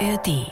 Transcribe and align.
ARD. 0.00 0.46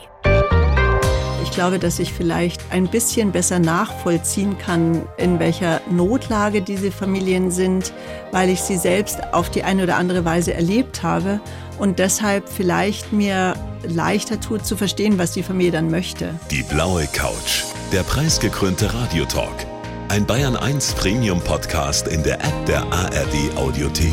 Ich 1.42 1.50
glaube, 1.52 1.78
dass 1.78 1.98
ich 1.98 2.12
vielleicht 2.12 2.60
ein 2.70 2.88
bisschen 2.88 3.32
besser 3.32 3.58
nachvollziehen 3.58 4.58
kann, 4.58 5.02
in 5.16 5.38
welcher 5.38 5.80
Notlage 5.90 6.62
diese 6.62 6.92
Familien 6.92 7.50
sind, 7.50 7.92
weil 8.30 8.50
ich 8.50 8.60
sie 8.60 8.76
selbst 8.76 9.32
auf 9.32 9.50
die 9.50 9.64
eine 9.64 9.84
oder 9.84 9.96
andere 9.96 10.24
Weise 10.24 10.54
erlebt 10.54 11.02
habe 11.02 11.40
und 11.78 11.98
deshalb 11.98 12.48
vielleicht 12.48 13.12
mir 13.12 13.54
leichter 13.82 14.40
tut 14.40 14.66
zu 14.66 14.76
verstehen, 14.76 15.18
was 15.18 15.32
die 15.32 15.42
Familie 15.42 15.72
dann 15.72 15.90
möchte. 15.90 16.34
Die 16.50 16.62
blaue 16.62 17.06
Couch, 17.06 17.64
der 17.92 18.02
preisgekrönte 18.02 18.92
Radiotalk. 18.92 19.66
Ein 20.08 20.26
Bayern 20.26 20.56
1 20.56 20.94
Premium 20.94 21.40
Podcast 21.40 22.08
in 22.08 22.22
der 22.22 22.40
App 22.40 22.66
der 22.66 22.82
ARD 22.92 23.56
Audiothek. 23.56 24.12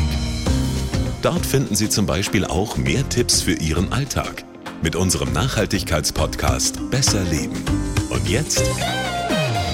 Dort 1.22 1.44
finden 1.46 1.74
Sie 1.74 1.88
zum 1.88 2.06
Beispiel 2.06 2.44
auch 2.44 2.76
mehr 2.76 3.08
Tipps 3.08 3.42
für 3.42 3.54
Ihren 3.54 3.92
Alltag 3.92 4.44
mit 4.82 4.96
unserem 4.96 5.32
Nachhaltigkeitspodcast 5.32 6.90
Besser 6.90 7.22
Leben. 7.24 7.62
Und 8.10 8.28
jetzt 8.28 8.62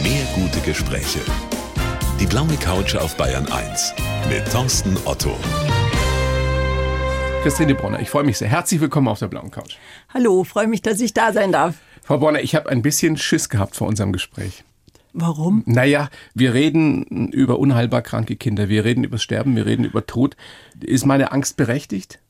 mehr 0.03 0.25
gute 0.35 0.61
Gespräche. 0.61 1.21
Die 2.21 2.27
blaue 2.27 2.57
Couch 2.57 2.95
auf 2.97 3.17
Bayern 3.17 3.47
1 3.51 3.95
mit 4.29 4.51
Thorsten 4.51 4.97
Otto. 5.05 5.37
Christine 7.43 7.75
Bronner, 7.75 8.01
ich 8.01 8.11
freue 8.11 8.25
mich 8.25 8.39
sehr. 8.39 8.49
Herzlich 8.49 8.81
willkommen 8.81 9.09
auf 9.09 9.19
der 9.19 9.27
blauen 9.27 9.51
Couch. 9.51 9.77
Hallo, 10.15 10.45
freue 10.45 10.69
mich, 10.69 10.83
dass 10.83 11.01
ich 11.01 11.13
da 11.13 11.33
sein 11.33 11.53
darf. 11.53 11.77
Frau 12.03 12.19
Bronner, 12.19 12.41
ich 12.41 12.55
habe 12.55 12.69
ein 12.71 12.83
bisschen 12.83 13.17
Schiss 13.17 13.49
gehabt 13.49 13.77
vor 13.77 13.89
unserem 13.89 14.13
Gespräch. 14.13 14.65
Warum? 15.13 15.63
Naja, 15.67 16.09
wir 16.35 16.55
reden 16.55 17.29
über 17.33 17.59
unheilbar 17.59 18.03
kranke 18.03 18.37
Kinder, 18.37 18.69
wir 18.69 18.85
reden 18.85 19.05
über 19.05 19.19
Sterben, 19.19 19.57
wir 19.57 19.67
reden 19.67 19.85
über 19.85 20.07
Tod. 20.07 20.37
Ist 20.81 21.05
meine 21.05 21.33
Angst 21.33 21.57
berechtigt? 21.57 22.22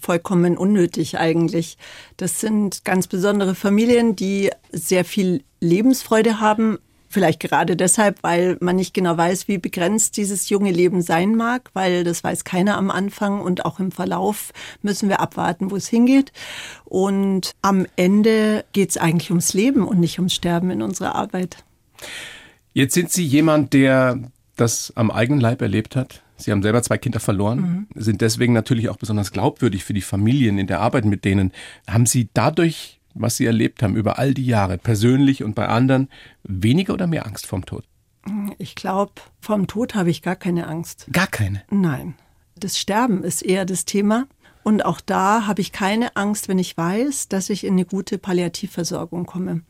Vollkommen 0.00 0.56
unnötig 0.56 1.18
eigentlich. 1.18 1.78
Das 2.16 2.40
sind 2.40 2.84
ganz 2.84 3.06
besondere 3.06 3.54
Familien, 3.54 4.14
die 4.14 4.50
sehr 4.72 5.04
viel 5.04 5.42
Lebensfreude 5.60 6.40
haben, 6.40 6.78
Vielleicht 7.10 7.40
gerade 7.40 7.74
deshalb, 7.74 8.22
weil 8.22 8.58
man 8.60 8.76
nicht 8.76 8.92
genau 8.92 9.16
weiß, 9.16 9.48
wie 9.48 9.56
begrenzt 9.56 10.18
dieses 10.18 10.50
junge 10.50 10.70
Leben 10.70 11.00
sein 11.00 11.34
mag, 11.36 11.70
weil 11.72 12.04
das 12.04 12.22
weiß 12.22 12.44
keiner 12.44 12.76
am 12.76 12.90
Anfang 12.90 13.40
und 13.40 13.64
auch 13.64 13.80
im 13.80 13.92
Verlauf 13.92 14.52
müssen 14.82 15.08
wir 15.08 15.20
abwarten, 15.20 15.70
wo 15.70 15.76
es 15.76 15.88
hingeht. 15.88 16.32
Und 16.84 17.52
am 17.62 17.86
Ende 17.96 18.66
geht 18.72 18.90
es 18.90 18.98
eigentlich 18.98 19.30
ums 19.30 19.54
Leben 19.54 19.88
und 19.88 20.00
nicht 20.00 20.18
ums 20.18 20.34
Sterben 20.34 20.70
in 20.70 20.82
unserer 20.82 21.14
Arbeit. 21.14 21.64
Jetzt 22.74 22.92
sind 22.92 23.10
Sie 23.10 23.24
jemand, 23.24 23.72
der 23.72 24.20
das 24.56 24.92
am 24.94 25.10
eigenen 25.10 25.40
Leib 25.40 25.62
erlebt 25.62 25.96
hat. 25.96 26.22
Sie 26.38 26.52
haben 26.52 26.62
selber 26.62 26.82
zwei 26.82 26.98
Kinder 26.98 27.20
verloren, 27.20 27.88
mhm. 27.94 28.02
sind 28.02 28.20
deswegen 28.20 28.52
natürlich 28.52 28.88
auch 28.88 28.96
besonders 28.96 29.32
glaubwürdig 29.32 29.84
für 29.84 29.92
die 29.92 30.00
Familien 30.00 30.58
in 30.58 30.66
der 30.66 30.80
Arbeit 30.80 31.04
mit 31.04 31.24
denen. 31.24 31.52
Haben 31.86 32.06
Sie 32.06 32.28
dadurch 32.32 32.98
was 33.20 33.36
Sie 33.36 33.46
erlebt 33.46 33.82
haben 33.82 33.96
über 33.96 34.18
all 34.18 34.34
die 34.34 34.46
Jahre, 34.46 34.78
persönlich 34.78 35.42
und 35.42 35.54
bei 35.54 35.68
anderen, 35.68 36.08
weniger 36.44 36.94
oder 36.94 37.06
mehr 37.06 37.26
Angst 37.26 37.46
vorm 37.46 37.64
Tod? 37.64 37.84
Ich 38.58 38.74
glaube, 38.74 39.12
vorm 39.40 39.66
Tod 39.66 39.94
habe 39.94 40.10
ich 40.10 40.22
gar 40.22 40.36
keine 40.36 40.66
Angst. 40.66 41.06
Gar 41.12 41.26
keine? 41.26 41.62
Nein. 41.70 42.14
Das 42.56 42.78
Sterben 42.78 43.22
ist 43.22 43.42
eher 43.42 43.64
das 43.64 43.84
Thema. 43.84 44.26
Und 44.64 44.84
auch 44.84 45.00
da 45.00 45.46
habe 45.46 45.60
ich 45.60 45.72
keine 45.72 46.16
Angst, 46.16 46.48
wenn 46.48 46.58
ich 46.58 46.76
weiß, 46.76 47.28
dass 47.28 47.48
ich 47.48 47.64
in 47.64 47.74
eine 47.74 47.84
gute 47.84 48.18
Palliativversorgung 48.18 49.24
komme. 49.24 49.62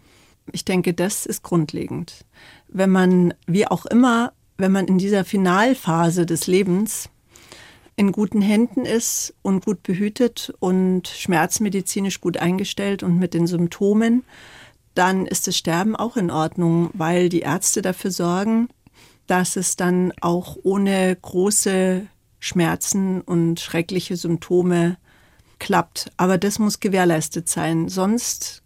Ich 0.50 0.64
denke, 0.64 0.94
das 0.94 1.26
ist 1.26 1.42
grundlegend. 1.42 2.24
Wenn 2.68 2.90
man, 2.90 3.34
wie 3.46 3.66
auch 3.66 3.86
immer, 3.86 4.32
wenn 4.58 4.72
man 4.72 4.88
in 4.88 4.98
dieser 4.98 5.24
Finalphase 5.24 6.26
des 6.26 6.48
Lebens 6.48 7.08
in 7.94 8.10
guten 8.10 8.42
Händen 8.42 8.84
ist 8.84 9.34
und 9.42 9.64
gut 9.64 9.84
behütet 9.84 10.52
und 10.58 11.06
schmerzmedizinisch 11.06 12.20
gut 12.20 12.36
eingestellt 12.36 13.04
und 13.04 13.18
mit 13.18 13.34
den 13.34 13.46
Symptomen, 13.46 14.24
dann 14.94 15.26
ist 15.26 15.46
das 15.46 15.56
Sterben 15.56 15.94
auch 15.94 16.16
in 16.16 16.32
Ordnung, 16.32 16.90
weil 16.92 17.28
die 17.28 17.40
Ärzte 17.40 17.82
dafür 17.82 18.10
sorgen, 18.10 18.68
dass 19.28 19.54
es 19.54 19.76
dann 19.76 20.12
auch 20.20 20.56
ohne 20.64 21.16
große 21.22 22.06
Schmerzen 22.40 23.20
und 23.20 23.60
schreckliche 23.60 24.16
Symptome 24.16 24.96
klappt. 25.60 26.10
Aber 26.16 26.36
das 26.36 26.58
muss 26.58 26.80
gewährleistet 26.80 27.48
sein. 27.48 27.88
Sonst 27.88 28.62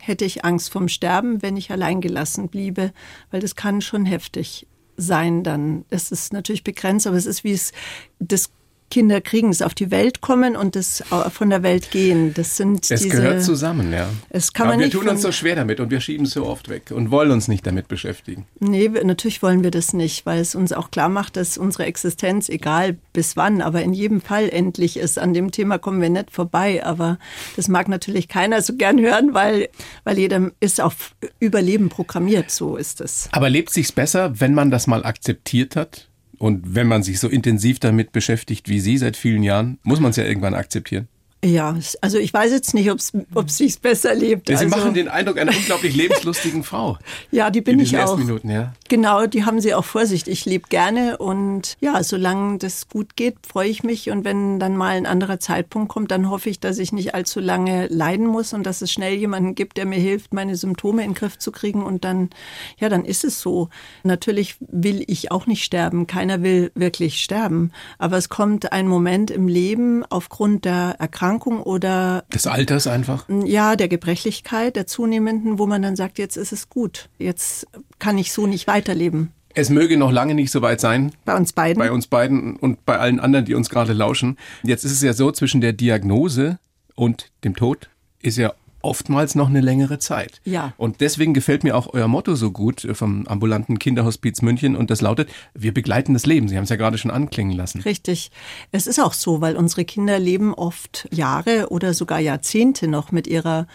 hätte 0.00 0.24
ich 0.24 0.44
Angst 0.44 0.70
vom 0.70 0.88
Sterben, 0.88 1.42
wenn 1.42 1.58
ich 1.58 1.70
allein 1.70 2.00
gelassen 2.00 2.48
bliebe, 2.48 2.92
weil 3.30 3.40
das 3.40 3.56
kann 3.56 3.82
schon 3.82 4.06
heftig 4.06 4.66
sein 4.96 5.42
dann. 5.42 5.84
Es 5.90 6.10
ist 6.10 6.32
natürlich 6.32 6.64
begrenzt, 6.64 7.06
aber 7.06 7.16
es 7.16 7.26
ist 7.26 7.44
wie 7.44 7.52
es 7.52 7.72
das 8.18 8.50
Kinder 8.94 9.20
kriegen, 9.20 9.50
es 9.50 9.60
auf 9.60 9.74
die 9.74 9.90
Welt 9.90 10.20
kommen 10.20 10.54
und 10.54 10.76
das 10.76 11.02
von 11.32 11.50
der 11.50 11.64
Welt 11.64 11.90
gehen. 11.90 12.32
Das 12.32 12.56
sind 12.56 12.88
es 12.88 13.02
diese, 13.02 13.08
gehört 13.08 13.42
zusammen, 13.42 13.92
ja. 13.92 14.08
Es 14.30 14.52
kann 14.52 14.68
man 14.68 14.74
Aber 14.74 14.82
wir 14.82 14.86
nicht 14.86 14.96
tun 14.96 15.08
uns 15.08 15.20
so 15.20 15.32
schwer 15.32 15.56
damit 15.56 15.80
und 15.80 15.90
wir 15.90 16.00
schieben 16.00 16.26
es 16.26 16.30
so 16.30 16.46
oft 16.46 16.68
weg 16.68 16.92
und 16.92 17.10
wollen 17.10 17.32
uns 17.32 17.48
nicht 17.48 17.66
damit 17.66 17.88
beschäftigen. 17.88 18.46
Nee, 18.60 18.88
natürlich 18.88 19.42
wollen 19.42 19.64
wir 19.64 19.72
das 19.72 19.94
nicht, 19.94 20.26
weil 20.26 20.38
es 20.38 20.54
uns 20.54 20.72
auch 20.72 20.92
klar 20.92 21.08
macht, 21.08 21.34
dass 21.36 21.58
unsere 21.58 21.86
Existenz, 21.86 22.48
egal 22.48 22.96
bis 23.12 23.36
wann, 23.36 23.62
aber 23.62 23.82
in 23.82 23.94
jedem 23.94 24.20
Fall 24.20 24.48
endlich 24.48 24.96
ist. 24.96 25.18
An 25.18 25.34
dem 25.34 25.50
Thema 25.50 25.78
kommen 25.78 26.00
wir 26.00 26.08
nicht 26.08 26.30
vorbei, 26.30 26.86
aber 26.86 27.18
das 27.56 27.66
mag 27.66 27.88
natürlich 27.88 28.28
keiner 28.28 28.62
so 28.62 28.76
gern 28.76 29.00
hören, 29.00 29.34
weil, 29.34 29.70
weil 30.04 30.20
jeder 30.20 30.52
ist 30.60 30.80
auf 30.80 31.16
Überleben 31.40 31.88
programmiert, 31.88 32.52
so 32.52 32.76
ist 32.76 33.00
es. 33.00 33.28
Aber 33.32 33.50
lebt 33.50 33.70
sich's 33.70 33.90
besser, 33.90 34.38
wenn 34.38 34.54
man 34.54 34.70
das 34.70 34.86
mal 34.86 35.04
akzeptiert 35.04 35.74
hat? 35.74 36.10
Und 36.38 36.74
wenn 36.74 36.88
man 36.88 37.02
sich 37.02 37.20
so 37.20 37.28
intensiv 37.28 37.78
damit 37.78 38.12
beschäftigt 38.12 38.68
wie 38.68 38.80
Sie 38.80 38.98
seit 38.98 39.16
vielen 39.16 39.42
Jahren, 39.42 39.78
muss 39.82 40.00
man 40.00 40.10
es 40.10 40.16
ja 40.16 40.24
irgendwann 40.24 40.54
akzeptieren. 40.54 41.08
Ja, 41.44 41.76
also 42.00 42.18
ich 42.18 42.32
weiß 42.32 42.52
jetzt 42.52 42.72
nicht, 42.72 42.90
ob 42.90 42.98
es 42.98 43.12
sich 43.56 43.78
besser 43.78 44.14
lebt. 44.14 44.48
Sie 44.48 44.54
also, 44.54 44.68
machen 44.68 44.94
den 44.94 45.08
Eindruck 45.08 45.38
einer 45.38 45.54
unglaublich 45.54 45.94
lebenslustigen 45.94 46.62
Frau. 46.64 46.96
Ja, 47.30 47.50
die 47.50 47.60
bin 47.60 47.78
ich 47.80 47.98
auch. 47.98 48.16
Minuten, 48.16 48.48
ja. 48.48 48.72
Genau, 48.88 49.26
die 49.26 49.44
haben 49.44 49.60
sie 49.60 49.74
auch 49.74 49.84
vor 49.84 50.06
sich. 50.06 50.26
Ich 50.26 50.46
lebe 50.46 50.68
gerne 50.68 51.18
und 51.18 51.76
ja, 51.80 52.02
solange 52.02 52.58
das 52.58 52.88
gut 52.88 53.16
geht, 53.16 53.36
freue 53.46 53.68
ich 53.68 53.82
mich. 53.82 54.10
Und 54.10 54.24
wenn 54.24 54.58
dann 54.58 54.76
mal 54.76 54.96
ein 54.96 55.04
anderer 55.04 55.38
Zeitpunkt 55.38 55.90
kommt, 55.90 56.10
dann 56.10 56.30
hoffe 56.30 56.48
ich, 56.48 56.60
dass 56.60 56.78
ich 56.78 56.92
nicht 56.92 57.14
allzu 57.14 57.40
lange 57.40 57.88
leiden 57.88 58.26
muss 58.26 58.54
und 58.54 58.64
dass 58.64 58.80
es 58.80 58.90
schnell 58.90 59.14
jemanden 59.14 59.54
gibt, 59.54 59.76
der 59.76 59.84
mir 59.84 59.98
hilft, 59.98 60.32
meine 60.32 60.56
Symptome 60.56 61.02
in 61.02 61.10
den 61.10 61.14
Griff 61.14 61.38
zu 61.38 61.52
kriegen. 61.52 61.82
Und 61.82 62.04
dann, 62.04 62.30
ja, 62.78 62.88
dann 62.88 63.04
ist 63.04 63.22
es 63.22 63.40
so. 63.40 63.68
Natürlich 64.02 64.56
will 64.60 65.04
ich 65.06 65.30
auch 65.30 65.46
nicht 65.46 65.62
sterben. 65.62 66.06
Keiner 66.06 66.42
will 66.42 66.72
wirklich 66.74 67.22
sterben. 67.22 67.70
Aber 67.98 68.16
es 68.16 68.30
kommt 68.30 68.72
ein 68.72 68.88
Moment 68.88 69.30
im 69.30 69.46
Leben 69.46 70.04
aufgrund 70.08 70.64
der 70.64 70.96
Erkrankung, 70.98 71.33
Erkrankung 71.34 71.62
oder 71.62 72.24
des 72.32 72.46
Alters 72.46 72.86
einfach? 72.86 73.26
Ja, 73.44 73.76
der 73.76 73.88
Gebrechlichkeit, 73.88 74.76
der 74.76 74.86
zunehmenden, 74.86 75.58
wo 75.58 75.66
man 75.66 75.82
dann 75.82 75.96
sagt, 75.96 76.18
jetzt 76.18 76.36
ist 76.36 76.52
es 76.52 76.68
gut, 76.68 77.08
jetzt 77.18 77.66
kann 77.98 78.18
ich 78.18 78.32
so 78.32 78.46
nicht 78.46 78.66
weiterleben. 78.66 79.32
Es 79.56 79.70
möge 79.70 79.96
noch 79.96 80.10
lange 80.10 80.34
nicht 80.34 80.50
so 80.50 80.62
weit 80.62 80.80
sein. 80.80 81.12
Bei 81.24 81.36
uns 81.36 81.52
beiden. 81.52 81.78
Bei 81.78 81.92
uns 81.92 82.08
beiden 82.08 82.56
und 82.56 82.84
bei 82.84 82.98
allen 82.98 83.20
anderen, 83.20 83.44
die 83.44 83.54
uns 83.54 83.70
gerade 83.70 83.92
lauschen. 83.92 84.36
Jetzt 84.64 84.84
ist 84.84 84.92
es 84.92 85.02
ja 85.02 85.12
so, 85.12 85.30
zwischen 85.30 85.60
der 85.60 85.72
Diagnose 85.72 86.58
und 86.96 87.30
dem 87.44 87.54
Tod 87.54 87.88
ist 88.20 88.36
ja 88.36 88.52
oftmals 88.84 89.34
noch 89.34 89.48
eine 89.48 89.60
längere 89.60 89.98
Zeit. 89.98 90.40
Ja. 90.44 90.72
Und 90.76 91.00
deswegen 91.00 91.34
gefällt 91.34 91.64
mir 91.64 91.76
auch 91.76 91.92
euer 91.92 92.08
Motto 92.08 92.34
so 92.34 92.50
gut 92.50 92.84
äh, 92.84 92.94
vom 92.94 93.26
ambulanten 93.26 93.78
Kinderhospiz 93.78 94.42
München 94.42 94.76
und 94.76 94.90
das 94.90 95.00
lautet, 95.00 95.30
wir 95.54 95.72
begleiten 95.74 96.12
das 96.12 96.26
Leben. 96.26 96.48
Sie 96.48 96.56
haben 96.56 96.64
es 96.64 96.70
ja 96.70 96.76
gerade 96.76 96.98
schon 96.98 97.10
anklingen 97.10 97.56
lassen. 97.56 97.80
Richtig. 97.82 98.30
Es 98.72 98.86
ist 98.86 99.00
auch 99.00 99.12
so, 99.12 99.40
weil 99.40 99.56
unsere 99.56 99.84
Kinder 99.84 100.18
leben 100.18 100.54
oft 100.54 101.08
Jahre 101.10 101.68
oder 101.70 101.94
sogar 101.94 102.20
Jahrzehnte 102.20 102.88
noch 102.88 103.12
mit 103.12 103.26
ihrer 103.26 103.66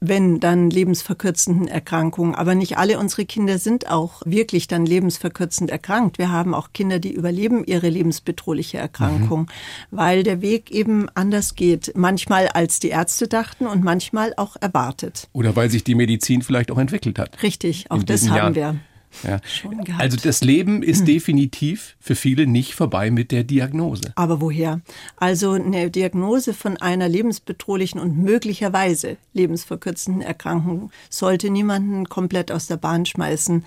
wenn 0.00 0.40
dann 0.40 0.70
lebensverkürzenden 0.70 1.68
Erkrankungen. 1.68 2.34
Aber 2.34 2.54
nicht 2.54 2.78
alle 2.78 2.98
unsere 2.98 3.26
Kinder 3.26 3.58
sind 3.58 3.88
auch 3.88 4.22
wirklich 4.24 4.66
dann 4.66 4.86
lebensverkürzend 4.86 5.70
erkrankt. 5.70 6.18
Wir 6.18 6.30
haben 6.30 6.54
auch 6.54 6.72
Kinder, 6.72 6.98
die 6.98 7.12
überleben 7.12 7.64
ihre 7.64 7.88
lebensbedrohliche 7.88 8.78
Erkrankung, 8.78 9.42
mhm. 9.42 9.46
weil 9.90 10.22
der 10.22 10.40
Weg 10.40 10.70
eben 10.70 11.08
anders 11.14 11.54
geht. 11.54 11.92
Manchmal 11.94 12.48
als 12.48 12.80
die 12.80 12.88
Ärzte 12.88 13.28
dachten 13.28 13.66
und 13.66 13.84
manchmal 13.84 14.32
auch 14.36 14.56
erwartet. 14.60 15.28
Oder 15.32 15.54
weil 15.54 15.70
sich 15.70 15.84
die 15.84 15.94
Medizin 15.94 16.42
vielleicht 16.42 16.70
auch 16.70 16.78
entwickelt 16.78 17.18
hat. 17.18 17.42
Richtig, 17.42 17.90
auch 17.90 18.02
das 18.02 18.28
haben 18.28 18.36
Jahren. 18.36 18.54
wir. 18.54 18.76
Ja. 19.22 19.40
Also 19.98 20.16
das 20.16 20.40
Leben 20.42 20.82
ist 20.82 21.00
hm. 21.00 21.06
definitiv 21.06 21.96
für 22.00 22.14
viele 22.14 22.46
nicht 22.46 22.74
vorbei 22.74 23.10
mit 23.10 23.32
der 23.32 23.44
Diagnose. 23.44 24.12
Aber 24.14 24.40
woher? 24.40 24.80
Also 25.16 25.52
eine 25.52 25.90
Diagnose 25.90 26.54
von 26.54 26.76
einer 26.76 27.08
lebensbedrohlichen 27.08 28.00
und 28.00 28.18
möglicherweise 28.18 29.16
lebensverkürzenden 29.32 30.22
Erkrankung 30.22 30.90
sollte 31.08 31.50
niemanden 31.50 32.08
komplett 32.08 32.52
aus 32.52 32.66
der 32.66 32.76
Bahn 32.76 33.06
schmeißen. 33.06 33.64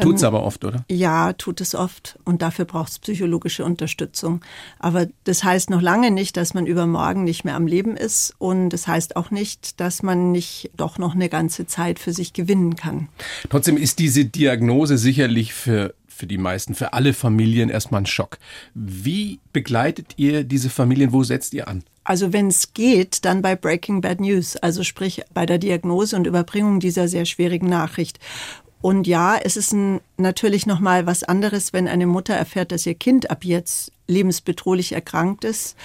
Tut 0.00 0.16
es 0.16 0.24
aber 0.24 0.44
oft, 0.44 0.64
oder? 0.64 0.84
Ja, 0.88 1.32
tut 1.32 1.60
es 1.60 1.74
oft. 1.74 2.18
Und 2.24 2.42
dafür 2.42 2.64
braucht 2.64 2.92
es 2.92 2.98
psychologische 3.00 3.64
Unterstützung. 3.64 4.40
Aber 4.78 5.08
das 5.24 5.42
heißt 5.42 5.68
noch 5.70 5.82
lange 5.82 6.10
nicht, 6.10 6.36
dass 6.36 6.54
man 6.54 6.66
übermorgen 6.66 7.24
nicht 7.24 7.44
mehr 7.44 7.56
am 7.56 7.66
Leben 7.66 7.96
ist. 7.96 8.34
Und 8.38 8.70
das 8.70 8.86
heißt 8.86 9.16
auch 9.16 9.30
nicht, 9.30 9.80
dass 9.80 10.02
man 10.02 10.32
nicht 10.32 10.70
doch 10.76 10.98
noch 10.98 11.14
eine 11.14 11.28
ganze 11.28 11.66
Zeit 11.66 11.98
für 11.98 12.12
sich 12.12 12.32
gewinnen 12.32 12.76
kann. 12.76 13.08
Trotzdem 13.48 13.76
ist 13.76 13.98
diese 13.98 14.24
Diagnose 14.24 14.79
sicherlich 14.86 15.54
für 15.54 15.94
für 16.20 16.26
die 16.26 16.38
meisten, 16.38 16.74
für 16.74 16.92
alle 16.92 17.14
Familien 17.14 17.70
erstmal 17.70 18.02
ein 18.02 18.06
Schock. 18.06 18.36
Wie 18.74 19.40
begleitet 19.54 20.12
ihr 20.16 20.44
diese 20.44 20.68
Familien? 20.68 21.14
Wo 21.14 21.24
setzt 21.24 21.54
ihr 21.54 21.66
an? 21.66 21.82
Also 22.04 22.34
wenn 22.34 22.48
es 22.48 22.74
geht, 22.74 23.24
dann 23.24 23.40
bei 23.40 23.56
Breaking 23.56 24.02
Bad 24.02 24.20
News, 24.20 24.56
also 24.56 24.82
sprich 24.82 25.22
bei 25.32 25.46
der 25.46 25.56
Diagnose 25.56 26.14
und 26.16 26.26
Überbringung 26.26 26.78
dieser 26.78 27.08
sehr 27.08 27.24
schwierigen 27.24 27.70
Nachricht. 27.70 28.18
Und 28.82 29.06
ja, 29.06 29.36
es 29.36 29.56
ist 29.56 29.72
ein, 29.72 30.00
natürlich 30.18 30.66
noch 30.66 30.80
mal 30.80 31.06
was 31.06 31.22
anderes, 31.22 31.72
wenn 31.72 31.88
eine 31.88 32.06
Mutter 32.06 32.34
erfährt, 32.34 32.72
dass 32.72 32.86
ihr 32.86 32.94
Kind 32.94 33.30
ab 33.30 33.44
jetzt 33.44 33.92
lebensbedrohlich 34.06 34.92
erkrankt 34.92 35.44
ist 35.44 35.76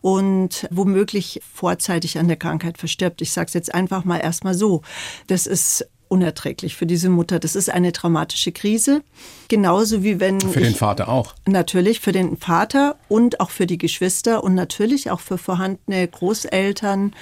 und 0.00 0.66
womöglich 0.70 1.40
vorzeitig 1.52 2.18
an 2.18 2.28
der 2.28 2.36
Krankheit 2.36 2.78
verstirbt. 2.78 3.22
Ich 3.22 3.32
sage 3.32 3.48
es 3.48 3.54
jetzt 3.54 3.74
einfach 3.74 4.04
mal 4.04 4.18
erstmal 4.18 4.54
so. 4.54 4.82
Das 5.26 5.46
ist 5.46 5.86
unerträglich 6.14 6.76
für 6.76 6.86
diese 6.86 7.08
Mutter. 7.08 7.40
Das 7.40 7.56
ist 7.56 7.68
eine 7.68 7.90
traumatische 7.90 8.52
Krise. 8.52 9.02
Genauso 9.48 10.04
wie 10.04 10.20
wenn. 10.20 10.40
Für 10.40 10.60
ich, 10.60 10.68
den 10.68 10.76
Vater 10.76 11.08
auch. 11.08 11.34
Natürlich 11.44 11.98
für 11.98 12.12
den 12.12 12.36
Vater 12.36 12.96
und 13.08 13.40
auch 13.40 13.50
für 13.50 13.66
die 13.66 13.78
Geschwister 13.78 14.44
und 14.44 14.54
natürlich 14.54 15.10
auch 15.10 15.18
für 15.18 15.38
vorhandene 15.38 16.06
Großeltern 16.06 17.12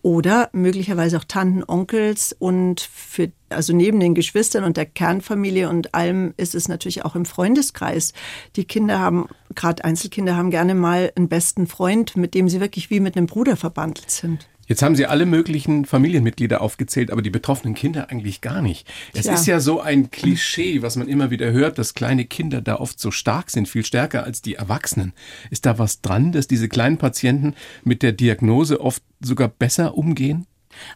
oder 0.00 0.48
möglicherweise 0.52 1.18
auch 1.18 1.24
Tanten, 1.24 1.62
Onkels 1.66 2.34
und 2.38 2.80
für, 2.80 3.30
also 3.50 3.74
neben 3.74 4.00
den 4.00 4.14
Geschwistern 4.14 4.64
und 4.64 4.78
der 4.78 4.86
Kernfamilie 4.86 5.68
und 5.68 5.94
allem 5.94 6.32
ist 6.38 6.54
es 6.54 6.68
natürlich 6.68 7.04
auch 7.04 7.16
im 7.16 7.26
Freundeskreis. 7.26 8.14
Die 8.56 8.64
Kinder 8.64 8.98
haben, 8.98 9.28
gerade 9.54 9.84
Einzelkinder 9.84 10.36
haben 10.36 10.50
gerne 10.50 10.74
mal 10.74 11.12
einen 11.14 11.28
besten 11.28 11.66
Freund, 11.66 12.16
mit 12.16 12.32
dem 12.32 12.48
sie 12.48 12.60
wirklich 12.60 12.88
wie 12.88 13.00
mit 13.00 13.16
einem 13.16 13.26
Bruder 13.26 13.56
verbandelt 13.56 14.10
sind. 14.10 14.48
Jetzt 14.68 14.82
haben 14.82 14.94
Sie 14.94 15.06
alle 15.06 15.24
möglichen 15.24 15.86
Familienmitglieder 15.86 16.60
aufgezählt, 16.60 17.10
aber 17.10 17.22
die 17.22 17.30
betroffenen 17.30 17.74
Kinder 17.74 18.10
eigentlich 18.10 18.42
gar 18.42 18.60
nicht. 18.60 18.86
Es 19.14 19.24
ja. 19.24 19.32
ist 19.32 19.46
ja 19.46 19.60
so 19.60 19.80
ein 19.80 20.10
Klischee, 20.10 20.82
was 20.82 20.96
man 20.96 21.08
immer 21.08 21.30
wieder 21.30 21.50
hört, 21.50 21.78
dass 21.78 21.94
kleine 21.94 22.26
Kinder 22.26 22.60
da 22.60 22.76
oft 22.76 23.00
so 23.00 23.10
stark 23.10 23.50
sind, 23.50 23.66
viel 23.66 23.84
stärker 23.84 24.24
als 24.24 24.42
die 24.42 24.56
Erwachsenen. 24.56 25.14
Ist 25.50 25.64
da 25.64 25.78
was 25.78 26.02
dran, 26.02 26.32
dass 26.32 26.46
diese 26.48 26.68
kleinen 26.68 26.98
Patienten 26.98 27.54
mit 27.82 28.02
der 28.02 28.12
Diagnose 28.12 28.80
oft 28.80 29.02
sogar 29.20 29.48
besser 29.48 29.96
umgehen? 29.96 30.46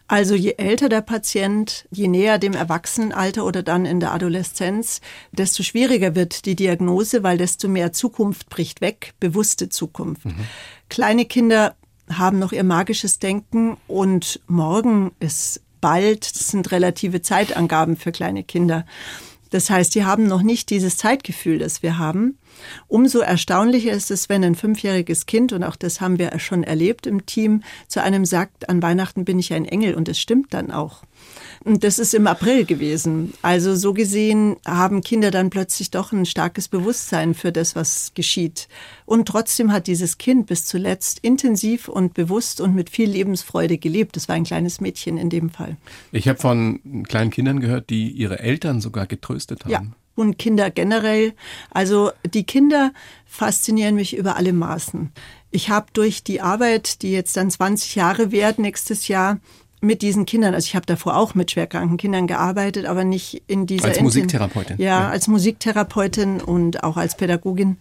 Also 0.07 0.35
je 0.35 0.53
älter 0.57 0.87
der 0.87 1.01
Patient, 1.01 1.87
je 1.91 2.07
näher 2.07 2.37
dem 2.37 2.53
Erwachsenenalter 2.53 3.43
oder 3.43 3.63
dann 3.63 3.85
in 3.85 3.99
der 3.99 4.13
Adoleszenz, 4.13 5.01
desto 5.31 5.63
schwieriger 5.63 6.15
wird 6.15 6.45
die 6.45 6.55
Diagnose, 6.55 7.23
weil 7.23 7.37
desto 7.37 7.67
mehr 7.67 7.91
Zukunft 7.91 8.49
bricht 8.49 8.81
weg, 8.81 9.13
bewusste 9.19 9.69
Zukunft. 9.69 10.25
Mhm. 10.25 10.45
Kleine 10.89 11.25
Kinder 11.25 11.75
haben 12.17 12.39
noch 12.39 12.51
ihr 12.51 12.63
magisches 12.63 13.19
Denken 13.19 13.77
und 13.87 14.39
morgen 14.47 15.11
ist 15.19 15.61
bald, 15.81 16.35
das 16.35 16.49
sind 16.49 16.71
relative 16.71 17.21
Zeitangaben 17.21 17.97
für 17.97 18.11
kleine 18.11 18.43
Kinder. 18.43 18.85
Das 19.49 19.69
heißt, 19.69 19.93
die 19.93 20.05
haben 20.05 20.27
noch 20.27 20.41
nicht 20.41 20.69
dieses 20.69 20.97
Zeitgefühl, 20.97 21.59
das 21.59 21.83
wir 21.83 21.97
haben. 21.97 22.37
Umso 22.87 23.19
erstaunlicher 23.19 23.91
ist 23.91 24.11
es, 24.11 24.29
wenn 24.29 24.43
ein 24.43 24.55
fünfjähriges 24.55 25.25
Kind, 25.25 25.53
und 25.53 25.63
auch 25.63 25.75
das 25.75 26.01
haben 26.01 26.19
wir 26.19 26.37
schon 26.39 26.63
erlebt 26.63 27.07
im 27.07 27.25
Team, 27.25 27.63
zu 27.87 28.01
einem 28.01 28.25
sagt, 28.25 28.69
an 28.69 28.81
Weihnachten 28.81 29.25
bin 29.25 29.39
ich 29.39 29.53
ein 29.53 29.65
Engel 29.65 29.95
und 29.95 30.09
es 30.09 30.19
stimmt 30.19 30.53
dann 30.53 30.71
auch. 30.71 31.03
Und 31.63 31.83
das 31.83 31.97
ist 31.97 32.13
im 32.13 32.27
April 32.27 32.65
gewesen. 32.65 33.33
Also 33.41 33.75
so 33.75 33.93
gesehen 33.93 34.57
haben 34.65 35.01
Kinder 35.01 35.31
dann 35.31 35.49
plötzlich 35.49 35.91
doch 35.91 36.11
ein 36.11 36.25
starkes 36.25 36.67
Bewusstsein 36.67 37.33
für 37.33 37.51
das, 37.51 37.75
was 37.75 38.11
geschieht. 38.13 38.67
Und 39.05 39.27
trotzdem 39.27 39.71
hat 39.71 39.87
dieses 39.87 40.17
Kind 40.17 40.47
bis 40.47 40.65
zuletzt 40.65 41.19
intensiv 41.19 41.87
und 41.87 42.13
bewusst 42.13 42.59
und 42.59 42.75
mit 42.75 42.89
viel 42.89 43.09
Lebensfreude 43.09 43.77
gelebt. 43.77 44.15
Das 44.15 44.27
war 44.27 44.35
ein 44.35 44.43
kleines 44.43 44.81
Mädchen 44.81 45.17
in 45.17 45.29
dem 45.29 45.49
Fall. 45.49 45.77
Ich 46.11 46.27
habe 46.27 46.39
von 46.39 47.03
kleinen 47.07 47.31
Kindern 47.31 47.61
gehört, 47.61 47.89
die 47.89 48.09
ihre 48.11 48.39
Eltern 48.39 48.81
sogar 48.81 49.07
getröstet 49.07 49.63
haben. 49.63 49.71
Ja 49.71 49.83
und 50.15 50.37
Kinder 50.37 50.69
generell. 50.69 51.33
Also 51.71 52.11
die 52.25 52.43
Kinder 52.43 52.91
faszinieren 53.25 53.95
mich 53.95 54.15
über 54.15 54.35
alle 54.35 54.53
Maßen. 54.53 55.11
Ich 55.51 55.69
habe 55.69 55.87
durch 55.93 56.23
die 56.23 56.41
Arbeit, 56.41 57.01
die 57.01 57.11
jetzt 57.11 57.37
dann 57.37 57.51
20 57.51 57.95
Jahre 57.95 58.31
währt 58.31 58.59
nächstes 58.59 59.07
Jahr, 59.07 59.39
mit 59.83 60.01
diesen 60.01 60.25
Kindern, 60.25 60.53
also 60.53 60.65
ich 60.65 60.75
habe 60.75 60.85
davor 60.85 61.17
auch 61.17 61.35
mit 61.35 61.51
schwerkranken 61.51 61.97
Kindern 61.97 62.25
gearbeitet, 62.25 62.85
aber 62.85 63.03
nicht 63.03 63.43
in 63.47 63.67
dieser 63.67 63.89
als 63.89 63.99
Musiktherapeutin. 63.99 64.77
Ja, 64.79 65.01
ja, 65.01 65.09
als 65.09 65.27
Musiktherapeutin 65.27 66.41
und 66.41 66.83
auch 66.83 66.95
als 66.95 67.17
Pädagogin. 67.17 67.77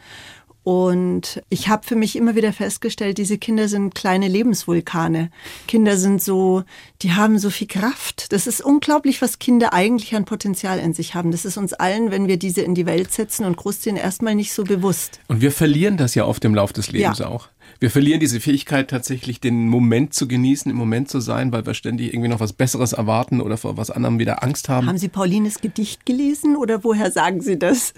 Und 0.65 1.43
ich 1.49 1.69
habe 1.69 1.85
für 1.85 1.97
mich 1.97 2.15
immer 2.15 2.37
wieder 2.37 2.53
festgestellt, 2.53 3.19
diese 3.19 3.37
Kinder 3.37 3.67
sind 3.67 3.97
kleine 3.97 4.29
Lebensvulkane. 4.29 5.31
Kinder 5.67 5.97
sind 5.97 6.23
so, 6.23 6.63
die 7.03 7.13
haben 7.13 7.39
so 7.39 7.51
viel 7.51 7.67
Kraft. 7.67 8.33
Das 8.33 8.47
ist 8.47 8.61
unglaublich, 8.61 9.21
was 9.23 9.41
Kinder 9.41 9.73
eigentlich 9.73 10.15
an 10.15 10.25
Potenzial 10.25 10.79
in 10.79 10.95
sich 10.95 11.17
haben. 11.17 11.33
Das 11.33 11.45
ist 11.45 11.57
uns 11.57 11.73
allen, 11.73 12.13
wenn 12.13 12.29
wir 12.29 12.37
diese 12.37 12.63
in 12.63 12.77
die 12.77 12.87
Welt 12.87 13.13
setzen 13.13 13.45
und 13.45 13.57
großziehen, 13.57 13.97
erstmal 13.97 14.37
nicht 14.37 14.53
so 14.53 14.63
bewusst. 14.63 15.21
Und 15.27 15.41
wir 15.41 15.51
verlieren 15.51 15.97
das 15.97 16.15
ja 16.15 16.27
oft 16.27 16.45
im 16.45 16.55
Lauf 16.55 16.73
des 16.73 16.93
Lebens 16.93 17.19
ja. 17.19 17.27
auch 17.27 17.49
wir 17.81 17.91
verlieren 17.91 18.21
diese 18.21 18.41
Fähigkeit 18.41 18.89
tatsächlich, 18.89 19.41
den 19.41 19.69
Moment 19.69 20.15
zu 20.15 20.29
genießen, 20.29 20.71
im 20.71 20.77
Moment 20.77 21.09
zu 21.09 21.21
sein, 21.21 21.53
weil 21.53 21.67
wir 21.67 21.75
ständig 21.75 22.13
irgendwie 22.13 22.29
noch 22.29 22.41
was 22.41 22.53
Besseres 22.53 22.93
erwarten 22.93 23.41
oder 23.41 23.57
vor 23.57 23.77
was 23.77 23.91
anderem 23.91 24.19
wieder 24.19 24.43
Angst 24.43 24.69
haben. 24.69 24.87
Haben 24.87 24.99
Sie 24.99 25.09
Paulines 25.09 25.61
Gedicht 25.61 26.07
gelesen 26.07 26.57
oder 26.57 26.85
woher 26.85 27.11
sagen 27.11 27.41
Sie 27.41 27.59
das? 27.59 27.95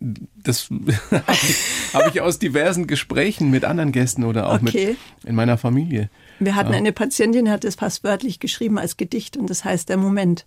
Das 0.00 0.68
habe 1.10 1.36
ich, 1.42 1.94
hab 1.94 2.14
ich, 2.14 2.20
aus 2.20 2.38
diversen 2.38 2.86
Gesprächen 2.86 3.50
mit 3.50 3.64
anderen 3.64 3.92
Gästen 3.92 4.24
oder 4.24 4.48
auch 4.48 4.62
okay. 4.62 4.96
mit 5.22 5.28
in 5.28 5.34
meiner 5.34 5.58
Familie. 5.58 6.10
Wir 6.38 6.56
hatten 6.56 6.74
eine 6.74 6.92
Patientin, 6.92 7.44
die 7.44 7.50
hat 7.50 7.64
es 7.64 7.76
fast 7.76 8.04
wörtlich 8.04 8.40
geschrieben 8.40 8.78
als 8.78 8.96
Gedicht 8.96 9.36
und 9.36 9.48
das 9.48 9.64
heißt 9.64 9.88
der 9.88 9.96
Moment 9.96 10.46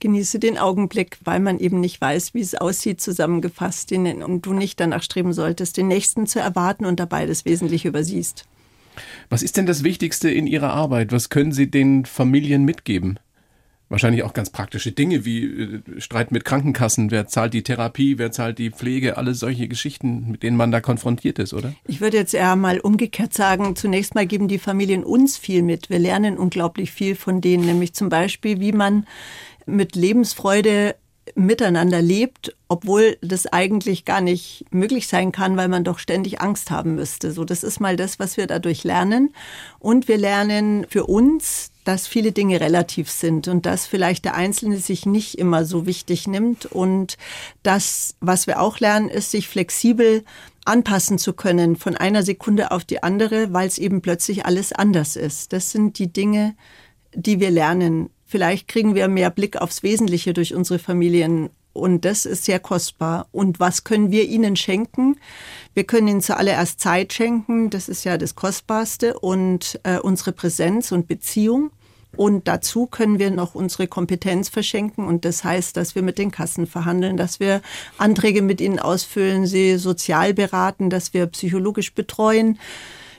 genieße 0.00 0.38
den 0.38 0.58
Augenblick, 0.58 1.18
weil 1.24 1.40
man 1.40 1.58
eben 1.58 1.80
nicht 1.80 2.00
weiß, 2.00 2.34
wie 2.34 2.40
es 2.40 2.54
aussieht, 2.54 3.00
zusammengefasst, 3.00 3.90
den, 3.90 4.22
und 4.22 4.46
du 4.46 4.52
nicht 4.52 4.80
danach 4.80 5.02
streben 5.02 5.32
solltest, 5.32 5.76
den 5.76 5.88
nächsten 5.88 6.26
zu 6.26 6.40
erwarten 6.40 6.84
und 6.84 6.98
dabei 7.00 7.26
das 7.26 7.44
Wesentliche 7.44 7.88
übersiehst. 7.88 8.46
Was 9.28 9.42
ist 9.42 9.56
denn 9.56 9.66
das 9.66 9.84
Wichtigste 9.84 10.30
in 10.30 10.46
Ihrer 10.46 10.72
Arbeit? 10.72 11.12
Was 11.12 11.28
können 11.28 11.52
Sie 11.52 11.70
den 11.70 12.04
Familien 12.04 12.64
mitgeben? 12.64 13.18
Wahrscheinlich 13.90 14.22
auch 14.22 14.34
ganz 14.34 14.50
praktische 14.50 14.92
Dinge 14.92 15.24
wie 15.24 15.44
äh, 15.44 15.80
Streit 15.98 16.30
mit 16.30 16.44
Krankenkassen, 16.44 17.10
wer 17.10 17.26
zahlt 17.26 17.54
die 17.54 17.64
Therapie, 17.64 18.18
wer 18.18 18.30
zahlt 18.30 18.60
die 18.60 18.70
Pflege, 18.70 19.16
alle 19.16 19.34
solche 19.34 19.66
Geschichten, 19.66 20.30
mit 20.30 20.44
denen 20.44 20.56
man 20.56 20.70
da 20.70 20.80
konfrontiert 20.80 21.40
ist, 21.40 21.52
oder? 21.52 21.74
Ich 21.88 22.00
würde 22.00 22.16
jetzt 22.16 22.32
eher 22.32 22.54
mal 22.54 22.78
umgekehrt 22.78 23.34
sagen, 23.34 23.74
zunächst 23.74 24.14
mal 24.14 24.28
geben 24.28 24.46
die 24.46 24.60
Familien 24.60 25.02
uns 25.02 25.36
viel 25.36 25.64
mit. 25.64 25.90
Wir 25.90 25.98
lernen 25.98 26.38
unglaublich 26.38 26.92
viel 26.92 27.16
von 27.16 27.40
denen, 27.40 27.66
nämlich 27.66 27.92
zum 27.92 28.10
Beispiel, 28.10 28.60
wie 28.60 28.70
man 28.70 29.06
mit 29.66 29.96
Lebensfreude 29.96 30.94
miteinander 31.34 32.02
lebt, 32.02 32.56
obwohl 32.68 33.16
das 33.20 33.46
eigentlich 33.46 34.04
gar 34.04 34.20
nicht 34.20 34.64
möglich 34.70 35.06
sein 35.06 35.32
kann, 35.32 35.56
weil 35.56 35.68
man 35.68 35.84
doch 35.84 35.98
ständig 35.98 36.40
Angst 36.40 36.70
haben 36.70 36.94
müsste. 36.94 37.32
So, 37.32 37.44
das 37.44 37.62
ist 37.62 37.80
mal 37.80 37.96
das, 37.96 38.18
was 38.18 38.36
wir 38.36 38.46
dadurch 38.46 38.84
lernen. 38.84 39.32
Und 39.78 40.08
wir 40.08 40.18
lernen 40.18 40.86
für 40.88 41.04
uns, 41.04 41.70
dass 41.84 42.06
viele 42.06 42.32
Dinge 42.32 42.60
relativ 42.60 43.10
sind 43.10 43.48
und 43.48 43.66
dass 43.66 43.86
vielleicht 43.86 44.24
der 44.24 44.34
Einzelne 44.34 44.78
sich 44.78 45.06
nicht 45.06 45.36
immer 45.36 45.64
so 45.64 45.86
wichtig 45.86 46.26
nimmt 46.26 46.66
und 46.66 47.16
das, 47.62 48.16
was 48.20 48.46
wir 48.46 48.60
auch 48.60 48.78
lernen, 48.80 49.08
ist, 49.08 49.30
sich 49.30 49.48
flexibel 49.48 50.24
anpassen 50.64 51.18
zu 51.18 51.32
können 51.32 51.76
von 51.76 51.96
einer 51.96 52.22
Sekunde 52.22 52.70
auf 52.70 52.84
die 52.84 53.02
andere, 53.02 53.52
weil 53.52 53.66
es 53.66 53.78
eben 53.78 54.02
plötzlich 54.02 54.44
alles 54.46 54.72
anders 54.72 55.16
ist. 55.16 55.52
Das 55.52 55.70
sind 55.70 55.98
die 55.98 56.12
Dinge, 56.12 56.54
die 57.14 57.40
wir 57.40 57.50
lernen 57.50 58.10
Vielleicht 58.30 58.68
kriegen 58.68 58.94
wir 58.94 59.08
mehr 59.08 59.28
Blick 59.28 59.56
aufs 59.56 59.82
Wesentliche 59.82 60.32
durch 60.32 60.54
unsere 60.54 60.78
Familien 60.78 61.50
und 61.72 62.04
das 62.04 62.26
ist 62.26 62.44
sehr 62.44 62.60
kostbar. 62.60 63.26
Und 63.32 63.58
was 63.58 63.82
können 63.82 64.12
wir 64.12 64.28
ihnen 64.28 64.54
schenken? 64.54 65.16
Wir 65.74 65.82
können 65.82 66.06
ihnen 66.06 66.20
zuallererst 66.20 66.78
Zeit 66.78 67.12
schenken, 67.12 67.70
das 67.70 67.88
ist 67.88 68.04
ja 68.04 68.18
das 68.18 68.36
Kostbarste, 68.36 69.18
und 69.18 69.80
äh, 69.82 69.98
unsere 69.98 70.30
Präsenz 70.30 70.92
und 70.92 71.08
Beziehung. 71.08 71.72
Und 72.16 72.46
dazu 72.46 72.86
können 72.86 73.18
wir 73.18 73.32
noch 73.32 73.56
unsere 73.56 73.88
Kompetenz 73.88 74.48
verschenken. 74.48 75.08
Und 75.08 75.24
das 75.24 75.42
heißt, 75.42 75.76
dass 75.76 75.96
wir 75.96 76.02
mit 76.02 76.16
den 76.16 76.30
Kassen 76.30 76.68
verhandeln, 76.68 77.16
dass 77.16 77.40
wir 77.40 77.62
Anträge 77.98 78.42
mit 78.42 78.60
ihnen 78.60 78.78
ausfüllen, 78.78 79.44
sie 79.44 79.76
sozial 79.76 80.34
beraten, 80.34 80.88
dass 80.88 81.14
wir 81.14 81.26
psychologisch 81.26 81.94
betreuen 81.94 82.60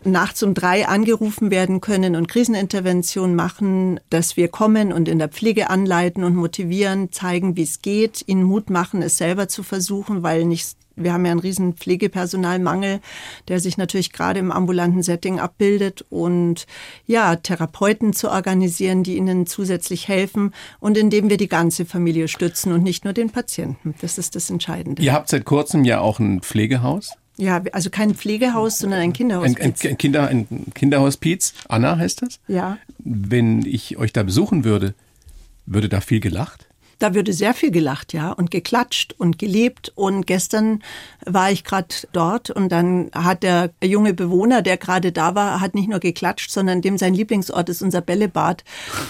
nachts 0.03 0.43
um 0.43 0.53
drei 0.53 0.87
angerufen 0.87 1.51
werden 1.51 1.81
können 1.81 2.15
und 2.15 2.27
Krisenintervention 2.27 3.35
machen, 3.35 3.99
dass 4.09 4.37
wir 4.37 4.47
kommen 4.47 4.91
und 4.91 5.07
in 5.07 5.19
der 5.19 5.29
Pflege 5.29 5.69
anleiten 5.69 6.23
und 6.23 6.35
motivieren, 6.35 7.11
zeigen, 7.11 7.55
wie 7.55 7.63
es 7.63 7.81
geht, 7.81 8.23
ihnen 8.27 8.43
Mut 8.43 8.69
machen, 8.69 9.01
es 9.01 9.17
selber 9.17 9.47
zu 9.47 9.63
versuchen, 9.63 10.23
weil 10.23 10.45
nicht 10.45 10.75
wir 10.95 11.13
haben 11.13 11.25
ja 11.25 11.31
einen 11.31 11.39
riesen 11.39 11.73
Pflegepersonalmangel, 11.73 12.99
der 13.47 13.59
sich 13.59 13.77
natürlich 13.77 14.11
gerade 14.11 14.39
im 14.39 14.51
ambulanten 14.51 15.03
Setting 15.03 15.39
abbildet 15.39 16.05
und 16.09 16.67
ja, 17.07 17.35
Therapeuten 17.35 18.13
zu 18.13 18.29
organisieren, 18.29 19.03
die 19.03 19.15
ihnen 19.15 19.47
zusätzlich 19.47 20.07
helfen 20.07 20.53
und 20.79 20.97
indem 20.97 21.29
wir 21.29 21.37
die 21.37 21.47
ganze 21.47 21.85
Familie 21.85 22.27
stützen 22.27 22.71
und 22.73 22.83
nicht 22.83 23.05
nur 23.05 23.13
den 23.13 23.29
Patienten. 23.29 23.95
Das 24.01 24.17
ist 24.17 24.35
das 24.35 24.49
Entscheidende. 24.49 25.01
Ihr 25.01 25.13
habt 25.13 25.29
seit 25.29 25.45
kurzem 25.45 25.85
ja 25.85 25.99
auch 25.99 26.19
ein 26.19 26.41
Pflegehaus. 26.41 27.13
Ja, 27.37 27.61
also 27.71 27.89
kein 27.89 28.13
Pflegehaus, 28.13 28.79
sondern 28.79 28.99
ein 28.99 29.13
Kinderhospiz. 29.13 29.59
Ein, 29.59 29.71
ein, 29.71 29.91
ein, 29.91 29.97
Kinder, 29.97 30.27
ein 30.27 30.47
Kinderhospiz. 30.73 31.53
Anna 31.67 31.97
heißt 31.97 32.21
das? 32.21 32.39
Ja. 32.47 32.77
Wenn 32.99 33.65
ich 33.65 33.97
euch 33.97 34.13
da 34.13 34.23
besuchen 34.23 34.63
würde, 34.63 34.93
würde 35.65 35.89
da 35.89 36.01
viel 36.01 36.19
gelacht? 36.19 36.67
Da 37.01 37.15
würde 37.15 37.33
sehr 37.33 37.55
viel 37.55 37.71
gelacht, 37.71 38.13
ja, 38.13 38.31
und 38.31 38.51
geklatscht 38.51 39.15
und 39.17 39.39
gelebt. 39.39 39.91
Und 39.95 40.27
gestern 40.27 40.83
war 41.25 41.51
ich 41.51 41.63
gerade 41.63 41.95
dort 42.11 42.51
und 42.51 42.69
dann 42.71 43.09
hat 43.11 43.41
der 43.41 43.71
junge 43.83 44.13
Bewohner, 44.13 44.61
der 44.61 44.77
gerade 44.77 45.11
da 45.11 45.33
war, 45.33 45.61
hat 45.61 45.73
nicht 45.73 45.89
nur 45.89 45.99
geklatscht, 45.99 46.51
sondern 46.51 46.83
dem 46.83 46.99
sein 46.99 47.15
Lieblingsort 47.15 47.69
ist 47.69 47.81
unser 47.81 48.01
Bällebad. 48.01 48.63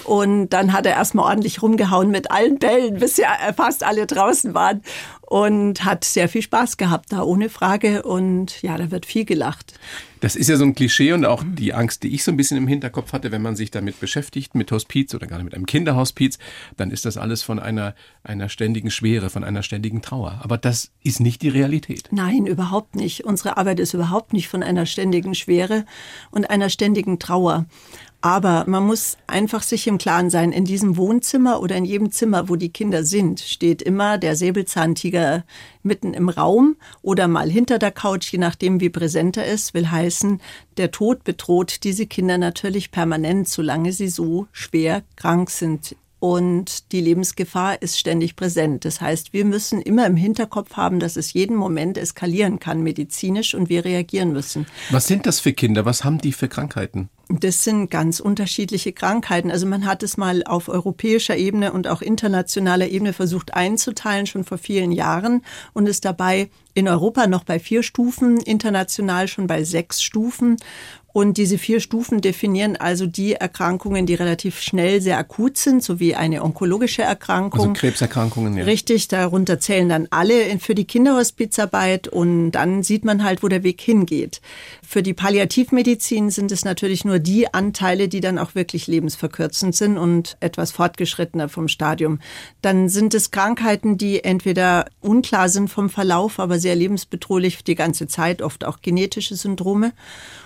Und 0.05 0.51
dann 0.51 0.71
hat 0.71 0.85
er 0.85 0.93
erstmal 0.93 1.25
ordentlich 1.25 1.61
rumgehauen 1.61 2.11
mit 2.11 2.31
allen 2.31 2.59
Bällen, 2.59 2.97
bis 2.97 3.17
ja 3.17 3.27
fast 3.57 3.83
alle 3.83 4.07
draußen 4.07 4.53
waren 4.53 4.81
und 5.27 5.83
hat 5.83 6.05
sehr 6.05 6.29
viel 6.29 6.43
Spaß 6.43 6.77
gehabt 6.77 7.11
da, 7.11 7.23
ohne 7.23 7.49
Frage. 7.49 8.03
Und 8.03 8.61
ja, 8.61 8.77
da 8.77 8.89
wird 8.89 9.05
viel 9.05 9.25
gelacht. 9.25 9.73
Das 10.21 10.35
ist 10.35 10.49
ja 10.49 10.55
so 10.55 10.63
ein 10.63 10.75
Klischee 10.75 11.13
und 11.13 11.25
auch 11.25 11.43
die 11.45 11.73
Angst, 11.73 12.03
die 12.03 12.13
ich 12.13 12.23
so 12.23 12.31
ein 12.31 12.37
bisschen 12.37 12.57
im 12.57 12.67
Hinterkopf 12.67 13.11
hatte, 13.11 13.31
wenn 13.31 13.41
man 13.41 13.55
sich 13.55 13.71
damit 13.71 13.99
beschäftigt, 13.99 14.53
mit 14.53 14.71
Hospiz 14.71 15.13
oder 15.15 15.25
gerade 15.25 15.43
mit 15.43 15.55
einem 15.55 15.65
Kinderhospiz, 15.65 16.37
dann 16.77 16.91
ist 16.91 17.05
das 17.05 17.17
alles 17.17 17.41
von 17.41 17.59
einer, 17.59 17.95
einer 18.23 18.47
ständigen 18.47 18.91
Schwere, 18.91 19.31
von 19.31 19.43
einer 19.43 19.63
ständigen 19.63 20.03
Trauer. 20.03 20.39
Aber 20.43 20.59
das 20.59 20.91
ist 21.03 21.19
nicht 21.19 21.41
die 21.41 21.49
Realität. 21.49 22.09
Nein, 22.11 22.45
überhaupt 22.45 22.95
nicht. 22.95 23.25
Unsere 23.25 23.57
Arbeit 23.57 23.79
ist 23.79 23.95
überhaupt 23.95 24.31
nicht 24.31 24.47
von 24.47 24.61
einer 24.61 24.85
ständigen 24.85 25.33
Schwere 25.33 25.85
und 26.29 26.49
einer 26.51 26.69
ständigen 26.69 27.17
Trauer. 27.17 27.65
Aber 28.21 28.65
man 28.67 28.85
muss 28.85 29.17
einfach 29.25 29.63
sich 29.63 29.87
im 29.87 29.97
Klaren 29.97 30.29
sein, 30.29 30.51
in 30.51 30.63
diesem 30.63 30.95
Wohnzimmer 30.95 31.59
oder 31.59 31.75
in 31.75 31.85
jedem 31.85 32.11
Zimmer, 32.11 32.49
wo 32.49 32.55
die 32.55 32.69
Kinder 32.69 33.03
sind, 33.03 33.39
steht 33.39 33.81
immer 33.81 34.19
der 34.19 34.35
Säbelzahntiger 34.35 35.43
mitten 35.81 36.13
im 36.13 36.29
Raum 36.29 36.75
oder 37.01 37.27
mal 37.27 37.49
hinter 37.49 37.79
der 37.79 37.91
Couch, 37.91 38.31
je 38.31 38.37
nachdem 38.37 38.79
wie 38.79 38.89
präsent 38.89 39.37
er 39.37 39.47
ist, 39.47 39.73
will 39.73 39.89
heißen, 39.89 40.39
der 40.77 40.91
Tod 40.91 41.23
bedroht 41.23 41.83
diese 41.83 42.05
Kinder 42.05 42.37
natürlich 42.37 42.91
permanent, 42.91 43.49
solange 43.49 43.91
sie 43.91 44.07
so 44.07 44.45
schwer 44.51 45.01
krank 45.15 45.49
sind 45.49 45.95
und 46.21 46.91
die 46.91 47.01
Lebensgefahr 47.01 47.81
ist 47.81 47.97
ständig 47.97 48.35
präsent. 48.35 48.85
Das 48.85 49.01
heißt, 49.01 49.33
wir 49.33 49.43
müssen 49.43 49.81
immer 49.81 50.05
im 50.05 50.15
Hinterkopf 50.15 50.77
haben, 50.77 50.99
dass 50.99 51.15
es 51.15 51.33
jeden 51.33 51.55
Moment 51.55 51.97
eskalieren 51.97 52.59
kann 52.59 52.83
medizinisch 52.83 53.55
und 53.55 53.69
wir 53.69 53.83
reagieren 53.85 54.31
müssen. 54.31 54.67
Was 54.91 55.07
sind 55.07 55.25
das 55.25 55.39
für 55.39 55.51
Kinder? 55.51 55.83
Was 55.83 56.03
haben 56.03 56.19
die 56.19 56.31
für 56.31 56.47
Krankheiten? 56.47 57.09
Das 57.39 57.63
sind 57.63 57.89
ganz 57.89 58.19
unterschiedliche 58.19 58.93
Krankheiten. 58.93 59.49
Also 59.49 59.65
man 59.65 59.85
hat 59.85 60.03
es 60.03 60.15
mal 60.15 60.43
auf 60.43 60.69
europäischer 60.69 61.37
Ebene 61.37 61.73
und 61.73 61.87
auch 61.87 62.03
internationaler 62.03 62.89
Ebene 62.89 63.13
versucht 63.13 63.55
einzuteilen, 63.55 64.27
schon 64.27 64.43
vor 64.43 64.59
vielen 64.59 64.91
Jahren 64.91 65.41
und 65.73 65.87
ist 65.87 66.05
dabei 66.05 66.51
in 66.73 66.87
Europa 66.87 67.27
noch 67.27 67.43
bei 67.43 67.59
vier 67.59 67.83
Stufen, 67.83 68.37
international 68.37 69.27
schon 69.27 69.47
bei 69.47 69.63
sechs 69.63 70.03
Stufen. 70.03 70.57
Und 71.13 71.37
diese 71.37 71.57
vier 71.57 71.79
Stufen 71.79 72.21
definieren 72.21 72.77
also 72.77 73.05
die 73.05 73.33
Erkrankungen, 73.33 74.05
die 74.05 74.13
relativ 74.13 74.61
schnell 74.61 75.01
sehr 75.01 75.17
akut 75.17 75.57
sind, 75.57 75.83
sowie 75.83 76.15
eine 76.15 76.43
onkologische 76.43 77.01
Erkrankung. 77.01 77.59
Also 77.59 77.73
Krebserkrankungen, 77.73 78.57
ja. 78.57 78.63
Richtig, 78.63 79.07
darunter 79.07 79.59
zählen 79.59 79.89
dann 79.89 80.07
alle 80.09 80.59
für 80.59 80.75
die 80.75 80.85
Kinderhospizarbeit 80.85 82.07
und 82.07 82.51
dann 82.51 82.83
sieht 82.83 83.03
man 83.03 83.23
halt, 83.23 83.43
wo 83.43 83.47
der 83.47 83.63
Weg 83.63 83.81
hingeht. 83.81 84.41
Für 84.87 85.03
die 85.03 85.13
Palliativmedizin 85.13 86.29
sind 86.29 86.51
es 86.51 86.65
natürlich 86.65 87.05
nur 87.05 87.19
die 87.19 87.53
Anteile, 87.53 88.07
die 88.07 88.21
dann 88.21 88.37
auch 88.37 88.55
wirklich 88.55 88.87
lebensverkürzend 88.87 89.75
sind 89.75 89.97
und 89.97 90.37
etwas 90.39 90.71
fortgeschrittener 90.71 91.49
vom 91.49 91.67
Stadium. 91.67 92.19
Dann 92.61 92.89
sind 92.89 93.13
es 93.13 93.31
Krankheiten, 93.31 93.97
die 93.97 94.23
entweder 94.23 94.85
unklar 95.01 95.49
sind 95.49 95.69
vom 95.69 95.89
Verlauf, 95.89 96.39
aber 96.39 96.59
sehr 96.59 96.75
lebensbedrohlich 96.75 97.63
die 97.63 97.75
ganze 97.75 98.07
Zeit, 98.07 98.41
oft 98.41 98.65
auch 98.65 98.81
genetische 98.81 99.35
Syndrome 99.35 99.93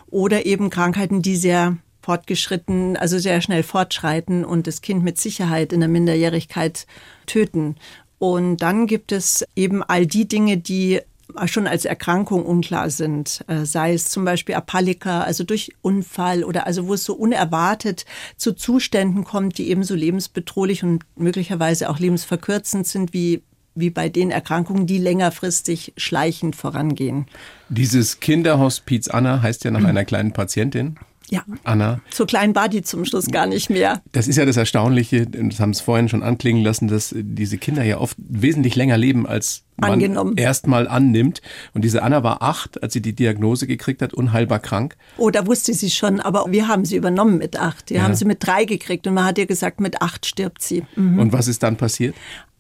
oder 0.09 0.45
eben 0.45 0.69
Krankheiten, 0.69 1.21
die 1.21 1.35
sehr 1.35 1.77
fortgeschritten, 2.01 2.97
also 2.97 3.17
sehr 3.17 3.41
schnell 3.41 3.63
fortschreiten 3.63 4.45
und 4.45 4.67
das 4.67 4.81
Kind 4.81 5.03
mit 5.03 5.17
Sicherheit 5.17 5.73
in 5.73 5.79
der 5.79 5.89
Minderjährigkeit 5.89 6.85
töten. 7.25 7.75
Und 8.19 8.57
dann 8.57 8.85
gibt 8.85 9.11
es 9.11 9.45
eben 9.55 9.81
all 9.83 10.05
die 10.05 10.27
Dinge, 10.27 10.57
die 10.57 11.01
schon 11.47 11.67
als 11.67 11.85
Erkrankung 11.85 12.45
unklar 12.45 12.89
sind, 12.89 13.43
äh, 13.47 13.65
sei 13.65 13.93
es 13.93 14.05
zum 14.05 14.25
Beispiel 14.25 14.55
Apallika, 14.55 15.21
also 15.21 15.43
durch 15.43 15.73
Unfall 15.81 16.43
oder 16.43 16.67
also 16.67 16.87
wo 16.87 16.93
es 16.93 17.03
so 17.03 17.15
unerwartet 17.15 18.05
zu 18.37 18.53
Zuständen 18.53 19.23
kommt, 19.23 19.57
die 19.57 19.69
ebenso 19.69 19.95
lebensbedrohlich 19.95 20.83
und 20.83 21.03
möglicherweise 21.15 21.89
auch 21.89 21.99
lebensverkürzend 21.99 22.87
sind 22.87 23.13
wie 23.13 23.41
wie 23.75 23.89
bei 23.89 24.09
den 24.09 24.31
Erkrankungen, 24.31 24.87
die 24.87 24.97
längerfristig 24.97 25.93
schleichend 25.97 26.55
vorangehen. 26.55 27.27
Dieses 27.69 28.19
Kinderhospiz 28.19 29.07
Anna 29.07 29.41
heißt 29.41 29.63
ja 29.63 29.71
nach 29.71 29.83
einer 29.83 30.05
kleinen 30.05 30.31
Patientin. 30.31 30.97
Ja. 31.29 31.43
Anna. 31.63 32.01
So 32.11 32.25
klein 32.25 32.53
war 32.53 32.69
die 32.69 32.83
zum 32.83 33.05
Schluss 33.05 33.27
gar 33.27 33.47
nicht 33.47 33.69
mehr. 33.69 34.01
Das 34.11 34.27
ist 34.27 34.35
ja 34.35 34.45
das 34.45 34.57
Erstaunliche, 34.57 35.25
das 35.25 35.59
haben 35.59 35.71
es 35.71 35.81
vorhin 35.81 36.07
schon 36.07 36.21
anklingen 36.21 36.63
lassen, 36.63 36.87
dass 36.87 37.15
diese 37.17 37.57
Kinder 37.57 37.83
ja 37.83 37.97
oft 37.97 38.15
wesentlich 38.17 38.75
länger 38.75 38.97
leben, 38.97 39.25
als 39.25 39.63
man 39.77 40.37
erstmal 40.37 40.87
annimmt. 40.87 41.41
Und 41.73 41.83
diese 41.83 42.03
Anna 42.03 42.23
war 42.23 42.41
acht, 42.41 42.81
als 42.83 42.93
sie 42.93 43.01
die 43.01 43.13
Diagnose 43.13 43.65
gekriegt 43.65 44.01
hat, 44.01 44.13
unheilbar 44.13 44.59
krank. 44.59 44.95
Oh, 45.17 45.31
da 45.31 45.47
wusste 45.47 45.73
sie 45.73 45.89
schon, 45.89 46.19
aber 46.19 46.45
wir 46.49 46.67
haben 46.67 46.85
sie 46.85 46.95
übernommen 46.95 47.37
mit 47.39 47.59
acht. 47.59 47.89
Wir 47.89 47.97
ja. 47.97 48.03
haben 48.03 48.15
sie 48.15 48.25
mit 48.25 48.45
drei 48.45 48.65
gekriegt 48.65 49.07
und 49.07 49.15
man 49.15 49.25
hat 49.25 49.37
ihr 49.37 49.47
gesagt, 49.47 49.79
mit 49.79 50.01
acht 50.01 50.25
stirbt 50.25 50.61
sie. 50.61 50.83
Mhm. 50.95 51.19
Und 51.19 51.33
was 51.33 51.47
ist 51.47 51.63
dann 51.63 51.75
passiert? 51.75 52.15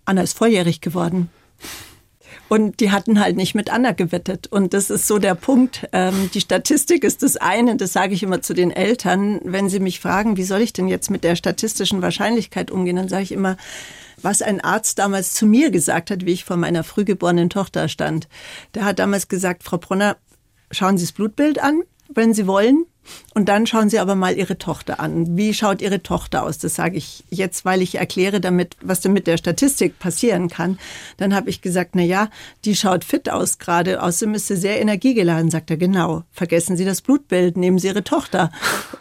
Anna 0.05 0.21
ist 0.21 0.37
volljährig 0.37 0.81
geworden. 0.81 1.29
Und 2.47 2.79
die 2.79 2.91
hatten 2.91 3.19
halt 3.19 3.35
nicht 3.37 3.55
mit 3.55 3.71
Anna 3.71 3.91
gewettet. 3.91 4.47
Und 4.47 4.73
das 4.73 4.89
ist 4.89 5.07
so 5.07 5.17
der 5.17 5.33
Punkt. 5.33 5.87
Ähm, 5.91 6.29
die 6.33 6.41
Statistik 6.41 7.03
ist 7.03 7.23
das 7.23 7.37
eine, 7.37 7.75
das 7.75 7.93
sage 7.93 8.13
ich 8.13 8.21
immer 8.21 8.41
zu 8.41 8.53
den 8.53 8.71
Eltern. 8.71 9.39
Wenn 9.43 9.67
sie 9.67 9.79
mich 9.79 9.99
fragen, 9.99 10.37
wie 10.37 10.43
soll 10.43 10.61
ich 10.61 10.71
denn 10.71 10.87
jetzt 10.87 11.09
mit 11.09 11.23
der 11.23 11.35
statistischen 11.35 12.01
Wahrscheinlichkeit 12.03 12.69
umgehen, 12.69 12.97
dann 12.97 13.09
sage 13.09 13.23
ich 13.23 13.31
immer, 13.31 13.57
was 14.21 14.41
ein 14.41 14.61
Arzt 14.61 14.99
damals 14.99 15.33
zu 15.33 15.45
mir 15.47 15.71
gesagt 15.71 16.11
hat, 16.11 16.25
wie 16.25 16.33
ich 16.33 16.45
vor 16.45 16.57
meiner 16.57 16.83
frühgeborenen 16.83 17.49
Tochter 17.49 17.89
stand. 17.89 18.27
Der 18.75 18.85
hat 18.85 18.99
damals 18.99 19.27
gesagt, 19.27 19.63
Frau 19.63 19.77
Bronner, 19.77 20.17
schauen 20.71 20.97
Sie 20.97 21.05
das 21.05 21.13
Blutbild 21.13 21.59
an, 21.59 21.81
wenn 22.13 22.33
Sie 22.33 22.45
wollen. 22.45 22.85
Und 23.33 23.49
dann 23.49 23.67
schauen 23.67 23.89
Sie 23.89 23.99
aber 23.99 24.15
mal 24.15 24.37
Ihre 24.37 24.57
Tochter 24.57 24.99
an. 24.99 25.37
Wie 25.37 25.53
schaut 25.53 25.81
Ihre 25.81 26.01
Tochter 26.01 26.43
aus? 26.43 26.57
Das 26.57 26.75
sage 26.75 26.97
ich 26.97 27.23
jetzt, 27.29 27.65
weil 27.65 27.81
ich 27.81 27.95
erkläre 27.95 28.39
damit, 28.41 28.75
was 28.81 29.01
denn 29.01 29.13
mit 29.13 29.27
der 29.27 29.37
Statistik 29.37 29.99
passieren 29.99 30.49
kann. 30.49 30.79
Dann 31.17 31.35
habe 31.35 31.49
ich 31.49 31.61
gesagt, 31.61 31.91
na 31.95 32.01
ja, 32.01 32.29
die 32.63 32.75
schaut 32.75 33.03
fit 33.03 33.29
aus 33.29 33.59
gerade. 33.59 34.01
Außerdem 34.01 34.35
ist 34.35 34.47
sie 34.47 34.57
sehr 34.57 34.81
energiegeladen. 34.81 35.51
Sagt 35.51 35.69
er, 35.69 35.77
genau. 35.77 36.23
Vergessen 36.31 36.77
Sie 36.77 36.85
das 36.85 37.01
Blutbild, 37.01 37.57
nehmen 37.57 37.79
Sie 37.79 37.87
Ihre 37.87 38.03
Tochter. 38.03 38.51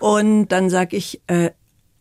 Und 0.01 0.49
dann 0.49 0.71
sage 0.71 0.97
ich, 0.97 1.21
äh, 1.27 1.51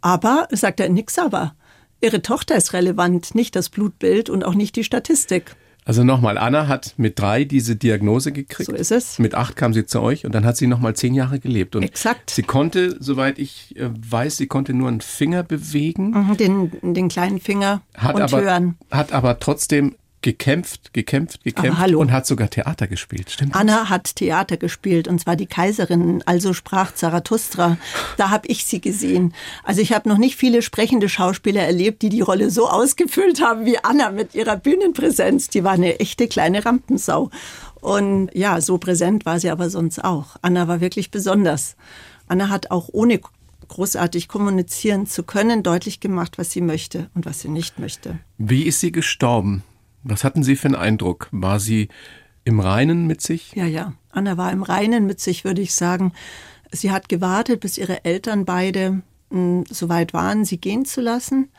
aber, 0.01 0.47
sagt 0.51 0.79
er, 0.79 0.89
nix 0.89 1.17
aber. 1.17 1.55
Ihre 2.01 2.21
Tochter 2.21 2.55
ist 2.55 2.73
relevant, 2.73 3.33
nicht 3.33 3.55
das 3.55 3.69
Blutbild 3.69 4.29
und 4.29 4.43
auch 4.43 4.55
nicht 4.55 4.75
die 4.75 4.83
Statistik. 4.83 5.55
Also 5.85 6.03
nochmal, 6.03 6.37
Anna 6.37 6.67
hat 6.67 6.93
mit 6.97 7.19
drei 7.19 7.43
diese 7.43 7.75
Diagnose 7.75 8.31
gekriegt. 8.31 8.69
So 8.69 8.75
ist 8.75 8.91
es. 8.91 9.19
Mit 9.19 9.35
acht 9.35 9.55
kam 9.55 9.73
sie 9.73 9.85
zu 9.85 10.01
euch 10.01 10.25
und 10.25 10.33
dann 10.33 10.45
hat 10.45 10.57
sie 10.57 10.67
nochmal 10.67 10.95
zehn 10.95 11.13
Jahre 11.13 11.39
gelebt. 11.39 11.75
Und 11.75 11.83
Exakt. 11.83 12.29
Sie 12.29 12.43
konnte, 12.43 12.95
soweit 12.99 13.39
ich 13.39 13.75
äh, 13.77 13.89
weiß, 13.89 14.37
sie 14.37 14.47
konnte 14.47 14.73
nur 14.73 14.87
einen 14.87 15.01
Finger 15.01 15.43
bewegen. 15.43 16.11
Mhm, 16.11 16.37
den, 16.37 16.93
den 16.93 17.09
kleinen 17.09 17.39
Finger 17.39 17.81
hat 17.95 18.15
und 18.15 18.21
aber, 18.21 18.41
hören. 18.41 18.77
Hat 18.91 19.11
aber 19.11 19.39
trotzdem 19.39 19.95
gekämpft, 20.23 20.93
gekämpft, 20.93 21.43
gekämpft 21.43 21.93
und 21.93 22.11
hat 22.11 22.25
sogar 22.25 22.49
Theater 22.49 22.87
gespielt. 22.87 23.29
Stimmt 23.29 23.55
Anna 23.55 23.81
das? 23.81 23.89
hat 23.89 24.15
Theater 24.15 24.57
gespielt 24.57 25.07
und 25.07 25.19
zwar 25.19 25.35
die 25.35 25.45
Kaiserin, 25.45 26.23
also 26.25 26.53
sprach 26.53 26.93
Zarathustra. 26.95 27.77
Da 28.17 28.29
habe 28.29 28.47
ich 28.47 28.65
sie 28.65 28.81
gesehen. 28.81 29.33
Also 29.63 29.81
ich 29.81 29.93
habe 29.93 30.09
noch 30.09 30.17
nicht 30.17 30.37
viele 30.37 30.61
sprechende 30.61 31.09
Schauspieler 31.09 31.61
erlebt, 31.61 32.01
die 32.01 32.09
die 32.09 32.21
Rolle 32.21 32.49
so 32.49 32.67
ausgefüllt 32.69 33.41
haben 33.41 33.65
wie 33.65 33.77
Anna 33.77 34.09
mit 34.09 34.33
ihrer 34.33 34.55
Bühnenpräsenz. 34.55 35.49
Die 35.49 35.63
war 35.63 35.73
eine 35.73 35.99
echte 35.99 36.27
kleine 36.27 36.65
Rampensau. 36.65 37.29
Und 37.81 38.29
ja, 38.33 38.61
so 38.61 38.77
präsent 38.77 39.25
war 39.25 39.41
sie 39.41 39.49
aber 39.49 39.69
sonst 39.69 40.03
auch. 40.03 40.37
Anna 40.41 40.69
war 40.69 40.79
wirklich 40.79 41.11
besonders. 41.11 41.75
Anna 42.27 42.47
hat 42.47 42.71
auch 42.71 42.87
ohne 42.93 43.19
großartig 43.67 44.29
kommunizieren 44.29 45.05
zu 45.05 45.23
können, 45.23 45.63
deutlich 45.63 45.99
gemacht, 45.99 46.37
was 46.37 46.51
sie 46.51 46.61
möchte 46.61 47.09
und 47.13 47.25
was 47.25 47.41
sie 47.41 47.49
nicht 47.49 47.77
möchte. 47.77 48.19
Wie 48.37 48.63
ist 48.63 48.79
sie 48.79 48.93
gestorben? 48.93 49.63
Was 50.03 50.23
hatten 50.23 50.43
Sie 50.43 50.55
für 50.55 50.67
einen 50.67 50.75
Eindruck? 50.75 51.29
War 51.31 51.59
sie 51.59 51.89
im 52.43 52.59
Reinen 52.59 53.07
mit 53.07 53.21
sich? 53.21 53.53
Ja, 53.53 53.65
ja. 53.65 53.93
Anna 54.09 54.37
war 54.37 54.51
im 54.51 54.63
Reinen 54.63 55.05
mit 55.05 55.19
sich, 55.19 55.43
würde 55.45 55.61
ich 55.61 55.73
sagen. 55.73 56.13
Sie 56.71 56.91
hat 56.91 57.09
gewartet, 57.09 57.61
bis 57.61 57.77
ihre 57.77 58.03
Eltern 58.03 58.45
beide 58.45 59.01
hm, 59.31 59.63
so 59.69 59.89
weit 59.89 60.13
waren, 60.13 60.45
sie 60.45 60.57
gehen 60.57 60.85
zu 60.85 61.01
lassen. 61.01 61.49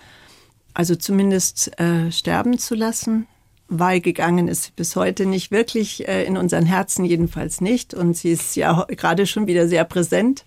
Also 0.74 0.94
zumindest 0.94 1.78
äh, 1.80 2.10
sterben 2.12 2.58
zu 2.58 2.74
lassen. 2.74 3.26
Weil 3.68 4.00
gegangen 4.00 4.46
ist 4.46 4.76
bis 4.76 4.94
heute 4.94 5.24
nicht 5.24 5.50
wirklich, 5.50 6.06
äh, 6.06 6.24
in 6.24 6.36
unseren 6.36 6.66
Herzen 6.66 7.04
jedenfalls 7.04 7.60
nicht. 7.60 7.94
Und 7.94 8.16
sie 8.16 8.30
ist 8.30 8.56
ja 8.56 8.84
gerade 8.88 9.26
schon 9.26 9.46
wieder 9.46 9.68
sehr 9.68 9.84
präsent. 9.84 10.44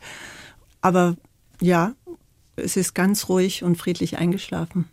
Aber 0.81 1.15
ja, 1.59 1.93
es 2.55 2.77
ist 2.77 2.93
ganz 2.93 3.27
ruhig 3.27 3.63
und 3.63 3.77
friedlich 3.77 4.17
eingeschlafen. 4.17 4.85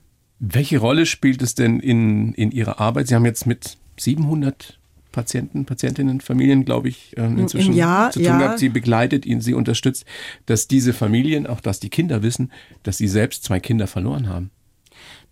Welche 0.52 0.78
Rolle 0.78 1.06
spielt 1.06 1.40
es 1.42 1.54
denn 1.54 1.80
in, 1.80 2.34
in 2.34 2.50
Ihrer 2.50 2.80
Arbeit? 2.80 3.08
Sie 3.08 3.14
haben 3.14 3.24
jetzt 3.24 3.46
mit 3.46 3.78
700 3.96 4.78
Patienten, 5.10 5.64
Patientinnen, 5.64 6.20
Familien, 6.20 6.64
glaube 6.64 6.88
ich, 6.88 7.14
ähm, 7.16 7.38
inzwischen 7.38 7.72
Jahr, 7.72 8.10
zu 8.10 8.18
tun 8.18 8.26
ja. 8.26 8.38
gehabt. 8.38 8.58
Sie 8.58 8.68
begleitet 8.68 9.24
ihn, 9.24 9.40
sie 9.40 9.54
unterstützt, 9.54 10.04
dass 10.46 10.66
diese 10.66 10.92
Familien, 10.92 11.46
auch 11.46 11.60
dass 11.60 11.78
die 11.80 11.88
Kinder 11.88 12.22
wissen, 12.22 12.50
dass 12.82 12.98
sie 12.98 13.08
selbst 13.08 13.44
zwei 13.44 13.60
Kinder 13.60 13.86
verloren 13.86 14.28
haben. 14.28 14.50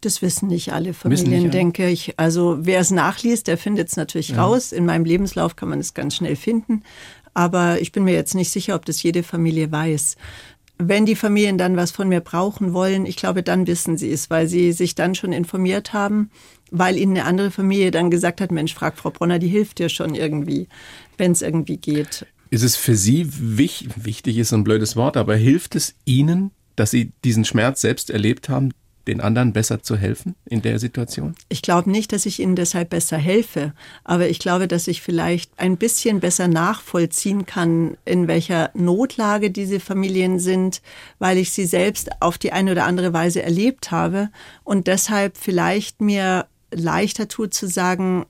Das 0.01 0.23
wissen 0.23 0.49
nicht 0.49 0.73
alle 0.73 0.95
Familien, 0.95 1.31
nicht 1.31 1.41
alle. 1.43 1.51
denke 1.51 1.89
ich. 1.89 2.19
Also 2.19 2.59
wer 2.61 2.81
es 2.81 2.91
nachliest, 2.91 3.49
der 3.49 3.59
findet 3.59 3.89
es 3.89 3.97
natürlich 3.97 4.31
ja. 4.31 4.43
raus. 4.43 4.73
In 4.73 4.87
meinem 4.87 5.05
Lebenslauf 5.05 5.57
kann 5.57 5.69
man 5.69 5.81
es 5.81 5.95
ganz 5.95 6.17
schnell 6.17 6.37
finden. 6.37 6.83
Aber 7.35 7.81
ich 7.81 7.93
bin 7.93 8.05
mir 8.05 8.13
jetzt 8.13 8.35
nicht 8.35 8.51
sicher, 8.51 8.75
ob 8.75 8.85
das 8.85 9.03
jede 9.03 9.23
Familie 9.23 9.73
weiß. 9.73 10.17
Wenn 10.89 11.07
die 11.07 11.15
Familien 11.15 11.59
dann 11.59 11.77
was 11.77 11.93
von 11.93 12.09
mir 12.09 12.21
brauchen 12.21 12.73
wollen, 12.73 13.07
ich 13.07 13.17
glaube, 13.17 13.43
dann 13.43 13.67
wissen 13.67 13.97
sie 13.97 14.11
es, 14.11 14.31
weil 14.31 14.49
sie 14.49 14.73
sich 14.73 14.95
dann 14.95 15.15
schon 15.15 15.33
informiert 15.33 15.93
haben, 15.93 16.31
weil 16.71 16.97
ihnen 16.97 17.17
eine 17.17 17.27
andere 17.27 17.51
Familie 17.51 17.91
dann 17.91 18.11
gesagt 18.11 18.41
hat, 18.41 18.51
Mensch, 18.51 18.75
frag 18.75 18.97
Frau 18.97 19.11
Bronner, 19.11 19.39
die 19.39 19.49
hilft 19.49 19.79
dir 19.79 19.89
schon 19.89 20.15
irgendwie, 20.15 20.69
wenn 21.19 21.33
es 21.33 21.43
irgendwie 21.43 21.77
geht. 21.77 22.27
Ist 22.51 22.65
es 22.65 22.77
für 22.77 22.97
Sie 22.97 23.27
wichtig, 23.31 23.91
wichtig 24.05 24.39
ist 24.39 24.53
ein 24.53 24.65
blödes 24.65 24.97
Wort, 24.97 25.17
aber 25.17 25.37
hilft 25.37 25.75
es 25.75 25.95
Ihnen, 26.05 26.51
dass 26.77 26.91
Sie 26.91 27.13
diesen 27.25 27.45
Schmerz 27.45 27.81
selbst 27.81 28.11
erlebt 28.11 28.49
haben, 28.49 28.73
den 29.07 29.21
anderen 29.21 29.53
besser 29.53 29.83
zu 29.83 29.97
helfen 29.97 30.35
in 30.47 30.63
der 30.63 30.79
Situation? 30.79 31.35
Ich 31.49 31.63
glaube 31.63 31.91
nicht, 31.91 32.13
dass 32.13 32.27
ich 32.27 32.41
ihnen 32.41 32.57
deshalb 32.57 32.91
besser 32.91 33.19
helfe, 33.19 33.73
aber 34.05 34.29
ich 34.29 34.39
glaube, 34.39 34.69
dass 34.69 34.89
ich 34.89 35.03
vielleicht 35.03 35.59
ein 35.59 35.77
bisschen 35.77 36.21
besser 36.21 36.49
nachvollziehen 36.49 37.47
kann, 37.47 37.97
in 38.05 38.29
welcher 38.29 38.71
Notlage 38.75 39.51
diese 39.51 39.81
Familien 39.81 40.39
sind, 40.39 40.83
weil 41.19 41.39
ich 41.39 41.53
sie 41.53 41.67
selbst 41.67 42.11
auf 42.21 42.39
die 42.39 42.53
eine 42.53 42.73
oder 42.73 42.85
andere 42.85 43.13
Weise 43.13 43.43
erlebt 43.43 43.91
habe 43.91 44.31
und 44.65 44.87
deshalb 44.87 45.37
vielleicht 45.37 46.01
mir 46.01 46.47
leichter 46.71 47.29
tut 47.29 47.55
zu 47.55 47.67
sagen, 47.67 48.27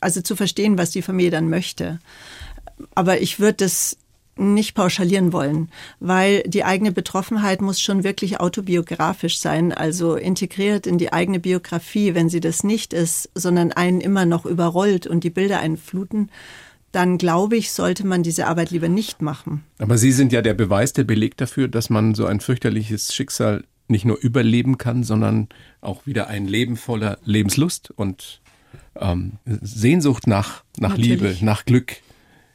also 0.00 0.20
zu 0.20 0.36
verstehen, 0.36 0.78
was 0.78 0.90
die 0.90 1.02
Familie 1.02 1.30
dann 1.30 1.48
möchte. 1.48 1.98
Aber 2.94 3.20
ich 3.20 3.40
würde 3.40 3.64
das 3.64 3.96
nicht 4.36 4.74
pauschalieren 4.74 5.32
wollen, 5.32 5.68
weil 6.00 6.42
die 6.46 6.64
eigene 6.64 6.92
Betroffenheit 6.92 7.60
muss 7.60 7.80
schon 7.80 8.02
wirklich 8.02 8.40
autobiografisch 8.40 9.38
sein, 9.38 9.72
also 9.72 10.16
integriert 10.16 10.86
in 10.86 10.98
die 10.98 11.12
eigene 11.12 11.38
Biografie. 11.38 12.14
Wenn 12.14 12.28
sie 12.28 12.40
das 12.40 12.64
nicht 12.64 12.92
ist, 12.92 13.30
sondern 13.34 13.72
einen 13.72 14.00
immer 14.00 14.24
noch 14.24 14.46
überrollt 14.46 15.06
und 15.06 15.24
die 15.24 15.30
Bilder 15.30 15.60
einen 15.60 15.76
fluten, 15.76 16.30
dann 16.92 17.18
glaube 17.18 17.56
ich, 17.56 17.72
sollte 17.72 18.06
man 18.06 18.22
diese 18.22 18.46
Arbeit 18.46 18.70
lieber 18.70 18.88
nicht 18.88 19.22
machen. 19.22 19.64
Aber 19.78 19.96
Sie 19.96 20.12
sind 20.12 20.32
ja 20.32 20.42
der 20.42 20.54
Beweis, 20.54 20.92
der 20.92 21.04
Beleg 21.04 21.36
dafür, 21.36 21.68
dass 21.68 21.90
man 21.90 22.14
so 22.14 22.26
ein 22.26 22.40
fürchterliches 22.40 23.14
Schicksal 23.14 23.64
nicht 23.88 24.04
nur 24.04 24.18
überleben 24.18 24.78
kann, 24.78 25.02
sondern 25.02 25.48
auch 25.80 26.06
wieder 26.06 26.28
ein 26.28 26.46
Leben 26.46 26.76
voller 26.76 27.18
Lebenslust 27.24 27.90
und 27.90 28.40
ähm, 28.96 29.32
Sehnsucht 29.44 30.26
nach, 30.26 30.64
nach 30.78 30.96
Liebe, 30.96 31.36
nach 31.40 31.64
Glück, 31.64 31.96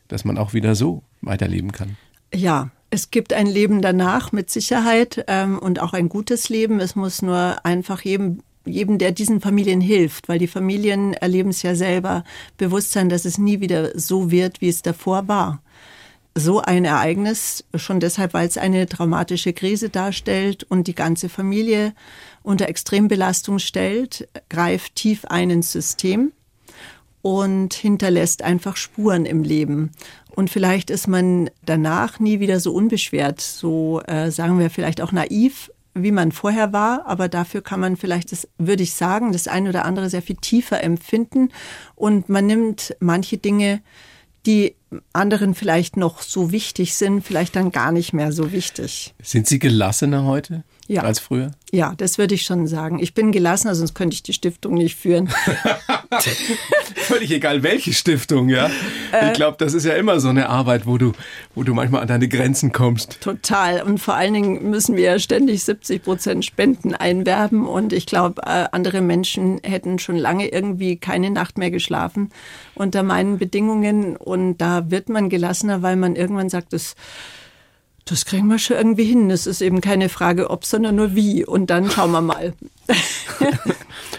dass 0.07 0.25
man 0.25 0.37
auch 0.37 0.53
wieder 0.53 0.75
so 0.75 1.03
weiterleben 1.21 1.71
kann. 1.71 1.97
Ja, 2.33 2.71
es 2.89 3.11
gibt 3.11 3.33
ein 3.33 3.47
Leben 3.47 3.81
danach 3.81 4.31
mit 4.31 4.49
Sicherheit 4.49 5.25
ähm, 5.27 5.59
und 5.59 5.79
auch 5.81 5.93
ein 5.93 6.09
gutes 6.09 6.49
Leben. 6.49 6.79
Es 6.79 6.95
muss 6.95 7.21
nur 7.21 7.65
einfach 7.65 8.01
jedem, 8.01 8.39
jedem, 8.65 8.97
der 8.97 9.11
diesen 9.11 9.41
Familien 9.41 9.81
hilft, 9.81 10.29
weil 10.29 10.39
die 10.39 10.47
Familien 10.47 11.13
erleben 11.13 11.49
es 11.49 11.63
ja 11.63 11.75
selber, 11.75 12.23
bewusst 12.57 12.91
sein, 12.91 13.09
dass 13.09 13.25
es 13.25 13.37
nie 13.37 13.59
wieder 13.59 13.97
so 13.97 14.31
wird, 14.31 14.61
wie 14.61 14.69
es 14.69 14.81
davor 14.81 15.27
war. 15.27 15.61
So 16.33 16.61
ein 16.61 16.85
Ereignis, 16.85 17.65
schon 17.75 17.99
deshalb, 17.99 18.33
weil 18.33 18.47
es 18.47 18.59
eine 18.59 18.85
traumatische 18.85 19.53
Krise 19.53 19.89
darstellt 19.89 20.63
und 20.69 20.87
die 20.87 20.93
ganze 20.93 21.29
Familie 21.29 21.93
unter 22.43 22.69
Extrembelastung 22.69 23.57
stellt, 23.57 24.29
greift 24.47 24.95
tief 24.95 25.25
ein 25.25 25.49
ins 25.49 25.71
System 25.71 26.31
und 27.27 27.73
hinterlässt 27.73 28.41
einfach 28.41 28.77
Spuren 28.77 29.25
im 29.25 29.43
Leben. 29.43 29.91
Und 30.33 30.49
vielleicht 30.49 30.89
ist 30.89 31.09
man 31.09 31.49
danach 31.65 32.21
nie 32.21 32.39
wieder 32.39 32.61
so 32.61 32.71
unbeschwert, 32.71 33.41
so 33.41 34.01
äh, 34.03 34.31
sagen 34.31 34.59
wir 34.59 34.69
vielleicht 34.69 35.01
auch 35.01 35.11
naiv, 35.11 35.69
wie 35.93 36.13
man 36.13 36.31
vorher 36.31 36.71
war, 36.71 37.05
aber 37.05 37.27
dafür 37.27 37.61
kann 37.61 37.81
man 37.81 37.97
vielleicht, 37.97 38.31
das 38.31 38.47
würde 38.57 38.83
ich 38.83 38.93
sagen, 38.93 39.33
das 39.33 39.49
eine 39.49 39.67
oder 39.67 39.83
andere 39.83 40.09
sehr 40.09 40.21
viel 40.21 40.37
tiefer 40.37 40.81
empfinden 40.81 41.49
und 41.95 42.29
man 42.29 42.45
nimmt 42.45 42.95
manche 43.01 43.37
Dinge, 43.37 43.81
die 44.45 44.75
anderen 45.11 45.53
vielleicht 45.53 45.97
noch 45.97 46.21
so 46.21 46.53
wichtig 46.53 46.95
sind, 46.95 47.25
vielleicht 47.25 47.57
dann 47.57 47.73
gar 47.73 47.91
nicht 47.91 48.13
mehr 48.13 48.31
so 48.31 48.53
wichtig. 48.53 49.15
Sind 49.21 49.47
Sie 49.47 49.59
gelassener 49.59 50.23
heute? 50.23 50.63
ja. 50.87 51.03
als 51.03 51.19
früher? 51.19 51.51
Ja, 51.71 51.93
das 51.97 52.17
würde 52.17 52.35
ich 52.35 52.43
schon 52.43 52.67
sagen. 52.67 52.99
Ich 52.99 53.13
bin 53.13 53.31
gelassener, 53.31 53.75
sonst 53.75 53.93
könnte 53.93 54.15
ich 54.15 54.23
die 54.23 54.33
Stiftung 54.33 54.75
nicht 54.75 54.95
führen. 54.95 55.29
Völlig 56.95 57.31
egal, 57.31 57.63
welche 57.63 57.93
Stiftung, 57.93 58.49
ja. 58.49 58.69
Äh, 59.11 59.27
ich 59.27 59.33
glaube, 59.33 59.57
das 59.59 59.73
ist 59.73 59.85
ja 59.85 59.93
immer 59.93 60.19
so 60.19 60.29
eine 60.29 60.49
Arbeit, 60.49 60.85
wo 60.85 60.97
du, 60.97 61.13
wo 61.55 61.63
du 61.63 61.73
manchmal 61.73 62.01
an 62.01 62.07
deine 62.07 62.27
Grenzen 62.27 62.71
kommst. 62.71 63.19
Total. 63.21 63.81
Und 63.81 63.99
vor 63.99 64.15
allen 64.15 64.33
Dingen 64.33 64.69
müssen 64.69 64.95
wir 64.95 65.03
ja 65.03 65.19
ständig 65.19 65.63
70 65.63 66.03
Prozent 66.03 66.45
Spenden 66.45 66.93
einwerben. 66.93 67.67
Und 67.67 67.93
ich 67.93 68.05
glaube, 68.05 68.41
äh, 68.43 68.65
andere 68.71 69.01
Menschen 69.01 69.59
hätten 69.63 69.99
schon 69.99 70.17
lange 70.17 70.47
irgendwie 70.47 70.97
keine 70.97 71.29
Nacht 71.29 71.57
mehr 71.57 71.71
geschlafen 71.71 72.31
unter 72.75 73.03
meinen 73.03 73.37
Bedingungen. 73.37 74.15
Und 74.15 74.57
da 74.57 74.89
wird 74.89 75.09
man 75.09 75.29
gelassener, 75.29 75.81
weil 75.81 75.95
man 75.95 76.15
irgendwann 76.15 76.49
sagt, 76.49 76.73
das 76.73 76.95
das 78.09 78.23
kriegen 78.23 78.47
wir 78.47 78.57
schon 78.57 78.77
irgendwie 78.77 79.03
hin. 79.03 79.29
Es 79.31 79.47
ist 79.47 79.61
eben 79.61 79.81
keine 79.81 80.07
Frage 80.07 80.49
ob, 80.49 80.63
sondern 80.63 80.95
nur 80.95 81.13
wie. 81.13 81.45
Und 81.45 81.69
dann 81.69 81.91
schauen 81.91 82.11
wir 82.11 82.21
mal. 82.21 82.53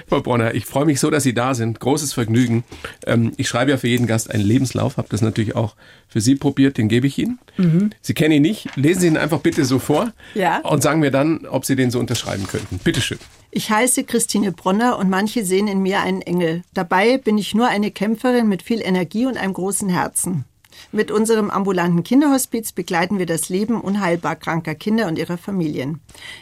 Frau 0.09 0.23
Bronner, 0.23 0.55
ich 0.55 0.65
freue 0.65 0.87
mich 0.87 1.01
so, 1.01 1.11
dass 1.11 1.23
Sie 1.23 1.35
da 1.35 1.55
sind. 1.55 1.81
Großes 1.81 2.13
Vergnügen. 2.13 2.65
Ähm, 3.07 3.33
ich 3.37 3.49
schreibe 3.49 3.71
ja 3.71 3.77
für 3.77 3.89
jeden 3.89 4.07
Gast 4.07 4.31
einen 4.31 4.43
Lebenslauf, 4.43 4.97
habe 4.97 5.09
das 5.11 5.21
natürlich 5.21 5.55
auch 5.55 5.75
für 6.09 6.21
Sie 6.21 6.35
probiert, 6.35 6.79
den 6.79 6.89
gebe 6.89 7.07
ich 7.07 7.19
Ihnen. 7.19 7.39
Mhm. 7.59 7.91
Sie 8.01 8.15
kennen 8.15 8.33
ihn 8.33 8.43
nicht. 8.43 8.75
Lesen 8.77 9.01
Sie 9.01 9.07
ihn 9.09 9.17
einfach 9.17 9.41
bitte 9.41 9.65
so 9.65 9.79
vor 9.79 10.13
ja. 10.35 10.59
und 10.61 10.83
sagen 10.83 11.01
mir 11.01 11.11
dann, 11.11 11.47
ob 11.47 11.65
Sie 11.65 11.77
den 11.77 11.91
so 11.91 11.99
unterschreiben 11.99 12.47
könnten. 12.47 12.79
Bitte 12.79 13.01
schön. 13.01 13.19
Ich 13.51 13.71
heiße 13.71 14.05
Christine 14.05 14.53
Bronner 14.53 14.99
und 14.99 15.11
manche 15.11 15.45
sehen 15.45 15.69
in 15.69 15.81
mir 15.81 16.01
einen 16.01 16.23
Engel. 16.23 16.63
Dabei 16.75 17.19
bin 17.19 17.39
ich 17.39 17.55
nur 17.55 17.69
eine 17.69 17.91
Kämpferin 17.91 18.49
mit 18.49 18.63
viel 18.63 18.81
Energie 18.81 19.27
und 19.27 19.37
einem 19.37 19.53
großen 19.53 19.89
Herzen. 19.89 20.45
Mit 20.93 21.11
unserem 21.11 21.51
ambulanten 21.51 22.03
Kinderhospiz 22.03 22.73
begleiten 22.73 23.19
wir 23.19 23.27
das 23.27 23.49
Leben 23.49 23.81
unheilbar 23.81 24.37
kranker 24.37 24.75
Kinder 24.75 25.07
und 25.07 25.19
ihrer 25.19 25.39
Familien. 25.39 26.01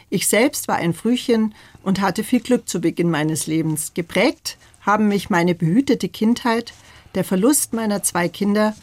Ich 0.09 0.27
selbst 0.27 0.67
war 0.67 0.75
ein 0.75 0.93
Frühchen 0.93 1.53
und 1.83 2.01
hatte 2.01 2.23
viel 2.23 2.39
Glück 2.39 2.69
zu 2.69 2.81
Beginn 2.81 3.09
meines 3.09 3.47
Lebens. 3.47 3.93
Geprägt 3.93 4.57
haben 4.81 5.07
mich 5.07 5.29
meine 5.29 5.55
behütete 5.55 6.09
Kindheit, 6.09 6.73
der 7.15 7.23
Verlust 7.23 7.73
meiner 7.73 8.03
zwei 8.03 8.29
Kinder 8.29 8.75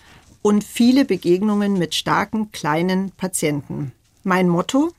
und 0.42 0.64
viele 0.64 1.04
Begegnungen 1.04 1.78
mit 1.78 1.94
starken, 1.94 2.52
kleinen 2.52 3.10
Patienten. 3.12 3.92
Mein 4.22 4.48
Motto? 4.48 4.92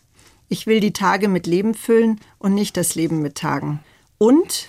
Ich 0.49 0.67
will 0.67 0.79
die 0.79 0.93
Tage 0.93 1.27
mit 1.27 1.47
Leben 1.47 1.73
füllen 1.73 2.19
und 2.39 2.53
nicht 2.53 2.77
das 2.77 2.95
Leben 2.95 3.21
mit 3.21 3.35
Tagen. 3.35 3.79
Und 4.17 4.67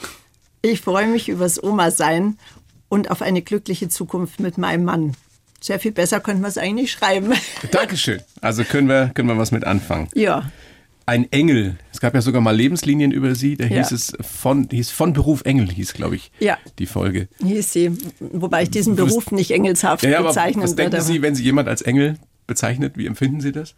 ich 0.62 0.80
freue 0.80 1.06
mich 1.06 1.28
übers 1.28 1.62
Oma-Sein 1.62 2.38
und 2.88 3.10
auf 3.10 3.22
eine 3.22 3.42
glückliche 3.42 3.88
Zukunft 3.88 4.40
mit 4.40 4.58
meinem 4.58 4.84
Mann. 4.84 5.16
Sehr 5.66 5.80
viel 5.80 5.90
besser 5.90 6.20
könnten 6.20 6.42
wir 6.42 6.48
es 6.48 6.58
eigentlich 6.58 6.92
schreiben. 6.92 7.32
Dankeschön. 7.72 8.20
Also 8.40 8.62
können 8.62 8.86
wir, 8.86 9.10
können 9.12 9.28
wir 9.28 9.36
was 9.36 9.50
mit 9.50 9.64
anfangen. 9.64 10.06
Ja. 10.14 10.48
Ein 11.06 11.26
Engel. 11.32 11.74
Es 11.92 11.98
gab 11.98 12.14
ja 12.14 12.20
sogar 12.20 12.40
mal 12.40 12.54
Lebenslinien 12.54 13.10
über 13.10 13.34
sie. 13.34 13.56
Da 13.56 13.64
ja. 13.64 13.78
hieß 13.78 13.90
es 13.90 14.12
von, 14.20 14.68
hieß 14.70 14.92
von 14.92 15.12
Beruf 15.12 15.42
Engel, 15.44 15.68
hieß, 15.68 15.94
glaube 15.94 16.14
ich, 16.14 16.30
ja. 16.38 16.56
die 16.78 16.86
Folge. 16.86 17.26
Hieß 17.42 17.72
sie. 17.72 17.98
Wobei 18.20 18.62
ich 18.62 18.70
diesen 18.70 18.94
Beruf 18.94 19.32
nicht 19.32 19.50
engelshaft 19.50 20.04
ja, 20.04 20.10
ja, 20.10 20.22
bezeichnen 20.22 20.62
was 20.62 20.76
würde. 20.76 20.84
Was 20.84 20.90
denken 20.92 21.06
Sie, 21.14 21.22
wenn 21.22 21.34
Sie 21.34 21.42
jemand 21.42 21.68
als 21.68 21.82
Engel 21.82 22.16
bezeichnet? 22.46 22.96
Wie 22.96 23.06
empfinden 23.06 23.40
Sie 23.40 23.50
das? 23.50 23.74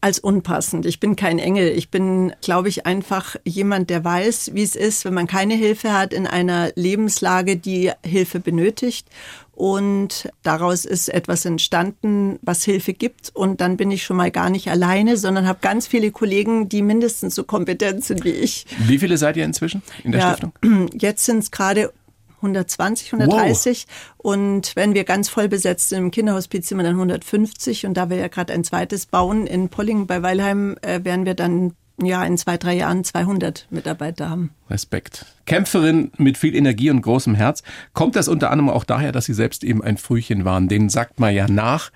als 0.00 0.18
unpassend. 0.20 0.86
Ich 0.86 1.00
bin 1.00 1.16
kein 1.16 1.38
Engel. 1.38 1.70
Ich 1.70 1.90
bin, 1.90 2.32
glaube 2.40 2.68
ich, 2.68 2.86
einfach 2.86 3.36
jemand, 3.44 3.90
der 3.90 4.04
weiß, 4.04 4.52
wie 4.54 4.62
es 4.62 4.76
ist, 4.76 5.04
wenn 5.04 5.14
man 5.14 5.26
keine 5.26 5.54
Hilfe 5.54 5.92
hat 5.92 6.12
in 6.12 6.26
einer 6.26 6.70
Lebenslage, 6.76 7.56
die 7.56 7.90
Hilfe 8.04 8.38
benötigt. 8.38 9.08
Und 9.58 10.28
daraus 10.44 10.84
ist 10.84 11.08
etwas 11.08 11.44
entstanden, 11.44 12.38
was 12.42 12.62
Hilfe 12.62 12.92
gibt. 12.92 13.34
Und 13.34 13.60
dann 13.60 13.76
bin 13.76 13.90
ich 13.90 14.04
schon 14.04 14.16
mal 14.16 14.30
gar 14.30 14.50
nicht 14.50 14.70
alleine, 14.70 15.16
sondern 15.16 15.48
habe 15.48 15.58
ganz 15.60 15.88
viele 15.88 16.12
Kollegen, 16.12 16.68
die 16.68 16.80
mindestens 16.80 17.34
so 17.34 17.42
kompetent 17.42 18.04
sind 18.04 18.22
wie 18.22 18.30
ich. 18.30 18.66
Wie 18.86 19.00
viele 19.00 19.18
seid 19.18 19.36
ihr 19.36 19.44
inzwischen 19.44 19.82
in 20.04 20.12
der 20.12 20.20
ja, 20.20 20.36
Stiftung? 20.36 20.52
Jetzt 20.94 21.24
sind 21.24 21.38
es 21.38 21.50
gerade 21.50 21.92
120, 22.36 23.12
130. 23.14 23.86
Wow. 23.88 24.14
Und 24.18 24.76
wenn 24.76 24.94
wir 24.94 25.02
ganz 25.02 25.28
voll 25.28 25.48
besetzt 25.48 25.88
sind 25.88 25.98
im 25.98 26.10
Kinderhospiz, 26.12 26.68
sind 26.68 26.78
wir 26.78 26.84
dann 26.84 26.94
150. 26.94 27.84
Und 27.84 27.94
da 27.94 28.10
wir 28.10 28.16
ja 28.16 28.28
gerade 28.28 28.52
ein 28.52 28.62
zweites 28.62 29.06
bauen 29.06 29.48
in 29.48 29.70
Polling 29.70 30.06
bei 30.06 30.22
Weilheim, 30.22 30.76
äh, 30.82 31.02
werden 31.02 31.26
wir 31.26 31.34
dann 31.34 31.72
ja 32.06 32.24
in 32.24 32.38
zwei, 32.38 32.56
drei 32.56 32.76
Jahren 32.76 33.04
200 33.04 33.66
Mitarbeiter 33.70 34.30
haben. 34.30 34.50
Respekt. 34.70 35.26
Kämpferin 35.46 36.12
mit 36.16 36.38
viel 36.38 36.54
Energie 36.54 36.90
und 36.90 37.02
großem 37.02 37.34
Herz. 37.34 37.62
Kommt 37.92 38.16
das 38.16 38.28
unter 38.28 38.50
anderem 38.50 38.70
auch 38.70 38.84
daher, 38.84 39.12
dass 39.12 39.24
Sie 39.24 39.34
selbst 39.34 39.64
eben 39.64 39.82
ein 39.82 39.96
Frühchen 39.96 40.44
waren? 40.44 40.68
Den 40.68 40.88
sagt 40.88 41.20
man 41.20 41.34
ja 41.34 41.48
nach, 41.48 41.90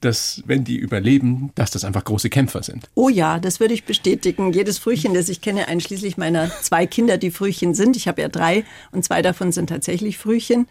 dass 0.00 0.42
wenn 0.46 0.64
die 0.64 0.76
überleben, 0.76 1.50
dass 1.54 1.70
das 1.70 1.84
einfach 1.84 2.04
große 2.04 2.30
Kämpfer 2.30 2.62
sind. 2.62 2.88
Oh 2.94 3.08
ja, 3.08 3.38
das 3.38 3.60
würde 3.60 3.74
ich 3.74 3.84
bestätigen. 3.84 4.52
Jedes 4.52 4.78
Frühchen, 4.78 5.14
das 5.14 5.28
ich 5.28 5.40
kenne, 5.40 5.68
einschließlich 5.68 6.16
meiner 6.16 6.50
zwei 6.62 6.86
Kinder, 6.86 7.18
die 7.18 7.30
Frühchen 7.30 7.74
sind. 7.74 7.96
Ich 7.96 8.08
habe 8.08 8.22
ja 8.22 8.28
drei 8.28 8.64
und 8.92 9.04
zwei 9.04 9.22
davon 9.22 9.52
sind 9.52 9.68
tatsächlich 9.68 10.18
Frühchen. 10.18 10.68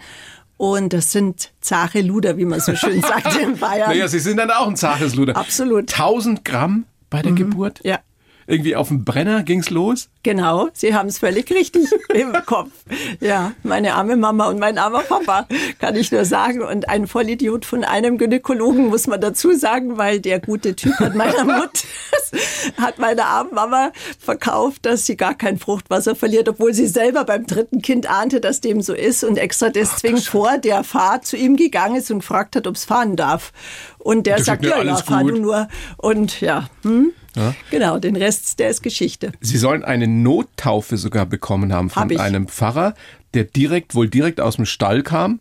Und 0.57 0.93
das 0.93 1.11
sind 1.11 1.51
zahre 1.59 2.01
Luder, 2.01 2.37
wie 2.37 2.45
man 2.45 2.61
so 2.61 2.75
schön 2.75 3.01
sagt 3.01 3.35
in 3.41 3.57
Bayern. 3.57 3.89
Naja, 3.89 4.07
Sie 4.07 4.19
sind 4.19 4.37
dann 4.37 4.51
auch 4.51 4.67
ein 4.67 4.77
zaches 4.77 5.15
Luder. 5.15 5.35
Absolut. 5.35 5.91
1000 5.91 6.45
Gramm 6.45 6.85
bei 7.09 7.21
der 7.21 7.31
mhm. 7.31 7.37
Geburt? 7.37 7.81
Ja. 7.83 7.99
Irgendwie 8.47 8.75
auf 8.75 8.89
dem 8.89 9.03
Brenner 9.03 9.43
ging's 9.43 9.69
los? 9.69 10.09
Genau, 10.23 10.69
Sie 10.73 10.93
haben 10.93 11.07
es 11.07 11.19
völlig 11.19 11.49
richtig 11.51 11.87
im 12.13 12.33
Kopf. 12.45 12.71
Ja, 13.19 13.53
meine 13.63 13.95
arme 13.95 14.15
Mama 14.15 14.47
und 14.47 14.59
mein 14.59 14.77
armer 14.77 15.01
Papa, 15.01 15.47
kann 15.79 15.95
ich 15.95 16.11
nur 16.11 16.25
sagen. 16.25 16.61
Und 16.61 16.89
ein 16.89 17.07
Vollidiot 17.07 17.65
von 17.65 17.83
einem 17.83 18.17
Gynäkologen, 18.17 18.87
muss 18.87 19.07
man 19.07 19.21
dazu 19.21 19.53
sagen, 19.53 19.97
weil 19.97 20.19
der 20.19 20.39
gute 20.39 20.75
Typ 20.75 20.93
hat 20.99 21.15
meiner 21.15 21.43
Mutter, 21.43 21.87
hat 22.77 22.99
meiner 22.99 23.25
armen 23.25 23.53
Mama 23.53 23.91
verkauft, 24.19 24.85
dass 24.85 25.05
sie 25.05 25.17
gar 25.17 25.35
kein 25.35 25.57
Fruchtwasser 25.57 26.15
verliert, 26.15 26.49
obwohl 26.49 26.73
sie 26.73 26.87
selber 26.87 27.23
beim 27.23 27.45
dritten 27.45 27.81
Kind 27.81 28.09
ahnte, 28.09 28.41
dass 28.41 28.61
dem 28.61 28.81
so 28.81 28.93
ist 28.93 29.23
und 29.23 29.37
extra 29.37 29.69
deswegen 29.69 30.17
Ach, 30.19 30.29
vor 30.29 30.57
der 30.57 30.83
Fahrt 30.83 31.25
zu 31.25 31.37
ihm 31.37 31.55
gegangen 31.55 31.95
ist 31.95 32.11
und 32.11 32.19
gefragt 32.19 32.55
hat, 32.55 32.67
ob 32.67 32.75
es 32.75 32.85
fahren 32.85 33.15
darf. 33.15 33.51
Und 34.05 34.27
der 34.27 34.43
sagt, 34.43 34.63
ja, 34.63 34.83
ja, 34.83 34.97
fahr 34.97 35.23
du 35.23 35.35
nur. 35.35 35.67
Und 35.97 36.39
ja, 36.39 36.69
hm? 36.83 37.11
Ja. 37.35 37.55
Genau, 37.71 37.97
den 37.97 38.15
Rest, 38.15 38.59
der 38.59 38.69
ist 38.69 38.83
Geschichte. 38.83 39.31
Sie 39.41 39.57
sollen 39.57 39.83
eine 39.83 40.07
Nottaufe 40.07 40.97
sogar 40.97 41.25
bekommen 41.25 41.73
haben 41.73 41.89
von 41.89 42.11
Hab 42.11 42.19
einem 42.19 42.47
Pfarrer, 42.47 42.93
der 43.33 43.45
direkt, 43.45 43.95
wohl 43.95 44.07
direkt 44.07 44.39
aus 44.39 44.57
dem 44.57 44.67
Stall 44.67 45.01
kam. 45.01 45.39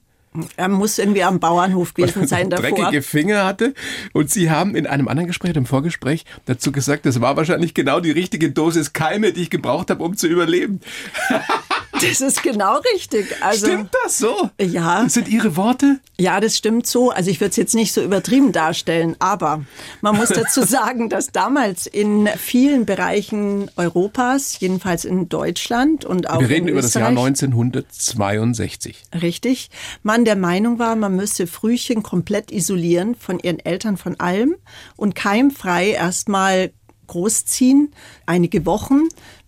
Er 0.56 0.70
muss 0.70 0.98
irgendwie 0.98 1.22
am 1.22 1.40
Bauernhof 1.40 1.92
gewesen 1.92 2.26
sein 2.26 2.48
davor. 2.48 2.70
Dreckige 2.70 3.02
Finger 3.02 3.44
hatte. 3.44 3.74
Und 4.14 4.30
Sie 4.30 4.50
haben 4.50 4.74
in 4.76 4.86
einem 4.86 5.08
anderen 5.08 5.26
Gespräch, 5.26 5.54
im 5.56 5.66
Vorgespräch, 5.66 6.24
dazu 6.46 6.72
gesagt, 6.72 7.04
das 7.04 7.20
war 7.20 7.36
wahrscheinlich 7.36 7.74
genau 7.74 8.00
die 8.00 8.12
richtige 8.12 8.50
Dosis 8.50 8.94
Keime, 8.94 9.34
die 9.34 9.42
ich 9.42 9.50
gebraucht 9.50 9.90
habe, 9.90 10.02
um 10.02 10.16
zu 10.16 10.26
überleben. 10.26 10.80
Das 12.00 12.20
ist 12.20 12.42
genau 12.42 12.78
richtig. 12.94 13.26
Also, 13.40 13.66
stimmt 13.66 13.90
das 14.02 14.18
so? 14.18 14.50
Ja. 14.60 15.04
Das 15.04 15.14
sind 15.14 15.28
Ihre 15.28 15.56
Worte? 15.56 16.00
Ja, 16.18 16.40
das 16.40 16.56
stimmt 16.56 16.86
so. 16.86 17.10
Also 17.10 17.30
ich 17.30 17.40
würde 17.40 17.50
es 17.50 17.56
jetzt 17.56 17.74
nicht 17.74 17.92
so 17.92 18.02
übertrieben 18.02 18.52
darstellen, 18.52 19.16
aber 19.18 19.64
man 20.00 20.16
muss 20.16 20.28
dazu 20.28 20.62
sagen, 20.66 21.08
dass 21.08 21.32
damals 21.32 21.86
in 21.86 22.28
vielen 22.36 22.86
Bereichen 22.86 23.70
Europas, 23.76 24.60
jedenfalls 24.60 25.04
in 25.04 25.28
Deutschland 25.28 26.04
und 26.04 26.30
auch 26.30 26.40
Wir 26.40 26.48
reden 26.48 26.68
über 26.68 26.82
das 26.82 26.94
Jahr 26.94 27.08
1962. 27.08 29.02
Richtig. 29.20 29.70
Man 30.02 30.24
der 30.24 30.36
Meinung 30.36 30.78
war, 30.78 30.94
man 30.96 31.16
müsse 31.16 31.46
Frühchen 31.46 32.02
komplett 32.02 32.52
isolieren 32.52 33.14
von 33.14 33.38
ihren 33.38 33.58
Eltern 33.58 33.96
von 33.96 34.18
allem 34.20 34.56
und 34.96 35.14
keimfrei 35.14 35.90
erstmal 35.90 36.72
großziehen, 37.06 37.92
einige 38.26 38.64
Wochen, 38.66 39.02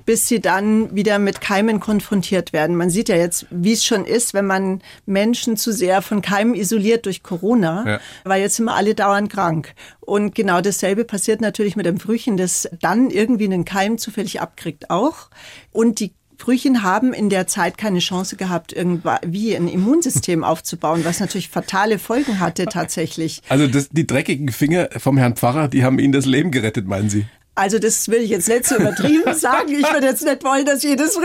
bis 0.07 0.29
sie 0.29 0.41
dann 0.41 0.95
wieder 0.95 1.19
mit 1.19 1.41
Keimen 1.41 1.81
konfrontiert 1.81 2.53
werden. 2.53 2.77
Man 2.77 2.89
sieht 2.89 3.09
ja 3.09 3.17
jetzt, 3.17 3.47
wie 3.51 3.73
es 3.73 3.85
schon 3.85 4.07
ist, 4.07 4.33
wenn 4.33 4.47
man 4.47 4.81
Menschen 5.05 5.57
zu 5.57 5.73
sehr 5.73 6.01
von 6.01 6.23
Keimen 6.23 6.55
isoliert 6.55 7.07
durch 7.07 7.23
Corona, 7.23 7.85
ja. 7.87 8.01
weil 8.25 8.41
jetzt 8.41 8.57
sind 8.57 8.67
wir 8.67 8.75
alle 8.75 8.95
dauernd 8.95 9.31
krank. 9.31 9.75
Und 10.01 10.35
genau 10.35 10.61
dasselbe 10.61 11.05
passiert 11.05 11.41
natürlich 11.41 11.77
mit 11.77 11.87
einem 11.87 11.99
Frühchen, 11.99 12.37
das 12.37 12.69
dann 12.81 13.11
irgendwie 13.11 13.45
einen 13.45 13.65
Keim 13.65 13.99
zufällig 13.99 14.41
abkriegt 14.41 14.91
auch. 14.91 15.29
Und 15.73 15.99
die 15.99 16.15
Frühchen 16.39 16.83
haben 16.83 17.13
in 17.13 17.31
der 17.31 17.47
Zeit 17.47 17.79
keine 17.79 17.99
Chance 17.99 18.37
gehabt, 18.37 18.73
irgendwie 18.73 19.57
ein 19.57 19.69
Immunsystem 19.69 20.45
aufzubauen, 20.45 21.05
was 21.05 21.21
natürlich 21.21 21.49
fatale 21.49 21.99
Folgen 21.99 22.41
hatte 22.41 22.67
tatsächlich. 22.67 23.43
Also 23.49 23.67
das, 23.67 23.89
die 23.89 24.07
dreckigen 24.07 24.51
Finger 24.51 24.89
vom 24.97 25.17
Herrn 25.17 25.35
Pfarrer, 25.35 25.69
die 25.69 25.83
haben 25.83 25.99
Ihnen 25.99 26.13
das 26.13 26.27
Leben 26.27 26.51
gerettet, 26.51 26.87
meinen 26.87 27.11
Sie? 27.11 27.27
Also 27.57 27.79
das 27.79 28.07
will 28.09 28.21
ich 28.21 28.29
jetzt 28.31 28.49
nicht 28.49 28.67
so 28.67 28.77
übertrieben 28.77 29.35
sagen. 29.35 29.73
Ich 29.73 29.91
würde 29.93 30.07
jetzt 30.07 30.23
nicht 30.23 30.45
wollen, 30.45 30.67
dass 30.67 30.83
jedes 30.83 31.19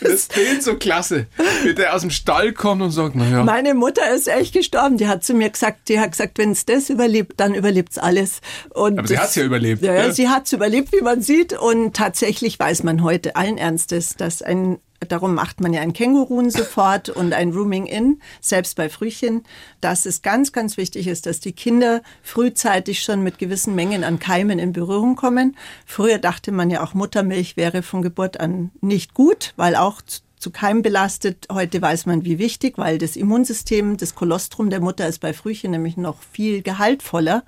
Das 0.00 0.26
Bild 0.26 0.62
so 0.62 0.74
klasse, 0.76 1.26
wie 1.62 1.72
der 1.72 1.94
aus 1.94 2.02
dem 2.02 2.10
Stall 2.10 2.52
kommt 2.52 2.82
und 2.82 2.90
sagt, 2.90 3.14
naja. 3.14 3.44
Meine 3.44 3.74
Mutter 3.74 4.10
ist 4.10 4.26
echt 4.26 4.52
gestorben. 4.52 4.96
Die 4.96 5.06
hat 5.06 5.24
zu 5.24 5.32
mir 5.32 5.48
gesagt, 5.48 5.88
die 5.88 6.00
hat 6.00 6.10
gesagt, 6.10 6.38
wenn 6.38 6.50
es 6.50 6.66
das 6.66 6.90
überlebt, 6.90 7.34
dann 7.38 7.54
überlebt 7.54 7.92
es 7.92 7.98
alles. 7.98 8.40
Und 8.70 8.98
Aber 8.98 9.06
sie 9.06 9.16
hat 9.16 9.28
es 9.28 9.36
ja 9.36 9.44
überlebt. 9.44 9.82
Ja, 9.82 9.94
ja. 9.94 10.12
sie 10.12 10.28
hat 10.28 10.46
es 10.46 10.52
überlebt, 10.52 10.92
wie 10.92 11.00
man 11.00 11.22
sieht. 11.22 11.52
Und 11.52 11.94
tatsächlich 11.94 12.58
weiß 12.58 12.82
man 12.82 13.04
heute 13.04 13.36
allen 13.36 13.58
Ernstes, 13.58 14.16
dass 14.16 14.42
ein 14.42 14.78
Darum 15.08 15.34
macht 15.34 15.60
man 15.60 15.72
ja 15.72 15.80
ein 15.80 15.92
Känguruen 15.92 16.50
sofort 16.50 17.08
und 17.08 17.32
ein 17.32 17.52
Rooming 17.52 17.86
in, 17.86 18.20
selbst 18.40 18.76
bei 18.76 18.88
Frühchen, 18.88 19.44
dass 19.80 20.06
es 20.06 20.22
ganz, 20.22 20.52
ganz 20.52 20.76
wichtig 20.76 21.06
ist, 21.06 21.26
dass 21.26 21.40
die 21.40 21.52
Kinder 21.52 22.02
frühzeitig 22.22 23.02
schon 23.02 23.22
mit 23.22 23.38
gewissen 23.38 23.74
Mengen 23.74 24.04
an 24.04 24.18
Keimen 24.18 24.58
in 24.58 24.72
Berührung 24.72 25.16
kommen. 25.16 25.56
Früher 25.86 26.18
dachte 26.18 26.52
man 26.52 26.70
ja 26.70 26.82
auch, 26.82 26.94
Muttermilch 26.94 27.56
wäre 27.56 27.82
von 27.82 28.02
Geburt 28.02 28.40
an 28.40 28.70
nicht 28.80 29.14
gut, 29.14 29.52
weil 29.56 29.76
auch 29.76 30.02
zu 30.42 30.50
Keim 30.50 30.82
belastet. 30.82 31.46
Heute 31.50 31.80
weiß 31.80 32.06
man, 32.06 32.24
wie 32.24 32.38
wichtig, 32.38 32.76
weil 32.76 32.98
das 32.98 33.16
Immunsystem, 33.16 33.96
das 33.96 34.14
Kolostrum 34.14 34.70
der 34.70 34.80
Mutter 34.80 35.06
ist 35.06 35.20
bei 35.20 35.32
Frühchen 35.32 35.70
nämlich 35.70 35.96
noch 35.96 36.20
viel 36.20 36.62
gehaltvoller. 36.62 37.44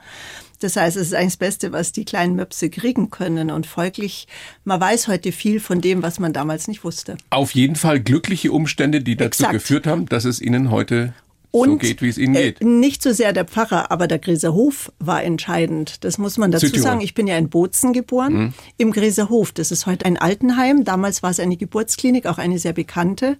Das 0.64 0.76
heißt, 0.76 0.96
es 0.96 1.08
ist 1.08 1.14
eigentlich 1.14 1.34
das 1.34 1.36
Beste, 1.36 1.72
was 1.72 1.92
die 1.92 2.06
kleinen 2.06 2.36
Möpse 2.36 2.70
kriegen 2.70 3.10
können. 3.10 3.50
Und 3.50 3.66
folglich, 3.66 4.26
man 4.64 4.80
weiß 4.80 5.08
heute 5.08 5.30
viel 5.30 5.60
von 5.60 5.82
dem, 5.82 6.02
was 6.02 6.18
man 6.18 6.32
damals 6.32 6.68
nicht 6.68 6.84
wusste. 6.84 7.18
Auf 7.28 7.50
jeden 7.50 7.76
Fall 7.76 8.00
glückliche 8.00 8.50
Umstände, 8.50 9.02
die 9.02 9.14
dazu 9.14 9.42
Exakt. 9.42 9.52
geführt 9.52 9.86
haben, 9.86 10.06
dass 10.06 10.24
es 10.24 10.40
Ihnen 10.40 10.70
heute 10.70 11.12
und 11.50 11.70
so 11.70 11.76
geht, 11.76 12.00
wie 12.00 12.08
es 12.08 12.16
Ihnen 12.16 12.32
geht. 12.32 12.62
Äh, 12.62 12.64
nicht 12.64 13.02
so 13.02 13.12
sehr 13.12 13.34
der 13.34 13.44
Pfarrer, 13.44 13.90
aber 13.90 14.08
der 14.08 14.18
Gräser 14.18 14.54
Hof 14.54 14.90
war 14.98 15.22
entscheidend. 15.22 16.02
Das 16.02 16.16
muss 16.16 16.38
man 16.38 16.50
dazu 16.50 16.64
Südtirol. 16.64 16.82
sagen. 16.82 17.00
Ich 17.02 17.12
bin 17.12 17.26
ja 17.26 17.36
in 17.36 17.50
Bozen 17.50 17.92
geboren, 17.92 18.32
mhm. 18.32 18.54
im 18.78 18.90
Gräser 18.90 19.28
Hof. 19.28 19.52
Das 19.52 19.70
ist 19.70 19.84
heute 19.84 20.06
ein 20.06 20.16
Altenheim. 20.16 20.84
Damals 20.84 21.22
war 21.22 21.30
es 21.30 21.40
eine 21.40 21.58
Geburtsklinik, 21.58 22.24
auch 22.24 22.38
eine 22.38 22.58
sehr 22.58 22.72
bekannte. 22.72 23.36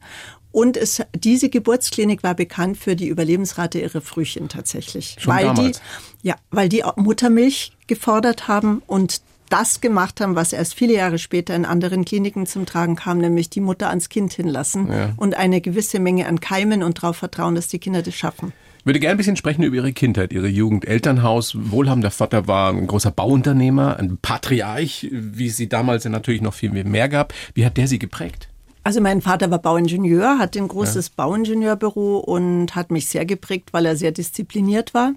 Und 0.55 0.77
es, 0.77 1.03
diese 1.17 1.49
Geburtsklinik 1.49 2.23
war 2.23 2.35
bekannt 2.37 2.79
für 2.79 2.95
die 2.95 3.09
Überlebensrate 3.09 3.81
ihrer 3.81 4.01
Frühchen 4.01 4.49
tatsächlich. 4.49 5.17
Schon 5.19 5.35
weil 5.35 5.47
damals. 5.47 5.83
die, 6.23 6.29
ja, 6.29 6.37
weil 6.53 6.69
die 6.69 6.85
Muttermilch 6.95 7.73
gefordert 7.89 8.47
haben 8.47 8.81
und 8.87 9.21
das 9.51 9.81
gemacht 9.81 10.21
haben, 10.21 10.37
was 10.37 10.53
erst 10.53 10.75
viele 10.75 10.95
Jahre 10.95 11.19
später 11.19 11.57
in 11.57 11.65
anderen 11.65 12.05
Kliniken 12.05 12.47
zum 12.47 12.67
Tragen 12.67 12.95
kam, 12.95 13.19
nämlich 13.19 13.51
die 13.51 13.59
Mutter 13.59 13.89
ans 13.89 14.09
Kind 14.09 14.33
hinlassen 14.33 14.93
ja. 14.93 15.13
und 15.17 15.35
eine 15.35 15.61
gewisse 15.61 15.99
Menge 15.99 16.29
an 16.29 16.39
Keimen 16.39 16.85
und 16.85 17.03
darauf 17.03 17.17
vertrauen, 17.17 17.57
dass 17.57 17.67
die 17.67 17.81
Kinder 17.81 18.03
das 18.03 18.15
schaffen. 18.15 18.53
Ich 18.79 18.87
würde 18.87 19.01
gerne 19.01 19.17
ein 19.17 19.17
bisschen 19.17 19.37
sprechen 19.37 19.65
über 19.65 19.75
Ihre 19.75 19.93
Kindheit, 19.93 20.33
Ihre 20.33 20.47
Jugend. 20.47 20.87
Elternhaus, 20.87 21.57
wohlhabender 21.59 22.13
Vater 22.13 22.47
war 22.47 22.73
ein 22.73 22.87
großer 22.87 23.11
Bauunternehmer, 23.11 23.97
ein 23.99 24.19
Patriarch, 24.23 25.09
wie 25.11 25.49
es 25.49 25.57
sie 25.57 25.69
damals 25.69 26.05
ja 26.05 26.11
natürlich 26.11 26.43
noch 26.43 26.55
viel 26.55 26.71
mehr 26.71 27.09
gab. 27.09 27.35
Wie 27.55 27.67
hat 27.67 27.77
der 27.77 27.89
Sie 27.89 27.99
geprägt? 27.99 28.49
Also 28.85 29.01
mein 29.01 29.23
Vater 29.23 29.51
war 29.51 29.59
Bauingenieur, 29.59 30.39
hatte 30.39 30.59
ein 30.59 30.69
großes 30.69 31.07
ja. 31.09 31.13
Bauingenieurbüro 31.17 32.19
und 32.19 32.75
hat 32.77 32.91
mich 32.91 33.09
sehr 33.09 33.25
geprägt, 33.25 33.71
weil 33.73 33.87
er 33.87 33.97
sehr 33.97 34.13
diszipliniert 34.13 34.93
war. 34.93 35.15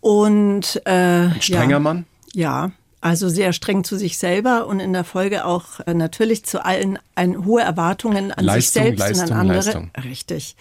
Und 0.00 0.82
äh, 0.84 0.90
ein 0.90 1.40
strenger 1.40 1.70
ja, 1.70 1.78
Mann? 1.78 2.06
Ja, 2.34 2.72
also 3.00 3.28
sehr 3.28 3.52
streng 3.52 3.84
zu 3.84 3.96
sich 3.96 4.18
selber 4.18 4.66
und 4.66 4.80
in 4.80 4.92
der 4.92 5.04
Folge 5.04 5.44
auch 5.44 5.78
äh, 5.86 5.94
natürlich 5.94 6.44
zu 6.44 6.64
allen 6.64 6.98
ein, 7.14 7.44
hohe 7.44 7.62
Erwartungen 7.62 8.32
an 8.32 8.44
Leistung, 8.44 8.82
sich 8.82 8.98
selbst 8.98 9.00
Leistung, 9.00 9.26
und 9.28 9.32
an 9.32 9.40
andere. 9.40 9.56
Leistung. 9.58 9.90
Richtig. 10.02 10.56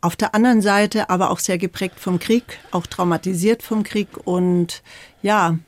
Auf 0.00 0.16
der 0.16 0.34
anderen 0.34 0.62
Seite 0.62 1.10
aber 1.10 1.30
auch 1.30 1.38
sehr 1.38 1.58
geprägt 1.58 2.00
vom 2.00 2.18
Krieg, 2.18 2.58
auch 2.70 2.86
traumatisiert 2.86 3.62
vom 3.62 3.82
Krieg 3.82 4.08
und 4.24 4.82
ja, 5.22 5.58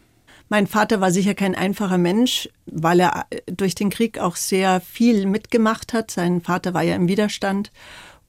mein 0.49 0.67
Vater 0.67 1.01
war 1.01 1.11
sicher 1.11 1.35
kein 1.35 1.55
einfacher 1.55 1.99
Mensch, 1.99 2.49
weil 2.67 3.01
er 3.01 3.27
äh, 3.31 3.41
durch 3.47 3.75
den 3.75 3.91
Krieg 3.91 4.19
auch 4.19 4.37
sehr 4.37 4.81
viel 4.81 5.27
mitgemacht 5.27 5.93
hat. 5.93 6.11
Sein 6.11 6.41
Vater 6.41 6.75
war 6.75 6.83
ja 6.83 6.95
im 6.95 7.09
Widerstand 7.09 7.71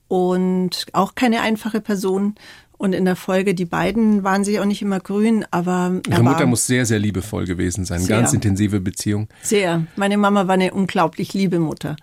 und 0.07 0.87
auch 0.93 1.15
keine 1.15 1.41
einfache 1.41 1.81
Person. 1.81 2.35
Und 2.77 2.93
in 2.93 3.03
der 3.03 3.17
Folge, 3.17 3.53
die 3.53 3.65
beiden 3.65 4.23
waren 4.23 4.45
sich 4.45 4.59
auch 4.61 4.65
nicht 4.65 4.81
immer 4.81 5.01
grün, 5.01 5.45
aber. 5.51 5.99
Ihre 6.09 6.23
Mutter 6.23 6.45
muss 6.45 6.65
sehr, 6.65 6.85
sehr 6.85 6.99
liebevoll 6.99 7.45
gewesen 7.45 7.83
sein. 7.83 7.99
Sehr, 7.99 8.17
Ganz 8.17 8.31
intensive 8.31 8.79
Beziehung. 8.79 9.27
Sehr. 9.41 9.85
Meine 9.97 10.17
Mama 10.17 10.47
war 10.47 10.53
eine 10.53 10.73
unglaublich 10.73 11.33
liebe 11.33 11.59
Mutter. 11.59 11.97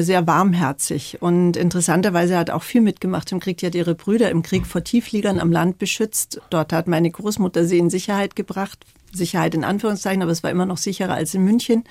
Sehr 0.00 0.26
warmherzig. 0.26 1.18
Und 1.20 1.56
interessanterweise 1.56 2.38
hat 2.38 2.50
auch 2.50 2.62
viel 2.62 2.80
mitgemacht 2.80 3.30
im 3.32 3.40
Krieg. 3.40 3.58
Die 3.58 3.66
hat 3.66 3.74
ihre 3.74 3.94
Brüder 3.94 4.30
im 4.30 4.42
Krieg 4.42 4.66
vor 4.66 4.82
Tiefliegern 4.82 5.38
am 5.38 5.52
Land 5.52 5.78
beschützt. 5.78 6.40
Dort 6.50 6.72
hat 6.72 6.88
meine 6.88 7.10
Großmutter 7.10 7.64
sie 7.66 7.78
in 7.78 7.90
Sicherheit 7.90 8.34
gebracht, 8.34 8.84
Sicherheit 9.12 9.54
in 9.54 9.64
Anführungszeichen, 9.64 10.22
aber 10.22 10.32
es 10.32 10.42
war 10.42 10.50
immer 10.50 10.66
noch 10.66 10.78
sicherer 10.78 11.14
als 11.14 11.34
in 11.34 11.44
München. 11.44 11.84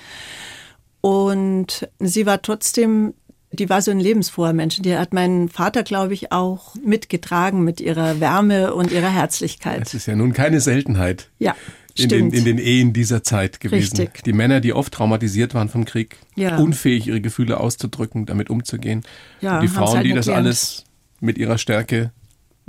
Und 1.02 1.88
sie 2.00 2.26
war 2.26 2.42
trotzdem, 2.42 3.14
die 3.52 3.70
war 3.70 3.82
so 3.82 3.92
ein 3.92 4.00
lebensfroher 4.00 4.54
Mensch. 4.54 4.82
Die 4.82 4.98
hat 4.98 5.14
meinen 5.14 5.50
Vater, 5.50 5.84
glaube 5.84 6.14
ich, 6.14 6.32
auch 6.32 6.76
mitgetragen 6.84 7.64
mit 7.64 7.80
ihrer 7.80 8.20
Wärme 8.20 8.74
und 8.74 8.92
ihrer 8.92 9.10
Herzlichkeit. 9.10 9.82
Das 9.82 9.94
ist 9.94 10.06
ja 10.06 10.16
nun 10.16 10.34
keine 10.34 10.60
Seltenheit. 10.60 11.30
Ja. 11.40 11.56
In 11.96 12.10
den, 12.10 12.32
in 12.32 12.46
den, 12.46 12.60
Ehen 12.60 12.94
dieser 12.94 13.24
Zeit 13.24 13.60
gewesen. 13.60 13.98
Richtig. 13.98 14.24
Die 14.24 14.34
Männer, 14.34 14.60
die 14.60 14.72
oft 14.72 14.94
traumatisiert 14.94 15.56
waren 15.56 15.68
vom 15.68 15.84
Krieg, 15.86 16.18
ja. 16.36 16.58
unfähig, 16.58 17.08
ihre 17.08 17.22
Gefühle 17.22 17.60
auszudrücken, 17.60 18.28
damit 18.28 18.52
umzugehen. 18.52 19.04
Ja, 19.42 19.56
und 19.56 19.64
die 19.64 19.68
Frauen, 19.68 19.96
halt 19.96 20.06
die 20.06 20.14
das 20.14 20.30
alles 20.30 20.84
mit 21.20 21.40
ihrer 21.40 21.58
Stärke 21.58 22.12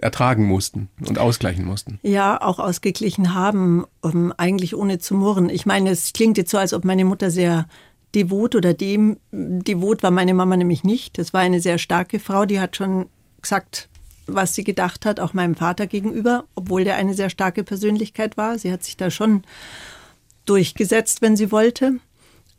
ertragen 0.00 0.46
mussten 0.46 0.88
und 1.06 1.18
ausgleichen 1.18 1.64
mussten. 1.64 1.98
Ja, 2.02 2.40
auch 2.40 2.58
ausgeglichen 2.58 3.34
haben, 3.34 3.84
um, 4.00 4.32
eigentlich 4.37 4.76
ohne 4.76 4.98
zu 4.98 5.14
murren. 5.14 5.48
Ich 5.48 5.66
meine, 5.66 5.90
es 5.90 6.12
klingt 6.12 6.38
jetzt 6.38 6.50
so, 6.50 6.58
als 6.58 6.72
ob 6.72 6.84
meine 6.84 7.04
Mutter 7.04 7.30
sehr 7.30 7.66
devot 8.14 8.54
oder 8.54 8.74
dem 8.74 9.18
devot 9.32 10.02
war 10.02 10.11
meine 10.11 10.34
Mama 10.34 10.56
nämlich 10.56 10.84
nicht. 10.84 11.18
Das 11.18 11.32
war 11.34 11.40
eine 11.40 11.61
sehr 11.61 11.78
starke 11.78 12.20
Frau, 12.20 12.46
die 12.46 12.61
hat 12.61 12.76
schon 12.76 13.06
gesagt, 13.42 13.88
was 14.26 14.54
sie 14.54 14.64
gedacht 14.64 15.06
hat, 15.06 15.20
auch 15.20 15.34
meinem 15.34 15.54
Vater 15.54 15.87
gegenüber, 15.87 16.44
obwohl 16.54 16.84
der 16.84 16.96
eine 16.96 17.14
sehr 17.14 17.30
starke 17.30 17.64
Persönlichkeit 17.64 18.37
war. 18.37 18.58
Sie 18.58 18.72
hat 18.72 18.84
sich 18.84 18.96
da 18.96 19.11
schon 19.11 19.42
durchgesetzt, 20.44 21.22
wenn 21.22 21.37
sie 21.37 21.50
wollte. 21.52 21.98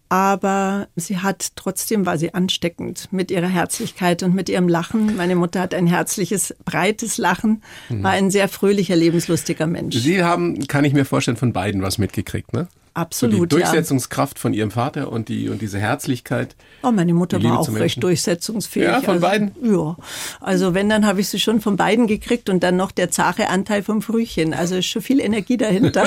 Aber 0.10 0.88
sie 0.96 1.20
hat 1.20 1.52
trotzdem 1.56 2.08
war 2.08 2.18
sie 2.18 2.34
ansteckend 2.34 3.10
mit 3.12 3.30
ihrer 3.30 3.48
Herzlichkeit 3.48 4.24
und 4.24 4.34
mit 4.34 4.50
ihrem 4.50 4.68
Lachen. 4.68 5.16
Meine 5.16 5.36
Mutter 5.36 5.62
hat 5.62 5.76
ein 5.76 5.86
herzliches, 5.86 6.56
breites 6.66 7.20
Lachen, 7.20 7.62
war 7.90 8.12
ein 8.12 8.32
sehr 8.32 8.48
fröhlicher, 8.48 8.96
lebenslustiger 8.96 9.68
Mensch. 9.68 9.96
Sie 9.96 10.24
haben, 10.24 10.68
kann 10.68 10.84
ich 10.84 10.94
mir 10.94 11.06
vorstellen, 11.06 11.38
von 11.38 11.54
beiden 11.54 11.84
was 11.84 12.00
mitgekriegt, 12.00 12.54
ne? 12.54 12.68
Absolut. 13.00 13.36
So 13.36 13.46
die 13.46 13.50
Durchsetzungskraft 13.62 14.38
ja. 14.38 14.42
von 14.42 14.54
ihrem 14.54 14.72
Vater 14.72 15.12
und 15.12 15.30
die 15.30 15.50
und 15.50 15.62
diese 15.62 15.80
Herzlichkeit. 15.80 16.56
Oh, 16.84 16.92
meine 16.92 17.14
Mutter 17.14 17.42
war 17.42 17.60
auch 17.60 17.74
recht 17.74 18.04
durchsetzungsfähig. 18.04 18.88
Ja, 18.88 19.00
von 19.00 19.16
also, 19.16 19.22
beiden. 19.22 19.52
Ja. 19.64 19.96
Also 20.42 20.74
wenn, 20.74 20.90
dann 20.90 21.06
habe 21.06 21.22
ich 21.22 21.30
sie 21.30 21.40
schon 21.40 21.62
von 21.62 21.78
beiden 21.78 22.08
gekriegt 22.08 22.50
und 22.50 22.62
dann 22.62 22.76
noch 22.76 22.92
der 22.92 23.10
zahre 23.12 23.48
Anteil 23.48 23.84
vom 23.84 24.02
Frühchen. 24.02 24.54
Also 24.54 24.76
ist 24.76 24.88
schon 24.88 25.02
viel 25.02 25.20
Energie 25.20 25.56
dahinter. 25.56 26.04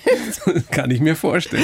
Kann 0.70 0.90
ich 0.90 1.00
mir 1.00 1.16
vorstellen. 1.16 1.62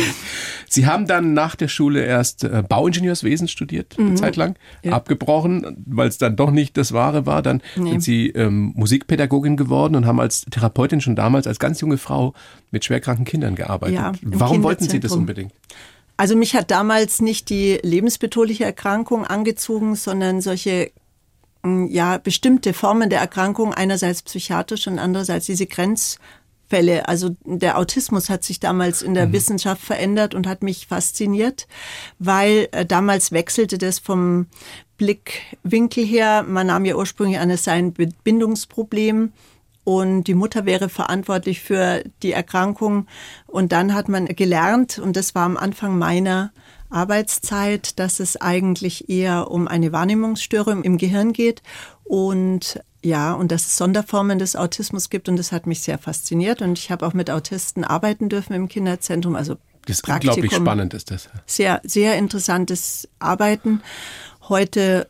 Sie 0.72 0.87
haben 0.87 1.06
dann 1.06 1.35
nach 1.35 1.54
der 1.54 1.68
Schule 1.68 2.02
erst 2.02 2.44
äh, 2.44 2.62
Bauingenieurswesen 2.66 3.46
studiert, 3.46 3.96
eine 3.98 4.11
mhm. 4.11 4.16
Zeit 4.16 4.37
lang, 4.37 4.56
ja. 4.82 4.92
abgebrochen, 4.92 5.85
weil 5.85 6.08
es 6.08 6.16
dann 6.16 6.35
doch 6.35 6.50
nicht 6.50 6.78
das 6.78 6.92
Wahre 6.92 7.26
war. 7.26 7.42
Dann 7.42 7.61
nee. 7.76 7.90
sind 7.90 8.02
Sie 8.02 8.28
ähm, 8.28 8.72
Musikpädagogin 8.74 9.58
geworden 9.58 9.96
und 9.96 10.06
haben 10.06 10.18
als 10.18 10.46
Therapeutin 10.50 11.02
schon 11.02 11.14
damals 11.14 11.46
als 11.46 11.58
ganz 11.58 11.80
junge 11.82 11.98
Frau 11.98 12.32
mit 12.70 12.87
schwerkranken 12.87 13.26
Kindern 13.26 13.54
gearbeitet. 13.54 13.96
Ja, 13.96 14.12
Warum 14.22 14.62
wollten 14.62 14.88
Sie 14.88 14.98
das 14.98 15.12
unbedingt? 15.12 15.52
Also 16.16 16.37
mich 16.37 16.54
hat 16.54 16.70
damals 16.70 17.20
nicht 17.20 17.50
die 17.50 17.78
lebensbedrohliche 17.82 18.64
Erkrankung 18.64 19.26
angezogen, 19.26 19.94
sondern 19.94 20.40
solche 20.40 20.90
hm, 21.64 21.88
ja 21.88 22.16
bestimmte 22.16 22.72
Formen 22.72 23.11
der 23.11 23.20
Erkrankung, 23.20 23.74
einerseits 23.74 24.22
psychiatrisch 24.22 24.87
und 24.87 24.98
andererseits 24.98 25.46
diese 25.46 25.66
Grenzfälle. 26.72 27.08
Also 27.08 27.37
der 27.44 27.78
Autismus 27.78 28.30
hat 28.30 28.44
sich 28.44 28.58
damals 28.61 29.02
in 29.02 29.14
der 29.14 29.28
mhm. 29.28 29.32
Wissenschaft 29.32 29.82
verändert 29.82 30.35
und 30.35 30.46
hat 30.46 30.62
mich 30.62 30.87
fasziniert, 30.87 31.66
weil 32.18 32.68
äh, 32.72 32.87
damals 32.87 33.32
wechselte 33.32 33.78
das 33.78 33.98
vom 33.98 34.46
Blickwinkel 34.96 36.04
her. 36.04 36.44
Man 36.46 36.68
nahm 36.68 36.85
ja 36.85 36.96
ursprünglich 36.96 37.38
an, 37.38 37.50
es 37.50 37.64
sei 37.64 37.72
ein 37.72 37.92
Bindungsproblem 37.92 39.32
und 39.85 40.24
die 40.24 40.35
Mutter 40.35 40.64
wäre 40.64 40.88
verantwortlich 40.88 41.61
für 41.61 42.04
die 42.22 42.32
Erkrankung. 42.32 43.06
Und 43.46 43.72
dann 43.72 43.94
hat 43.94 44.08
man 44.08 44.26
gelernt, 44.26 44.98
und 44.98 45.16
das 45.16 45.35
war 45.35 45.44
am 45.44 45.56
Anfang 45.56 45.98
meiner 45.98 46.52
Arbeitszeit, 46.88 47.98
dass 47.98 48.20
es 48.20 48.40
eigentlich 48.40 49.08
eher 49.08 49.50
um 49.50 49.66
eine 49.66 49.92
Wahrnehmungsstörung 49.92 50.85
im 50.85 50.98
Gehirn 50.98 51.32
geht 51.32 51.62
und 52.04 52.80
ja, 53.02 53.32
und 53.32 53.50
dass 53.50 53.66
es 53.66 53.76
Sonderformen 53.76 54.38
des 54.38 54.56
Autismus 54.56 55.10
gibt 55.10 55.28
und 55.28 55.36
das 55.36 55.52
hat 55.52 55.66
mich 55.66 55.82
sehr 55.82 55.98
fasziniert 55.98 56.62
und 56.62 56.78
ich 56.78 56.90
habe 56.90 57.06
auch 57.06 57.14
mit 57.14 57.30
Autisten 57.30 57.84
arbeiten 57.84 58.28
dürfen 58.28 58.54
im 58.54 58.68
Kinderzentrum, 58.68 59.34
also 59.36 59.56
das 59.86 59.98
ist 59.98 60.08
unglaublich 60.08 60.54
spannend 60.54 60.94
ist 60.94 61.10
das. 61.10 61.28
Sehr, 61.44 61.80
sehr 61.82 62.16
interessantes 62.16 63.08
Arbeiten. 63.18 63.82
Heute 64.48 65.08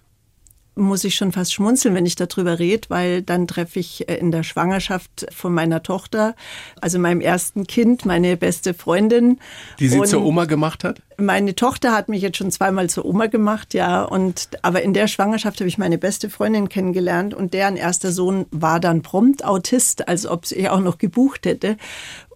muss 0.75 1.05
ich 1.05 1.15
schon 1.15 1.33
fast 1.33 1.53
schmunzeln, 1.53 1.95
wenn 1.95 2.07
ich 2.07 2.17
darüber 2.17 2.59
rede, 2.59 2.89
weil 2.89 3.23
dann 3.23 3.47
treffe 3.47 3.79
ich 3.79 4.09
äh, 4.09 4.15
in 4.17 4.31
der 4.31 4.43
Schwangerschaft 4.43 5.27
von 5.33 5.53
meiner 5.53 5.83
Tochter, 5.83 6.35
also 6.81 6.99
meinem 6.99 7.21
ersten 7.21 7.67
Kind, 7.67 8.07
meine 8.07 8.37
beste 8.37 8.73
Freundin. 8.75 9.39
Die 9.79 9.89
sie 9.89 9.99
und 9.99 10.07
zur 10.07 10.25
Oma 10.25 10.47
gemacht 10.47 10.85
hat? 10.85 11.03
Meine 11.19 11.55
Tochter 11.55 11.93
hat 11.93 12.09
mich 12.09 12.23
jetzt 12.23 12.39
schon 12.39 12.51
zweimal 12.51 12.89
zur 12.89 13.05
Oma 13.05 13.27
gemacht, 13.27 13.75
ja. 13.75 14.03
Und 14.03 14.49
aber 14.63 14.83
in 14.83 14.95
der 14.95 15.09
Schwangerschaft 15.09 15.61
habe 15.61 15.69
ich 15.69 15.79
meine 15.79 15.99
beste 15.99 16.31
Freundin 16.31 16.69
kennengelernt 16.69 17.35
und 17.35 17.53
deren 17.55 17.77
erster 17.77 18.13
Sohn 18.13 18.47
war 18.51 18.81
dann 18.81 19.03
prompt 19.03 19.45
Autist, 19.45 20.09
als 20.09 20.27
ob 20.27 20.47
sie 20.47 20.69
auch 20.69 20.81
noch 20.81 20.99
gebucht 20.99 21.47
hätte. 21.47 21.77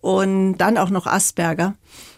Und 0.01 0.59
dann 0.59 0.79
auch 0.79 0.91
noch 0.91 1.07
Asperger 1.07 1.75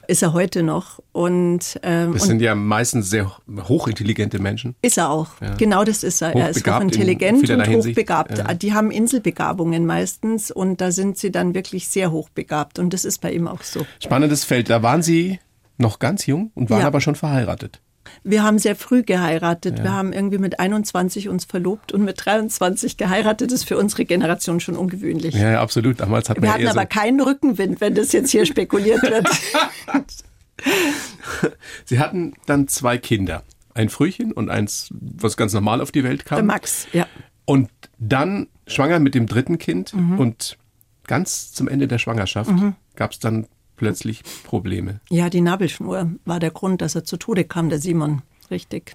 ist 0.08 0.22
er 0.22 0.32
heute 0.32 0.62
noch. 0.62 1.00
Und, 1.12 1.78
ähm, 1.82 2.14
das 2.14 2.24
sind 2.24 2.40
ja 2.40 2.54
meistens 2.54 3.10
sehr 3.10 3.30
hochintelligente 3.68 4.40
Menschen. 4.40 4.74
Ist 4.82 4.98
er 4.98 5.10
auch. 5.10 5.28
Ja. 5.40 5.54
Genau 5.54 5.84
das 5.84 6.02
ist 6.02 6.22
er. 6.22 6.34
Er 6.34 6.48
ist 6.48 6.66
hochintelligent 6.66 7.48
und 7.48 7.68
hochbegabt. 7.68 8.38
Ja. 8.38 8.54
Die 8.54 8.72
haben 8.72 8.90
Inselbegabungen 8.90 9.86
meistens 9.86 10.50
und 10.50 10.80
da 10.80 10.90
sind 10.90 11.18
sie 11.18 11.30
dann 11.30 11.54
wirklich 11.54 11.88
sehr 11.88 12.10
hochbegabt. 12.10 12.78
Und 12.78 12.92
das 12.94 13.04
ist 13.04 13.20
bei 13.20 13.32
ihm 13.32 13.46
auch 13.46 13.62
so. 13.62 13.86
Spannendes 14.00 14.44
Feld. 14.44 14.70
Da 14.70 14.82
waren 14.82 15.02
Sie 15.02 15.38
noch 15.76 15.98
ganz 15.98 16.26
jung 16.26 16.50
und 16.54 16.70
waren 16.70 16.80
ja. 16.80 16.86
aber 16.86 17.00
schon 17.00 17.14
verheiratet. 17.14 17.80
Wir 18.24 18.42
haben 18.42 18.58
sehr 18.58 18.74
früh 18.74 19.02
geheiratet. 19.02 19.78
Ja. 19.78 19.84
Wir 19.84 19.92
haben 19.92 20.12
irgendwie 20.12 20.38
mit 20.38 20.60
21 20.60 21.28
uns 21.28 21.44
verlobt 21.44 21.92
und 21.92 22.04
mit 22.04 22.24
23 22.24 22.96
geheiratet. 22.96 23.50
Das 23.50 23.60
ist 23.60 23.68
für 23.68 23.76
unsere 23.76 24.04
Generation 24.04 24.60
schon 24.60 24.76
ungewöhnlich. 24.76 25.34
Ja, 25.34 25.52
ja 25.52 25.60
absolut. 25.60 26.00
Damals 26.00 26.28
hatten 26.28 26.42
wir 26.42 26.52
hatten 26.52 26.66
aber 26.66 26.82
so 26.82 26.88
keinen 26.88 27.20
Rückenwind, 27.20 27.80
wenn 27.80 27.94
das 27.94 28.12
jetzt 28.12 28.30
hier 28.30 28.46
spekuliert 28.46 29.02
wird. 29.02 29.28
Sie 31.84 31.98
hatten 31.98 32.34
dann 32.46 32.68
zwei 32.68 32.98
Kinder. 32.98 33.42
Ein 33.74 33.90
Frühchen 33.90 34.32
und 34.32 34.50
eins, 34.50 34.88
was 34.90 35.36
ganz 35.36 35.52
normal 35.52 35.80
auf 35.80 35.92
die 35.92 36.02
Welt 36.02 36.24
kam. 36.24 36.36
Der 36.36 36.44
Max, 36.44 36.88
ja. 36.92 37.06
Und 37.44 37.70
dann 37.98 38.48
schwanger 38.66 38.98
mit 38.98 39.14
dem 39.14 39.26
dritten 39.26 39.58
Kind 39.58 39.94
mhm. 39.94 40.18
und 40.18 40.58
ganz 41.06 41.52
zum 41.52 41.68
Ende 41.68 41.88
der 41.88 41.98
Schwangerschaft 41.98 42.50
mhm. 42.50 42.74
gab 42.96 43.12
es 43.12 43.18
dann 43.18 43.46
plötzlich 43.78 44.22
Probleme. 44.44 45.00
Ja, 45.08 45.30
die 45.30 45.40
Nabelschnur 45.40 46.12
war 46.24 46.40
der 46.40 46.50
Grund, 46.50 46.82
dass 46.82 46.94
er 46.94 47.04
zu 47.04 47.16
Tode 47.16 47.44
kam, 47.44 47.70
der 47.70 47.80
Simon. 47.80 48.22
Richtig. 48.50 48.94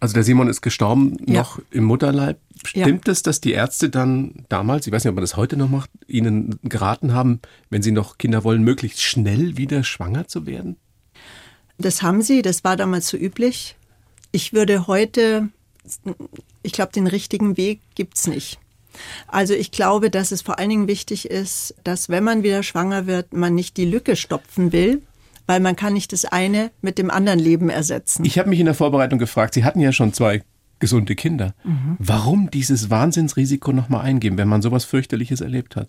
Also 0.00 0.14
der 0.14 0.22
Simon 0.22 0.48
ist 0.48 0.62
gestorben 0.62 1.16
ja. 1.26 1.40
noch 1.40 1.60
im 1.70 1.84
Mutterleib. 1.84 2.38
Stimmt 2.64 3.06
ja. 3.06 3.12
es, 3.12 3.22
dass 3.22 3.40
die 3.40 3.52
Ärzte 3.52 3.90
dann 3.90 4.46
damals, 4.48 4.86
ich 4.86 4.92
weiß 4.92 5.04
nicht, 5.04 5.10
ob 5.10 5.16
man 5.16 5.22
das 5.22 5.36
heute 5.36 5.58
noch 5.58 5.68
macht, 5.68 5.90
ihnen 6.06 6.58
geraten 6.62 7.12
haben, 7.12 7.40
wenn 7.68 7.82
sie 7.82 7.92
noch 7.92 8.16
Kinder 8.16 8.44
wollen, 8.44 8.62
möglichst 8.62 9.02
schnell 9.02 9.58
wieder 9.58 9.84
schwanger 9.84 10.26
zu 10.26 10.46
werden? 10.46 10.76
Das 11.76 12.02
haben 12.02 12.22
sie, 12.22 12.42
das 12.42 12.64
war 12.64 12.76
damals 12.76 13.08
so 13.08 13.16
üblich. 13.16 13.76
Ich 14.32 14.52
würde 14.52 14.86
heute, 14.86 15.48
ich 16.62 16.72
glaube, 16.72 16.92
den 16.92 17.06
richtigen 17.06 17.56
Weg 17.56 17.80
gibt 17.94 18.16
es 18.16 18.26
nicht. 18.26 18.59
Also 19.28 19.54
ich 19.54 19.70
glaube, 19.70 20.10
dass 20.10 20.32
es 20.32 20.42
vor 20.42 20.58
allen 20.58 20.70
Dingen 20.70 20.88
wichtig 20.88 21.30
ist, 21.30 21.74
dass 21.84 22.08
wenn 22.08 22.24
man 22.24 22.42
wieder 22.42 22.62
schwanger 22.62 23.06
wird, 23.06 23.32
man 23.32 23.54
nicht 23.54 23.76
die 23.76 23.84
Lücke 23.84 24.16
stopfen 24.16 24.72
will, 24.72 25.02
weil 25.46 25.60
man 25.60 25.76
kann 25.76 25.94
nicht 25.94 26.12
das 26.12 26.24
eine 26.24 26.70
mit 26.80 26.98
dem 26.98 27.10
anderen 27.10 27.38
Leben 27.38 27.70
ersetzen. 27.70 28.24
Ich 28.24 28.38
habe 28.38 28.48
mich 28.48 28.60
in 28.60 28.66
der 28.66 28.74
Vorbereitung 28.74 29.18
gefragt, 29.18 29.54
Sie 29.54 29.64
hatten 29.64 29.80
ja 29.80 29.92
schon 29.92 30.12
zwei 30.12 30.42
gesunde 30.78 31.14
Kinder. 31.14 31.54
Mhm. 31.64 31.96
Warum 31.98 32.50
dieses 32.50 32.90
Wahnsinnsrisiko 32.90 33.72
nochmal 33.72 34.02
eingeben, 34.02 34.38
wenn 34.38 34.48
man 34.48 34.62
sowas 34.62 34.84
fürchterliches 34.84 35.40
erlebt 35.40 35.76
hat? 35.76 35.88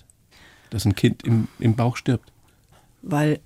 Dass 0.70 0.86
ein 0.86 0.96
Kind 0.96 1.24
im, 1.24 1.48
im 1.60 1.76
Bauch 1.76 1.98
stirbt. 1.98 2.32
Weil 3.02 3.40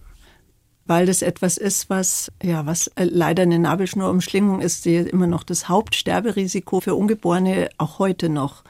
weil 0.88 1.08
das 1.08 1.24
etwas 1.24 1.58
ist, 1.58 1.90
was 1.90 2.32
ja 2.44 2.66
was 2.66 2.88
äh, 2.90 3.06
leider 3.06 3.44
eine 3.44 3.58
Nabelschnurumschlingung 3.58 4.62
ist, 4.62 4.86
die 4.86 4.96
immer 4.96 5.28
noch 5.28 5.44
das 5.44 5.68
Hauptsterberisiko 5.68 6.80
für 6.80 6.96
Ungeborene 6.96 7.70
auch 7.78 8.00
heute 8.00 8.30
noch. 8.30 8.64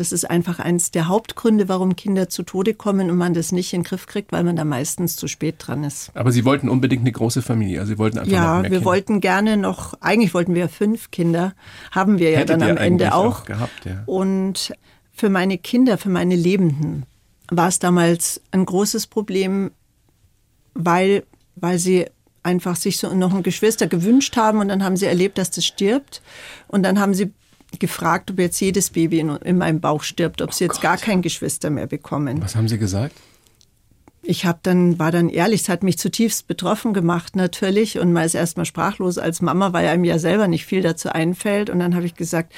Das 0.00 0.12
ist 0.12 0.28
einfach 0.28 0.58
eines 0.58 0.90
der 0.90 1.08
Hauptgründe, 1.08 1.68
warum 1.68 1.96
Kinder 1.96 2.28
zu 2.28 2.42
Tode 2.42 2.74
kommen 2.74 3.10
und 3.10 3.16
man 3.16 3.34
das 3.34 3.52
nicht 3.52 3.72
in 3.72 3.80
den 3.80 3.84
Griff 3.84 4.06
kriegt, 4.06 4.30
weil 4.32 4.44
man 4.44 4.56
da 4.56 4.64
meistens 4.64 5.16
zu 5.16 5.26
spät 5.28 5.56
dran 5.58 5.82
ist. 5.84 6.10
Aber 6.14 6.30
Sie 6.32 6.44
wollten 6.44 6.68
unbedingt 6.68 7.00
eine 7.02 7.12
große 7.12 7.42
Familie, 7.42 7.80
also 7.80 7.92
Sie 7.92 7.98
wollten 7.98 8.18
einfach 8.18 8.32
Ja, 8.32 8.62
wir 8.62 8.70
Kinder. 8.70 8.84
wollten 8.84 9.20
gerne 9.20 9.56
noch, 9.56 9.94
eigentlich 10.00 10.34
wollten 10.34 10.54
wir 10.54 10.68
fünf 10.68 11.10
Kinder, 11.10 11.54
haben 11.90 12.18
wir 12.18 12.30
ja 12.30 12.38
Hättet 12.38 12.60
dann 12.60 12.70
am 12.70 12.76
Ende 12.76 13.14
auch. 13.14 13.40
auch 13.40 13.44
gehabt, 13.44 13.84
ja. 13.84 14.02
Und 14.06 14.72
für 15.12 15.28
meine 15.30 15.58
Kinder, 15.58 15.98
für 15.98 16.10
meine 16.10 16.36
Lebenden 16.36 17.04
war 17.50 17.68
es 17.68 17.78
damals 17.78 18.40
ein 18.52 18.64
großes 18.64 19.06
Problem, 19.08 19.72
weil, 20.74 21.24
weil 21.56 21.78
sie 21.78 22.06
einfach 22.42 22.76
sich 22.76 22.98
so 22.98 23.12
noch 23.14 23.34
ein 23.34 23.42
Geschwister 23.42 23.88
gewünscht 23.88 24.36
haben 24.36 24.60
und 24.60 24.68
dann 24.68 24.84
haben 24.84 24.96
sie 24.96 25.06
erlebt, 25.06 25.38
dass 25.38 25.50
das 25.50 25.66
stirbt 25.66 26.22
und 26.68 26.82
dann 26.84 27.00
haben 27.00 27.14
sie 27.14 27.32
gefragt, 27.78 28.30
ob 28.30 28.38
jetzt 28.38 28.60
jedes 28.60 28.90
Baby 28.90 29.20
in, 29.20 29.30
in 29.36 29.58
meinem 29.58 29.80
Bauch 29.80 30.02
stirbt, 30.02 30.42
ob 30.42 30.54
sie 30.54 30.64
jetzt 30.64 30.76
Gott. 30.76 30.82
gar 30.82 30.96
kein 30.96 31.22
Geschwister 31.22 31.70
mehr 31.70 31.86
bekommen. 31.86 32.40
Was 32.42 32.56
haben 32.56 32.68
Sie 32.68 32.78
gesagt? 32.78 33.14
Ich 34.22 34.44
habe 34.44 34.58
dann 34.62 34.98
war 34.98 35.12
dann 35.12 35.28
ehrlich, 35.28 35.62
es 35.62 35.68
hat 35.68 35.82
mich 35.82 35.98
zutiefst 35.98 36.48
betroffen 36.48 36.92
gemacht 36.92 37.36
natürlich 37.36 37.98
und 37.98 38.12
man 38.12 38.24
ist 38.24 38.34
erstmal 38.34 38.66
sprachlos 38.66 39.16
als 39.16 39.40
Mama, 39.40 39.72
weil 39.72 39.86
einem 39.86 40.04
ja 40.04 40.18
selber 40.18 40.48
nicht 40.48 40.66
viel 40.66 40.82
dazu 40.82 41.10
einfällt 41.10 41.70
und 41.70 41.78
dann 41.78 41.94
habe 41.94 42.04
ich 42.04 42.14
gesagt, 42.14 42.52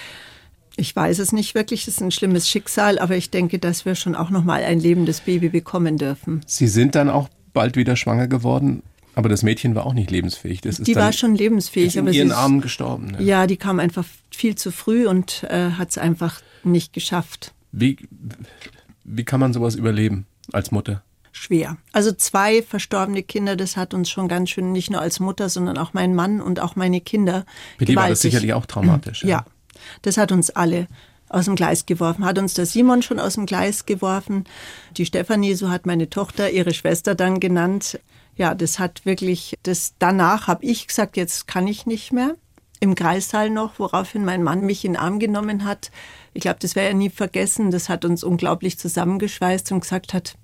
ich 0.77 0.95
weiß 0.97 1.19
es 1.19 1.33
nicht 1.33 1.55
wirklich, 1.55 1.83
es 1.83 1.89
ist 1.89 2.03
ein 2.03 2.11
schlimmes 2.11 2.49
Schicksal, 2.49 2.99
aber 2.99 3.17
ich 3.17 3.31
denke, 3.31 3.59
dass 3.59 3.85
wir 3.85 3.95
schon 3.95 4.15
auch 4.15 4.31
noch 4.31 4.45
mal 4.45 4.63
ein 4.65 4.81
lebendes 4.81 5.21
Baby 5.21 5.51
bekommen 5.51 5.99
dürfen. 5.99 6.41
Sie 6.47 6.69
sind 6.69 6.95
dann 6.95 7.11
auch 7.11 7.29
bald 7.53 7.77
wieder 7.77 7.97
schwanger 7.97 8.29
geworden 8.29 8.83
aber 9.15 9.29
das 9.29 9.43
Mädchen 9.43 9.75
war 9.75 9.87
auch 9.87 9.95
nicht 9.95 10.11
lebensfähig. 10.11 10.61
Das 10.61 10.77
die 10.77 10.97
war 10.97 11.13
schon 11.13 11.35
lebensfähig. 11.35 11.89
Ist 11.89 11.97
in 11.97 12.13
ihren 12.13 12.33
Armen 12.33 12.61
gestorben. 12.61 13.13
Ne? 13.13 13.23
Ja, 13.23 13.47
die 13.47 13.57
kam 13.57 13.81
einfach 13.81 14.05
viel 14.31 14.55
zu 14.55 14.71
früh 14.71 15.07
und 15.07 15.45
äh, 15.45 15.73
hat 15.73 15.91
es 15.91 15.99
einfach 15.99 16.41
nicht 16.63 16.93
geschafft. 16.93 17.53
Wie, 17.73 17.97
wie 19.05 19.25
kann 19.25 19.41
man 19.41 19.53
sowas 19.53 19.75
überleben 19.75 20.27
als 20.53 20.71
Mutter? 20.71 21.03
Schwer. 21.33 21.77
Also 21.93 22.13
zwei 22.13 22.63
verstorbene 22.63 23.23
Kinder, 23.23 23.57
das 23.57 23.77
hat 23.77 23.95
uns 23.95 24.11
schon 24.11 24.29
ganz 24.29 24.51
schön, 24.51 24.73
nicht 24.73 24.91
nur 24.91 25.01
als 25.01 25.21
Mutter, 25.21 25.49
sondern 25.49 25.79
auch 25.79 25.93
mein 25.93 26.15
Mann 26.15 26.41
und 26.41 26.61
auch 26.61 26.75
meine 26.77 27.01
Kinder. 27.01 27.47
Für 27.79 27.85
die 27.85 27.97
war 27.97 28.09
das 28.09 28.21
sicherlich 28.21 28.53
auch 28.53 28.67
traumatisch. 28.67 29.23
Ja. 29.25 29.29
ja, 29.29 29.45
das 30.03 30.17
hat 30.17 30.33
uns 30.33 30.51
alle 30.51 30.89
aus 31.29 31.45
dem 31.45 31.55
Gleis 31.55 31.87
geworfen. 31.87 32.25
Hat 32.25 32.39
uns 32.39 32.55
der 32.55 32.67
Simon 32.67 33.03
schon 33.03 33.21
aus 33.21 33.35
dem 33.35 33.47
Gleis 33.47 33.87
geworfen. 33.87 34.45
Die 34.97 35.07
Stefanie, 35.07 35.55
so 35.55 35.71
hat 35.71 35.87
meine 35.87 36.11
Tochter 36.11 36.51
ihre 36.51 36.75
Schwester 36.75 37.15
dann 37.15 37.39
genannt. 37.39 38.01
Ja, 38.41 38.55
das 38.55 38.79
hat 38.79 39.05
wirklich, 39.05 39.59
das 39.65 39.93
danach 39.99 40.47
habe 40.47 40.65
ich 40.65 40.87
gesagt, 40.89 41.19
jetzt 41.19 41.47
kann 41.47 41.67
ich 41.67 41.85
nicht 41.85 42.11
mehr. 42.11 42.37
Im 42.81 42.95
Kreissaal 42.95 43.51
noch, 43.51 43.79
woraufhin 43.79 44.25
mein 44.25 44.43
Mann 44.43 44.63
mich 44.65 44.87
in 44.87 44.95
den 44.95 44.99
Arm 44.99 45.19
genommen 45.19 45.65
hat. 45.67 45.91
Ich 46.33 46.41
glaube, 46.41 46.57
das 46.59 46.75
wäre 46.75 46.87
er 46.89 46.95
nie 46.95 47.11
vergessen. 47.11 47.71
Das 47.71 47.91
hat 47.91 48.07
uns 48.07 48.25
unglaublich 48.25 48.79
zusammengeschweißt 48.79 49.71
und 49.73 49.81
gesagt 49.81 50.15
hat, 50.15 50.39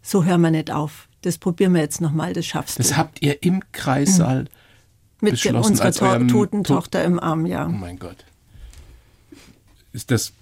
so 0.00 0.24
hören 0.24 0.40
wir 0.40 0.50
nicht 0.50 0.70
auf. 0.70 1.08
Das 1.20 1.36
probieren 1.36 1.74
wir 1.74 1.82
jetzt 1.82 2.00
nochmal, 2.00 2.32
das 2.32 2.46
schaffst 2.46 2.78
Das 2.78 2.88
du. 2.88 2.96
habt 2.96 3.20
ihr 3.20 3.42
im 3.42 3.62
Kreissaal 3.72 4.46
Mit 5.20 5.32
beschlossen, 5.32 5.72
unserer 5.72 5.92
to 5.92 6.26
toten 6.28 6.64
To- 6.64 6.74
Tochter 6.76 7.04
im 7.04 7.20
Arm, 7.20 7.44
ja. 7.44 7.66
Oh 7.66 7.70
mein 7.70 7.98
Gott. 7.98 8.24
Ist 9.92 10.10
das, 10.10 10.32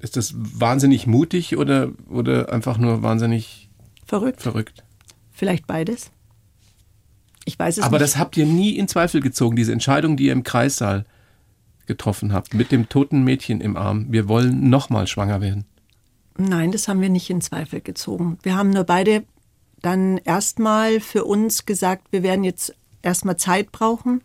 ist 0.00 0.16
das 0.16 0.34
wahnsinnig 0.36 1.06
mutig 1.06 1.56
oder, 1.56 1.90
oder 2.08 2.52
einfach 2.52 2.78
nur 2.78 3.04
wahnsinnig 3.04 3.68
Verrückt. 4.06 4.42
verrückt? 4.42 4.82
Vielleicht 5.30 5.68
beides. 5.68 6.10
Ich 7.44 7.58
weiß 7.58 7.78
es 7.78 7.84
Aber 7.84 7.98
nicht. 7.98 8.02
das 8.02 8.18
habt 8.18 8.36
ihr 8.36 8.46
nie 8.46 8.76
in 8.76 8.88
Zweifel 8.88 9.20
gezogen, 9.20 9.56
diese 9.56 9.72
Entscheidung, 9.72 10.16
die 10.16 10.26
ihr 10.26 10.32
im 10.32 10.42
Kreissaal 10.42 11.04
getroffen 11.86 12.32
habt, 12.32 12.54
mit 12.54 12.70
dem 12.70 12.88
toten 12.88 13.24
Mädchen 13.24 13.60
im 13.60 13.76
Arm. 13.76 14.06
Wir 14.10 14.28
wollen 14.28 14.70
nochmal 14.70 15.06
schwanger 15.06 15.40
werden. 15.40 15.64
Nein, 16.38 16.72
das 16.72 16.88
haben 16.88 17.00
wir 17.00 17.08
nicht 17.10 17.28
in 17.28 17.40
Zweifel 17.40 17.80
gezogen. 17.80 18.38
Wir 18.42 18.56
haben 18.56 18.70
nur 18.70 18.84
beide 18.84 19.24
dann 19.80 20.18
erstmal 20.18 21.00
für 21.00 21.24
uns 21.24 21.66
gesagt, 21.66 22.06
wir 22.12 22.22
werden 22.22 22.44
jetzt 22.44 22.74
erstmal 23.02 23.36
Zeit 23.36 23.72
brauchen. 23.72 24.22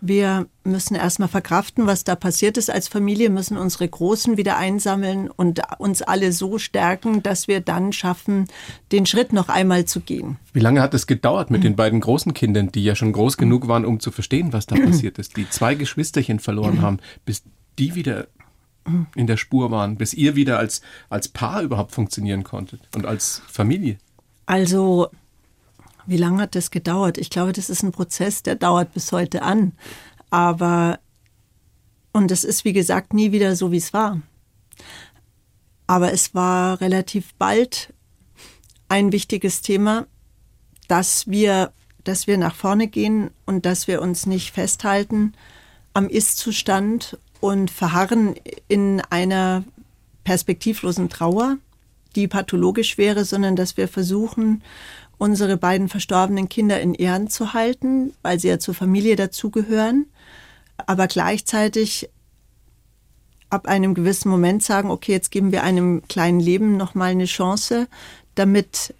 Wir 0.00 0.46
müssen 0.62 0.94
erstmal 0.94 1.28
verkraften, 1.28 1.86
was 1.86 2.04
da 2.04 2.14
passiert 2.14 2.56
ist 2.56 2.70
als 2.70 2.86
Familie, 2.86 3.30
müssen 3.30 3.56
unsere 3.56 3.88
Großen 3.88 4.36
wieder 4.36 4.56
einsammeln 4.56 5.28
und 5.28 5.60
uns 5.78 6.02
alle 6.02 6.32
so 6.32 6.58
stärken, 6.58 7.22
dass 7.22 7.48
wir 7.48 7.60
dann 7.60 7.92
schaffen, 7.92 8.46
den 8.92 9.06
Schritt 9.06 9.32
noch 9.32 9.48
einmal 9.48 9.86
zu 9.86 10.00
gehen. 10.00 10.36
Wie 10.52 10.60
lange 10.60 10.82
hat 10.82 10.94
es 10.94 11.06
gedauert 11.06 11.50
mit 11.50 11.64
den 11.64 11.74
beiden 11.74 12.00
großen 12.00 12.32
Kindern, 12.34 12.70
die 12.70 12.84
ja 12.84 12.94
schon 12.94 13.12
groß 13.12 13.36
genug 13.36 13.66
waren, 13.66 13.84
um 13.84 13.98
zu 13.98 14.10
verstehen, 14.10 14.52
was 14.52 14.66
da 14.66 14.76
passiert 14.84 15.18
ist, 15.18 15.36
die 15.36 15.48
zwei 15.50 15.74
Geschwisterchen 15.74 16.38
verloren 16.38 16.80
haben, 16.80 16.98
bis 17.24 17.42
die 17.78 17.94
wieder 17.94 18.28
in 19.14 19.26
der 19.26 19.36
Spur 19.36 19.70
waren, 19.70 19.96
bis 19.96 20.14
ihr 20.14 20.36
wieder 20.36 20.58
als, 20.58 20.80
als 21.10 21.28
Paar 21.28 21.62
überhaupt 21.62 21.92
funktionieren 21.92 22.44
konntet 22.44 22.80
und 22.94 23.06
als 23.06 23.42
Familie? 23.48 23.98
Also, 24.46 25.08
wie 26.08 26.16
lange 26.16 26.42
hat 26.42 26.54
das 26.54 26.70
gedauert? 26.70 27.18
Ich 27.18 27.30
glaube, 27.30 27.52
das 27.52 27.68
ist 27.68 27.82
ein 27.82 27.92
Prozess, 27.92 28.42
der 28.42 28.54
dauert 28.54 28.94
bis 28.94 29.12
heute 29.12 29.42
an. 29.42 29.72
Aber, 30.30 30.98
und 32.12 32.30
es 32.30 32.44
ist, 32.44 32.64
wie 32.64 32.72
gesagt, 32.72 33.12
nie 33.12 33.30
wieder 33.30 33.54
so, 33.56 33.72
wie 33.72 33.76
es 33.76 33.92
war. 33.92 34.20
Aber 35.86 36.12
es 36.12 36.34
war 36.34 36.80
relativ 36.80 37.34
bald 37.34 37.92
ein 38.88 39.12
wichtiges 39.12 39.60
Thema, 39.60 40.06
dass 40.88 41.28
wir, 41.28 41.72
dass 42.04 42.26
wir 42.26 42.38
nach 42.38 42.54
vorne 42.54 42.88
gehen 42.88 43.30
und 43.44 43.66
dass 43.66 43.86
wir 43.86 44.00
uns 44.00 44.26
nicht 44.26 44.52
festhalten 44.52 45.34
am 45.92 46.08
Ist-Zustand 46.08 47.18
und 47.40 47.70
verharren 47.70 48.34
in 48.66 49.00
einer 49.10 49.64
perspektivlosen 50.24 51.08
Trauer, 51.08 51.58
die 52.16 52.28
pathologisch 52.28 52.98
wäre, 52.98 53.24
sondern 53.24 53.56
dass 53.56 53.76
wir 53.76 53.88
versuchen, 53.88 54.62
unsere 55.18 55.56
beiden 55.56 55.88
verstorbenen 55.88 56.48
Kinder 56.48 56.80
in 56.80 56.94
Ehren 56.94 57.28
zu 57.28 57.52
halten, 57.52 58.12
weil 58.22 58.38
sie 58.38 58.48
ja 58.48 58.58
zur 58.58 58.74
Familie 58.74 59.16
dazugehören, 59.16 60.06
aber 60.86 61.08
gleichzeitig 61.08 62.08
ab 63.50 63.66
einem 63.66 63.94
gewissen 63.94 64.28
Moment 64.28 64.62
sagen, 64.62 64.90
okay, 64.90 65.12
jetzt 65.12 65.30
geben 65.30 65.52
wir 65.52 65.62
einem 65.62 66.02
kleinen 66.08 66.40
Leben 66.40 66.76
noch 66.76 66.94
mal 66.94 67.10
eine 67.10 67.24
Chance, 67.24 67.88
damit 68.34 68.94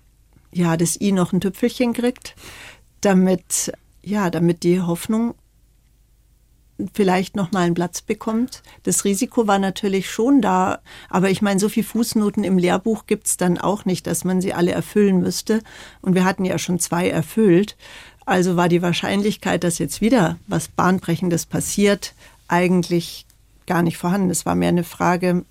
ja 0.50 0.76
das 0.76 1.00
I 1.00 1.12
noch 1.12 1.32
ein 1.32 1.40
Tüpfelchen 1.40 1.92
kriegt, 1.92 2.34
damit 3.00 3.72
ja, 4.02 4.30
damit 4.30 4.62
die 4.62 4.80
Hoffnung 4.80 5.34
vielleicht 6.94 7.36
noch 7.36 7.52
mal 7.52 7.66
einen 7.66 7.74
Platz 7.74 8.02
bekommt. 8.02 8.62
Das 8.84 9.04
Risiko 9.04 9.46
war 9.46 9.58
natürlich 9.58 10.10
schon 10.10 10.40
da, 10.40 10.78
aber 11.08 11.30
ich 11.30 11.42
meine, 11.42 11.58
so 11.58 11.68
viel 11.68 11.84
Fußnoten 11.84 12.44
im 12.44 12.58
Lehrbuch 12.58 13.06
gibt's 13.06 13.36
dann 13.36 13.58
auch 13.58 13.84
nicht, 13.84 14.06
dass 14.06 14.24
man 14.24 14.40
sie 14.40 14.54
alle 14.54 14.72
erfüllen 14.72 15.20
müsste. 15.20 15.60
Und 16.00 16.14
wir 16.14 16.24
hatten 16.24 16.44
ja 16.44 16.58
schon 16.58 16.78
zwei 16.78 17.08
erfüllt. 17.08 17.76
Also 18.26 18.56
war 18.56 18.68
die 18.68 18.82
Wahrscheinlichkeit, 18.82 19.64
dass 19.64 19.78
jetzt 19.78 20.00
wieder 20.00 20.38
was 20.46 20.68
Bahnbrechendes 20.68 21.46
passiert, 21.46 22.14
eigentlich 22.46 23.26
gar 23.66 23.82
nicht 23.82 23.96
vorhanden. 23.96 24.30
Es 24.30 24.46
war 24.46 24.54
mehr 24.54 24.68
eine 24.68 24.84
Frage, 24.84 25.44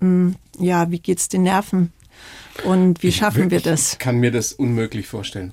mh, 0.00 0.34
ja, 0.58 0.90
wie 0.90 0.98
geht's 0.98 1.28
den 1.28 1.42
Nerven? 1.42 1.92
Und 2.64 3.02
wie 3.02 3.12
schaffen 3.12 3.50
wir 3.50 3.60
das? 3.60 3.92
Ich 3.92 3.98
kann 3.98 4.16
mir 4.16 4.32
das 4.32 4.52
unmöglich 4.52 5.06
vorstellen. 5.06 5.52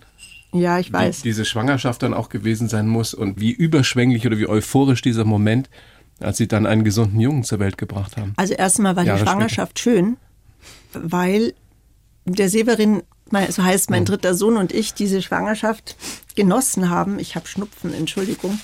Ja, 0.55 0.79
ich 0.79 0.91
weiß. 0.91 1.23
Wie 1.23 1.29
diese 1.29 1.45
Schwangerschaft 1.45 2.01
dann 2.03 2.13
auch 2.13 2.29
gewesen 2.29 2.69
sein 2.69 2.87
muss 2.87 3.13
und 3.13 3.39
wie 3.39 3.51
überschwänglich 3.51 4.25
oder 4.25 4.37
wie 4.37 4.47
euphorisch 4.47 5.01
dieser 5.01 5.25
Moment, 5.25 5.69
als 6.19 6.37
sie 6.37 6.47
dann 6.47 6.65
einen 6.65 6.83
gesunden 6.83 7.19
Jungen 7.19 7.43
zur 7.43 7.59
Welt 7.59 7.77
gebracht 7.77 8.17
haben. 8.17 8.33
Also 8.37 8.53
erstmal 8.53 8.95
war 8.95 9.03
die 9.03 9.09
Jahre 9.09 9.21
Schwangerschaft 9.21 9.79
schön, 9.79 10.17
weil 10.93 11.53
der 12.25 12.49
Severin, 12.49 13.03
so 13.49 13.63
heißt 13.63 13.89
mein 13.89 14.05
dritter 14.05 14.33
Sohn 14.33 14.57
und 14.57 14.71
ich, 14.73 14.93
diese 14.93 15.21
Schwangerschaft 15.21 15.95
genossen 16.35 16.89
haben. 16.89 17.19
Ich 17.19 17.35
habe 17.35 17.47
Schnupfen, 17.47 17.93
Entschuldigung. 17.93 18.59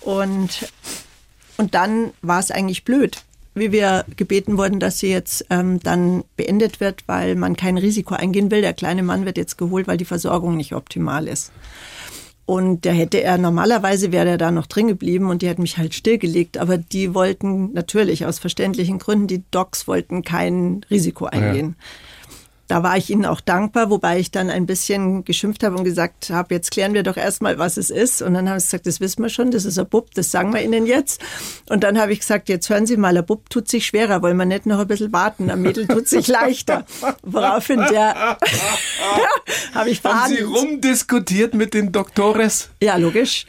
Und, 0.00 0.70
und 1.56 1.74
dann 1.74 2.12
war 2.22 2.40
es 2.40 2.50
eigentlich 2.50 2.84
blöd, 2.84 3.22
wie 3.56 3.72
wir 3.72 4.04
gebeten 4.16 4.58
wurden, 4.58 4.78
dass 4.78 4.98
sie 4.98 5.08
jetzt 5.08 5.46
ähm, 5.50 5.80
dann 5.80 6.24
beendet 6.36 6.78
wird, 6.80 7.04
weil 7.06 7.34
man 7.34 7.56
kein 7.56 7.78
Risiko 7.78 8.14
eingehen 8.14 8.50
will. 8.50 8.60
Der 8.60 8.74
kleine 8.74 9.02
Mann 9.02 9.24
wird 9.24 9.38
jetzt 9.38 9.56
geholt, 9.56 9.88
weil 9.88 9.96
die 9.96 10.04
Versorgung 10.04 10.56
nicht 10.56 10.74
optimal 10.74 11.26
ist. 11.26 11.52
Und 12.44 12.84
der 12.84 12.92
hätte 12.92 13.22
er, 13.22 13.38
normalerweise 13.38 14.12
wäre 14.12 14.28
er 14.28 14.38
da 14.38 14.52
noch 14.52 14.66
drin 14.66 14.86
geblieben 14.86 15.30
und 15.30 15.42
die 15.42 15.48
hätten 15.48 15.62
mich 15.62 15.78
halt 15.78 15.94
stillgelegt. 15.94 16.58
Aber 16.58 16.78
die 16.78 17.12
wollten 17.12 17.72
natürlich 17.72 18.24
aus 18.24 18.38
verständlichen 18.38 18.98
Gründen, 19.00 19.26
die 19.26 19.42
Docs 19.50 19.88
wollten 19.88 20.22
kein 20.22 20.86
Risiko 20.88 21.24
eingehen. 21.24 21.74
Da 22.68 22.82
war 22.82 22.96
ich 22.96 23.10
ihnen 23.10 23.24
auch 23.26 23.40
dankbar, 23.40 23.90
wobei 23.90 24.18
ich 24.18 24.30
dann 24.30 24.50
ein 24.50 24.66
bisschen 24.66 25.24
geschimpft 25.24 25.62
habe 25.62 25.76
und 25.76 25.84
gesagt 25.84 26.30
habe, 26.30 26.54
jetzt 26.54 26.70
klären 26.72 26.94
wir 26.94 27.02
doch 27.02 27.16
erstmal, 27.16 27.58
was 27.58 27.76
es 27.76 27.90
ist. 27.90 28.22
Und 28.22 28.34
dann 28.34 28.48
haben 28.48 28.58
sie 28.58 28.66
gesagt, 28.66 28.86
das 28.86 29.00
wissen 29.00 29.22
wir 29.22 29.28
schon, 29.28 29.50
das 29.50 29.64
ist 29.64 29.78
ein 29.78 29.88
Bub, 29.88 30.12
das 30.14 30.30
sagen 30.30 30.52
wir 30.52 30.62
Ihnen 30.62 30.86
jetzt. 30.86 31.20
Und 31.68 31.84
dann 31.84 31.98
habe 32.00 32.12
ich 32.12 32.20
gesagt, 32.20 32.48
jetzt 32.48 32.68
hören 32.68 32.86
Sie 32.86 32.96
mal, 32.96 33.16
ein 33.16 33.24
Bub 33.24 33.48
tut 33.50 33.68
sich 33.68 33.86
schwerer, 33.86 34.20
wollen 34.22 34.36
wir 34.36 34.46
nicht 34.46 34.66
noch 34.66 34.80
ein 34.80 34.86
bisschen 34.88 35.12
warten, 35.12 35.50
ein 35.50 35.62
Mädel 35.62 35.86
tut 35.86 36.08
sich 36.08 36.26
leichter. 36.28 36.84
Woraufhin 37.22 37.78
der, 37.90 38.36
habe 39.74 39.90
ich 39.90 40.02
Haben 40.02 40.28
Sie 40.28 40.36
verhandelt. 40.36 40.46
rumdiskutiert 40.48 41.54
mit 41.54 41.74
den 41.74 41.92
Doktores? 41.92 42.70
Ja, 42.82 42.96
logisch. 42.96 43.46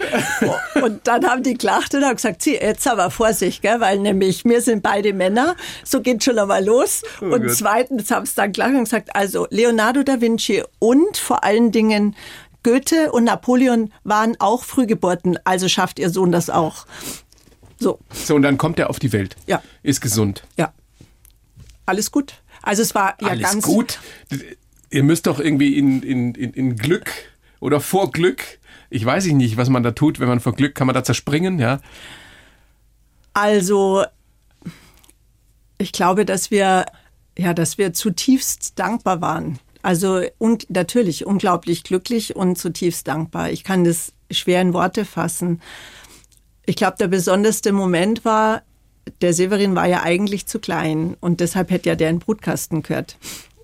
Und 0.82 1.08
dann 1.08 1.25
haben 1.25 1.43
die 1.43 1.58
gelacht 1.58 1.93
und 1.95 2.03
haben 2.06 2.15
gesagt, 2.15 2.41
Sie, 2.41 2.53
jetzt 2.56 2.88
aber 2.88 3.10
Vorsicht, 3.12 3.62
gell? 3.62 3.80
weil 3.80 3.99
nämlich 3.99 4.45
wir 4.45 4.62
sind 4.62 4.84
beide 4.84 5.13
Männer, 5.13 5.56
so 5.84 6.01
geht 6.01 6.23
schon 6.23 6.38
einmal 6.38 6.63
los. 6.63 7.01
und 7.21 7.34
Oh 7.34 7.39
Gott. 7.39 7.51
zweitens 7.56 8.12
haben 8.12 8.25
sie 8.25 8.34
dann 8.36 8.51
gelacht 8.51 8.71
und 8.71 8.84
gesagt, 8.84 9.07
also 9.15 9.48
Leonardo 9.50 10.04
da 10.04 10.22
Vinci 10.22 10.63
und 10.80 11.17
vor 11.17 11.43
allen 11.43 11.72
Dingen 11.72 12.15
Goethe 12.63 13.12
und 13.12 13.26
Napoleon 13.26 13.93
waren 14.04 14.36
auch 14.39 14.63
Frühgeburten, 14.63 15.39
also 15.46 15.67
schafft 15.70 16.00
Ihr 16.00 16.10
Sohn 16.10 16.32
das 16.32 16.50
auch. 16.50 16.86
So, 17.80 18.00
So, 18.12 18.36
und 18.36 18.41
dann 18.41 18.58
kommt 18.58 18.80
er 18.80 18.89
auf 18.89 19.00
die 19.00 19.13
Welt. 19.13 19.36
Ja. 19.46 19.62
Ist 19.84 20.02
gesund. 20.02 20.43
ja. 20.58 20.74
Alles 21.86 22.12
gut. 22.12 22.34
Also 22.63 22.82
es 22.82 22.93
war 22.96 23.15
ja 23.22 23.30
Alles 23.30 23.43
ganz 23.43 23.63
gut. 23.63 24.00
Ihr 24.89 25.04
müsst 25.04 25.26
doch 25.26 25.39
irgendwie 25.39 25.78
in, 25.78 26.04
in, 26.04 26.36
in, 26.36 26.52
in 26.52 26.76
Glück 26.76 27.10
oder 27.62 27.80
vor 27.80 28.12
Glück. 28.12 28.43
Ich 28.89 29.06
weiß 29.06 29.26
ich 29.26 29.34
nicht, 29.34 29.56
was 29.56 29.70
man 29.70 29.84
da 29.84 29.91
tut, 29.91 30.20
wenn 30.20 30.28
man 30.28 30.41
vor 30.41 30.54
Glück, 30.54 30.76
kann 30.76 30.86
man 30.88 30.93
da 30.93 31.04
zerspringen, 31.06 31.60
ja? 31.60 31.80
Also, 33.34 34.04
ich 35.78 35.91
glaube, 35.93 36.26
dass 36.26 36.52
wir, 36.52 36.86
ja, 37.38 37.54
dass 37.54 37.78
wir 37.78 37.93
zutiefst 37.93 38.73
dankbar 38.80 39.21
waren. 39.21 39.60
Also, 39.82 40.21
und 40.38 40.69
natürlich 40.69 41.26
unglaublich 41.26 41.84
glücklich 41.84 42.36
und 42.36 42.58
zutiefst 42.58 43.08
dankbar. 43.08 43.52
Ich 43.52 43.63
kann 43.63 43.84
das 43.84 44.12
schwer 44.32 44.62
in 44.62 44.73
Worte 44.73 45.06
fassen. 45.06 45.62
Ich 46.65 46.76
glaube, 46.76 46.97
der 47.00 47.08
besonderste 47.08 47.71
Moment 47.71 48.26
war, 48.26 48.63
der 49.21 49.34
Severin 49.34 49.75
war 49.75 49.85
ja 49.85 50.04
eigentlich 50.04 50.48
zu 50.48 50.60
klein 50.60 51.15
und 51.21 51.40
deshalb 51.40 51.71
hätte 51.71 51.90
ja 51.90 51.96
der 51.96 52.10
in 52.10 52.17
den 52.17 52.21
Brutkasten 52.21 52.83
gehört. 52.83 53.17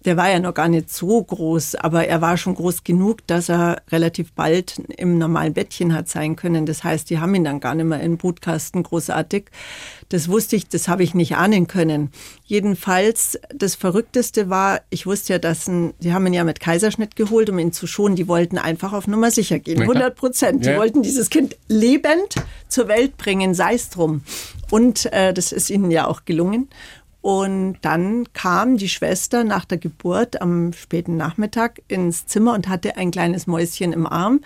Der 0.06 0.18
war 0.18 0.30
ja 0.30 0.40
noch 0.40 0.54
gar 0.54 0.68
nicht 0.68 0.92
so 0.92 1.24
groß, 1.24 1.76
aber 1.76 2.06
er 2.08 2.20
war 2.22 2.36
schon 2.38 2.56
groß 2.56 2.84
genug, 2.84 3.26
dass 3.28 3.50
er 3.50 3.82
relativ 3.92 4.34
bald 4.34 4.80
im 4.98 5.18
normalen 5.18 5.54
Bettchen 5.54 5.94
hat 5.94 6.10
sein 6.10 6.36
können. 6.36 6.66
Das 6.66 6.84
heißt, 6.84 7.10
die 7.10 7.20
haben 7.20 7.34
ihn 7.36 7.44
dann 7.46 7.60
gar 7.62 7.74
nicht 7.74 7.86
mehr 7.86 8.02
in 8.02 8.18
Brutkasten 8.18 8.84
großartig. 8.84 9.46
Das 10.10 10.28
wusste 10.28 10.56
ich, 10.58 10.68
das 10.68 10.88
habe 10.90 11.04
ich 11.04 11.14
nicht 11.16 11.36
ahnen 11.38 11.68
können. 11.68 12.12
Jedenfalls, 12.46 13.40
das 13.56 13.76
Verrückteste 13.76 14.50
war, 14.50 14.82
ich 14.90 15.06
wusste 15.06 15.34
ja, 15.34 15.40
dass 15.40 15.68
ein, 15.68 15.94
die 16.02 16.14
haben 16.14 16.28
ihn 16.28 16.34
ja 16.34 16.44
mit 16.44 16.60
Kaiserschnitt 16.60 17.16
geholt, 17.16 17.50
um 17.50 17.58
ihn 17.58 17.72
zu 17.72 17.88
schonen. 17.88 18.16
Die 18.16 18.28
wollten 18.28 18.58
einfach 18.58 18.94
auf 18.94 19.08
Nummer 19.08 19.32
sicher 19.32 19.60
gehen. 19.60 19.78
Na 19.80 19.86
klar. 19.86 19.96
100 19.96 20.16
Prozent. 20.16 20.66
Die 20.66 20.70
Ja. 20.70 20.78
wollten 20.78 21.02
dieses 21.02 21.30
Kind 21.30 21.56
lebend 21.68 22.36
zur 22.68 22.88
Welt 22.88 23.18
bringen, 23.18 23.54
sei 23.54 23.74
es 23.76 23.90
drum. 23.90 24.22
Und 24.70 25.12
äh, 25.14 25.34
das 25.34 25.52
ist 25.52 25.70
ihnen 25.70 25.90
ja 25.92 26.08
auch 26.08 26.26
gelungen. 26.26 26.68
Und 27.24 27.78
dann 27.84 28.34
kam 28.34 28.76
die 28.76 28.90
Schwester 28.90 29.46
nach 29.46 29.64
der 29.64 29.78
Geburt 29.78 30.42
am 30.42 30.74
späten 30.74 31.16
Nachmittag 31.16 31.82
ins 31.88 32.26
Zimmer 32.26 32.54
und 32.54 32.68
hatte 32.68 32.98
ein 32.98 33.12
kleines 33.12 33.48
Mäuschen 33.48 33.94
im 33.94 34.06
Arm. 34.06 34.42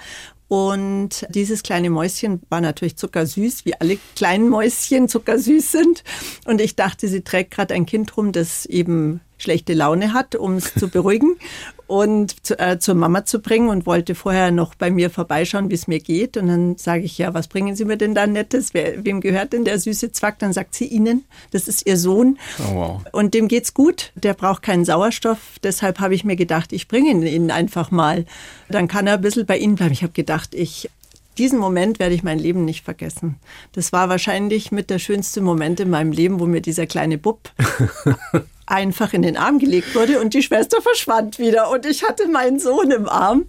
Und 0.47 1.25
dieses 1.29 1.63
kleine 1.63 1.89
Mäuschen 1.89 2.43
war 2.49 2.61
natürlich 2.61 2.95
zuckersüß, 2.95 3.65
wie 3.65 3.73
alle 3.73 3.97
kleinen 4.15 4.47
Mäuschen 4.47 5.09
zuckersüß 5.09 5.71
sind. 5.71 6.03
Und 6.45 6.61
ich 6.61 6.75
dachte, 6.75 7.07
sie 7.07 7.21
trägt 7.21 7.49
gerade 7.49 7.73
ein 7.73 7.87
Kind 7.87 8.15
rum, 8.15 8.31
das 8.31 8.67
eben 8.67 9.21
schlechte 9.47 9.73
Laune 9.73 10.11
hat, 10.11 10.35
um 10.35 10.55
es 10.55 10.73
zu 10.73 10.89
beruhigen 10.89 11.37
und 11.87 12.45
zu, 12.45 12.59
äh, 12.59 12.79
zur 12.79 12.95
Mama 12.95 13.23
zu 13.23 13.39
bringen 13.39 13.69
und 13.69 13.85
wollte 13.85 14.13
vorher 14.13 14.51
noch 14.51 14.75
bei 14.75 14.91
mir 14.91 15.09
vorbeischauen, 15.09 15.69
wie 15.69 15.75
es 15.75 15.87
mir 15.87 16.01
geht. 16.01 16.35
Und 16.35 16.47
dann 16.47 16.75
sage 16.75 17.03
ich, 17.03 17.17
ja, 17.17 17.33
was 17.33 17.47
bringen 17.47 17.73
Sie 17.77 17.85
mir 17.85 17.95
denn 17.95 18.13
da 18.13 18.27
Nettes? 18.27 18.73
Wer, 18.73 19.05
wem 19.05 19.21
gehört 19.21 19.53
denn 19.53 19.63
der 19.63 19.79
süße 19.79 20.11
Zwack? 20.11 20.37
Dann 20.39 20.51
sagt 20.51 20.75
sie 20.75 20.85
Ihnen, 20.85 21.23
das 21.51 21.69
ist 21.69 21.87
Ihr 21.87 21.95
Sohn. 21.95 22.37
Oh, 22.59 22.75
wow. 22.75 23.01
Und 23.13 23.33
dem 23.33 23.47
geht's 23.47 23.73
gut. 23.73 24.11
Der 24.15 24.33
braucht 24.33 24.63
keinen 24.63 24.83
Sauerstoff. 24.83 25.39
Deshalb 25.63 26.01
habe 26.01 26.13
ich 26.13 26.25
mir 26.25 26.35
gedacht, 26.35 26.73
ich 26.73 26.89
bringe 26.89 27.11
ihn 27.11 27.49
einfach 27.49 27.89
mal. 27.89 28.25
Dann 28.67 28.89
kann 28.89 29.07
er 29.07 29.13
ein 29.13 29.21
bisschen 29.21 29.45
bei 29.45 29.57
Ihnen 29.57 29.75
bleiben. 29.75 29.93
Ich 29.93 30.03
habe 30.03 30.11
gedacht, 30.11 30.53
ich 30.55 30.89
diesen 31.37 31.59
Moment 31.59 31.99
werde 31.99 32.15
ich 32.15 32.23
mein 32.23 32.39
Leben 32.39 32.65
nicht 32.65 32.83
vergessen. 32.83 33.35
Das 33.73 33.93
war 33.93 34.09
wahrscheinlich 34.09 34.71
mit 34.71 34.89
der 34.89 34.97
schönste 34.97 35.39
Moment 35.39 35.79
in 35.79 35.89
meinem 35.89 36.11
Leben, 36.11 36.39
wo 36.39 36.47
mir 36.47 36.61
dieser 36.61 36.87
kleine 36.87 37.19
Bub 37.19 37.51
einfach 38.67 39.13
in 39.13 39.21
den 39.21 39.37
Arm 39.37 39.59
gelegt 39.59 39.95
wurde 39.95 40.21
und 40.21 40.33
die 40.33 40.43
Schwester 40.43 40.81
verschwand 40.81 41.39
wieder 41.39 41.71
und 41.71 41.85
ich 41.85 42.03
hatte 42.03 42.27
meinen 42.27 42.59
Sohn 42.59 42.91
im 42.91 43.09
Arm 43.09 43.45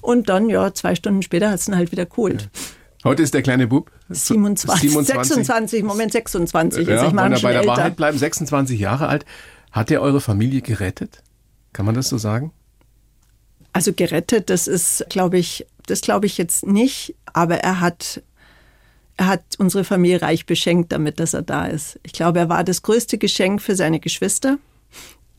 und 0.00 0.28
dann, 0.28 0.48
ja, 0.48 0.72
zwei 0.72 0.94
Stunden 0.94 1.22
später 1.22 1.50
hat 1.50 1.60
es 1.60 1.68
ihn 1.68 1.76
halt 1.76 1.92
wieder 1.92 2.06
geholt. 2.06 2.48
Heute 3.04 3.22
ist 3.22 3.34
der 3.34 3.42
kleine 3.42 3.66
Bub 3.66 3.90
27, 4.08 4.90
27. 4.90 5.34
26, 5.34 5.82
Moment 5.84 6.12
26 6.12 6.86
ja, 6.86 6.96
ist. 6.96 7.08
Ich 7.08 7.12
meine, 7.12 7.38
bei 7.40 7.52
der 7.52 7.62
älter. 7.62 7.72
Wahrheit 7.72 7.96
bleiben 7.96 8.18
26 8.18 8.78
Jahre 8.78 9.08
alt. 9.08 9.24
Hat 9.72 9.90
er 9.90 10.02
eure 10.02 10.20
Familie 10.20 10.60
gerettet? 10.60 11.22
Kann 11.72 11.86
man 11.86 11.94
das 11.94 12.08
so 12.08 12.18
sagen? 12.18 12.52
Also 13.72 13.92
gerettet, 13.92 14.50
das 14.50 14.66
ist, 14.66 15.06
glaube 15.08 15.38
ich, 15.38 15.66
das 15.86 16.00
glaube 16.00 16.26
ich 16.26 16.36
jetzt 16.38 16.66
nicht, 16.66 17.14
aber 17.32 17.58
er 17.58 17.80
hat 17.80 18.22
er 19.20 19.26
hat 19.26 19.42
unsere 19.58 19.84
Familie 19.84 20.22
reich 20.22 20.46
beschenkt 20.46 20.92
damit, 20.92 21.20
dass 21.20 21.34
er 21.34 21.42
da 21.42 21.66
ist. 21.66 22.00
Ich 22.04 22.14
glaube, 22.14 22.38
er 22.38 22.48
war 22.48 22.64
das 22.64 22.80
größte 22.80 23.18
Geschenk 23.18 23.60
für 23.60 23.76
seine 23.76 24.00
Geschwister, 24.00 24.58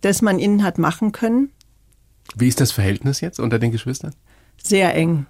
das 0.01 0.21
man 0.21 0.37
ihnen 0.37 0.61
hat 0.61 0.77
machen 0.77 1.11
können. 1.11 1.49
Wie 2.35 2.47
ist 2.47 2.61
das 2.61 2.71
Verhältnis 2.71 3.21
jetzt 3.21 3.39
unter 3.39 3.57
den 3.57 3.71
Geschwistern? 3.71 4.13
Sehr 4.61 4.93
eng. 4.93 5.25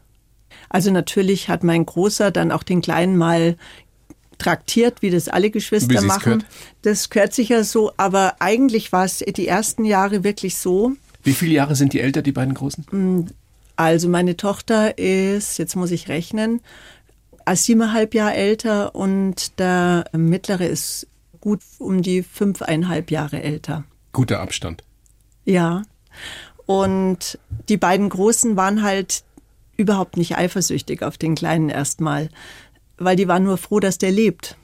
Also 0.68 0.92
natürlich 0.92 1.48
hat 1.48 1.64
mein 1.64 1.86
Großer 1.86 2.30
dann 2.30 2.52
auch 2.52 2.64
den 2.64 2.82
Kleinen 2.82 3.16
mal 3.16 3.56
traktiert, 4.38 5.02
wie 5.02 5.12
das 5.12 5.30
alle 5.30 5.50
Geschwister 5.50 6.02
machen. 6.02 6.40
Gehört? 6.40 6.46
Das 6.82 7.10
gehört 7.10 7.34
sicher 7.34 7.64
so, 7.64 7.94
aber 7.96 8.36
eigentlich 8.40 8.92
war 8.92 9.06
es 9.06 9.20
die 9.20 9.48
ersten 9.48 9.86
Jahre 9.86 10.26
wirklich 10.26 10.58
so. 10.58 10.92
Wie 11.24 11.34
viele 11.34 11.54
Jahre 11.54 11.78
sind 11.78 11.94
die 11.94 12.02
älter, 12.02 12.22
die 12.22 12.34
beiden 12.34 12.54
Großen? 12.54 13.32
Also 13.78 14.10
meine 14.10 14.36
Tochter 14.36 14.98
ist, 14.98 15.58
jetzt 15.58 15.78
muss 15.78 15.92
ich 15.92 16.10
rechnen, 16.10 16.60
siebeneinhalb 17.54 18.14
Jahre 18.14 18.34
älter 18.34 18.96
und 18.96 19.60
der 19.60 20.06
mittlere 20.14 20.66
ist 20.66 21.08
gut 21.40 21.62
um 21.80 22.02
die 22.02 22.24
fünfeinhalb 22.24 23.12
Jahre 23.12 23.42
älter. 23.42 23.84
Guter 24.14 24.40
Abstand. 24.40 24.84
Ja. 25.46 25.84
Und 26.66 27.40
die 27.68 27.78
beiden 27.78 28.10
Großen 28.10 28.56
waren 28.56 28.84
halt 28.84 29.24
überhaupt 29.78 30.18
nicht 30.18 30.38
eifersüchtig 30.38 31.04
auf 31.04 31.18
den 31.18 31.36
Kleinen 31.36 31.70
erstmal, 31.70 32.30
weil 32.98 33.16
die 33.16 33.28
waren 33.28 33.44
nur 33.44 33.58
froh, 33.58 33.80
dass 33.80 33.98
der 33.98 34.12
lebt. 34.12 34.58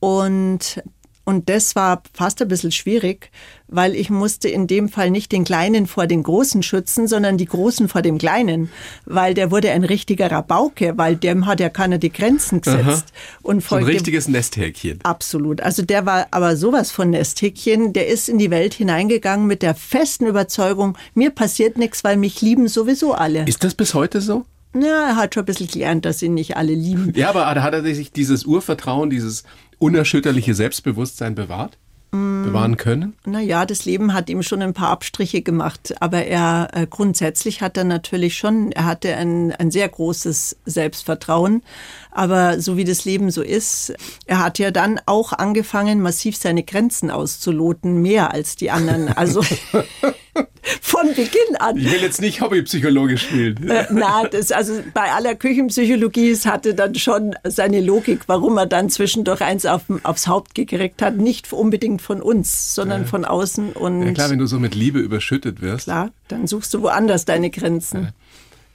Und 0.00 0.82
und 1.30 1.48
das 1.48 1.76
war 1.76 2.02
fast 2.12 2.42
ein 2.42 2.48
bisschen 2.48 2.72
schwierig, 2.72 3.30
weil 3.68 3.94
ich 3.94 4.10
musste 4.10 4.48
in 4.48 4.66
dem 4.66 4.88
Fall 4.88 5.12
nicht 5.12 5.30
den 5.30 5.44
Kleinen 5.44 5.86
vor 5.86 6.08
den 6.08 6.24
Großen 6.24 6.64
schützen, 6.64 7.06
sondern 7.06 7.38
die 7.38 7.46
Großen 7.46 7.88
vor 7.88 8.02
dem 8.02 8.18
Kleinen, 8.18 8.68
weil 9.06 9.32
der 9.32 9.52
wurde 9.52 9.70
ein 9.70 9.84
richtiger 9.84 10.28
Rabauke, 10.28 10.98
weil 10.98 11.14
dem 11.14 11.46
hat 11.46 11.60
ja 11.60 11.68
keiner 11.68 11.98
die 11.98 12.10
Grenzen 12.10 12.62
gesetzt. 12.62 12.84
Aha. 12.84 13.02
Und 13.42 13.62
so 13.62 13.76
ein 13.76 13.84
richtiges 13.84 14.26
Nesthäkchen. 14.26 14.98
Absolut. 15.04 15.60
Also 15.60 15.82
der 15.82 16.04
war 16.04 16.26
aber 16.32 16.56
sowas 16.56 16.90
von 16.90 17.10
Nesthäkchen, 17.10 17.92
der 17.92 18.08
ist 18.08 18.28
in 18.28 18.38
die 18.38 18.50
Welt 18.50 18.74
hineingegangen 18.74 19.46
mit 19.46 19.62
der 19.62 19.76
festen 19.76 20.26
Überzeugung, 20.26 20.98
mir 21.14 21.30
passiert 21.30 21.78
nichts, 21.78 22.02
weil 22.02 22.16
mich 22.16 22.42
lieben 22.42 22.66
sowieso 22.66 23.14
alle. 23.14 23.44
Ist 23.46 23.62
das 23.62 23.76
bis 23.76 23.94
heute 23.94 24.20
so? 24.20 24.46
Ja, 24.74 25.10
er 25.10 25.16
hat 25.16 25.34
schon 25.34 25.44
ein 25.44 25.46
bisschen 25.46 25.68
gelernt, 25.68 26.04
dass 26.04 26.22
ihn 26.22 26.34
nicht 26.34 26.56
alle 26.56 26.74
lieben. 26.74 27.12
Ja, 27.14 27.30
aber 27.30 27.46
hat 27.46 27.72
er 27.72 27.82
sich 27.82 28.10
dieses 28.10 28.44
Urvertrauen, 28.44 29.10
dieses 29.10 29.44
unerschütterliche 29.80 30.54
Selbstbewusstsein 30.54 31.34
bewahrt? 31.34 31.76
Mm. 32.12 32.42
bewahren 32.42 32.76
können? 32.76 33.14
Naja, 33.24 33.64
das 33.64 33.84
Leben 33.84 34.12
hat 34.12 34.28
ihm 34.28 34.42
schon 34.42 34.62
ein 34.62 34.74
paar 34.74 34.88
Abstriche 34.88 35.42
gemacht, 35.42 35.94
aber 36.00 36.24
er 36.24 36.68
äh, 36.72 36.86
grundsätzlich 36.88 37.62
hat 37.62 37.76
er 37.76 37.84
natürlich 37.84 38.36
schon, 38.36 38.72
er 38.72 38.84
hatte 38.84 39.14
ein, 39.14 39.52
ein 39.52 39.70
sehr 39.70 39.88
großes 39.88 40.56
Selbstvertrauen. 40.64 41.62
Aber 42.10 42.60
so 42.60 42.76
wie 42.76 42.84
das 42.84 43.04
Leben 43.04 43.30
so 43.30 43.42
ist, 43.42 43.94
er 44.26 44.40
hat 44.40 44.58
ja 44.58 44.70
dann 44.70 45.00
auch 45.06 45.32
angefangen, 45.32 46.00
massiv 46.00 46.36
seine 46.36 46.62
Grenzen 46.62 47.10
auszuloten, 47.10 48.02
mehr 48.02 48.32
als 48.32 48.56
die 48.56 48.70
anderen. 48.70 49.10
Also 49.20 49.42
von 50.80 51.08
Beginn 51.08 51.56
an. 51.58 51.76
Ich 51.76 51.90
will 51.90 52.00
jetzt 52.00 52.20
nicht 52.20 52.40
Hobbypsychologe 52.40 53.18
spielen. 53.18 53.68
Äh, 53.68 53.86
na, 53.90 54.26
das, 54.26 54.52
also 54.52 54.80
bei 54.94 55.12
aller 55.12 55.34
Küchenpsychologie, 55.34 56.30
es 56.30 56.46
hatte 56.46 56.74
dann 56.74 56.94
schon 56.94 57.34
seine 57.44 57.80
Logik, 57.80 58.22
warum 58.28 58.56
er 58.56 58.66
dann 58.66 58.88
zwischendurch 58.88 59.40
eins 59.42 59.66
auf, 59.66 59.82
aufs 60.04 60.26
Haupt 60.26 60.54
gekriegt 60.54 61.02
hat. 61.02 61.16
Nicht 61.16 61.52
unbedingt 61.52 62.02
von 62.02 62.22
uns, 62.22 62.74
sondern 62.74 63.02
ja. 63.02 63.08
von 63.08 63.24
außen. 63.24 63.72
Und 63.72 64.02
ja 64.02 64.12
klar, 64.12 64.30
wenn 64.30 64.38
du 64.38 64.46
so 64.46 64.58
mit 64.58 64.74
Liebe 64.74 65.00
überschüttet 65.00 65.60
wirst. 65.60 65.84
Klar, 65.84 66.10
dann 66.28 66.46
suchst 66.46 66.72
du 66.72 66.82
woanders 66.82 67.24
deine 67.24 67.50
Grenzen. 67.50 68.04
Ja. 68.04 68.08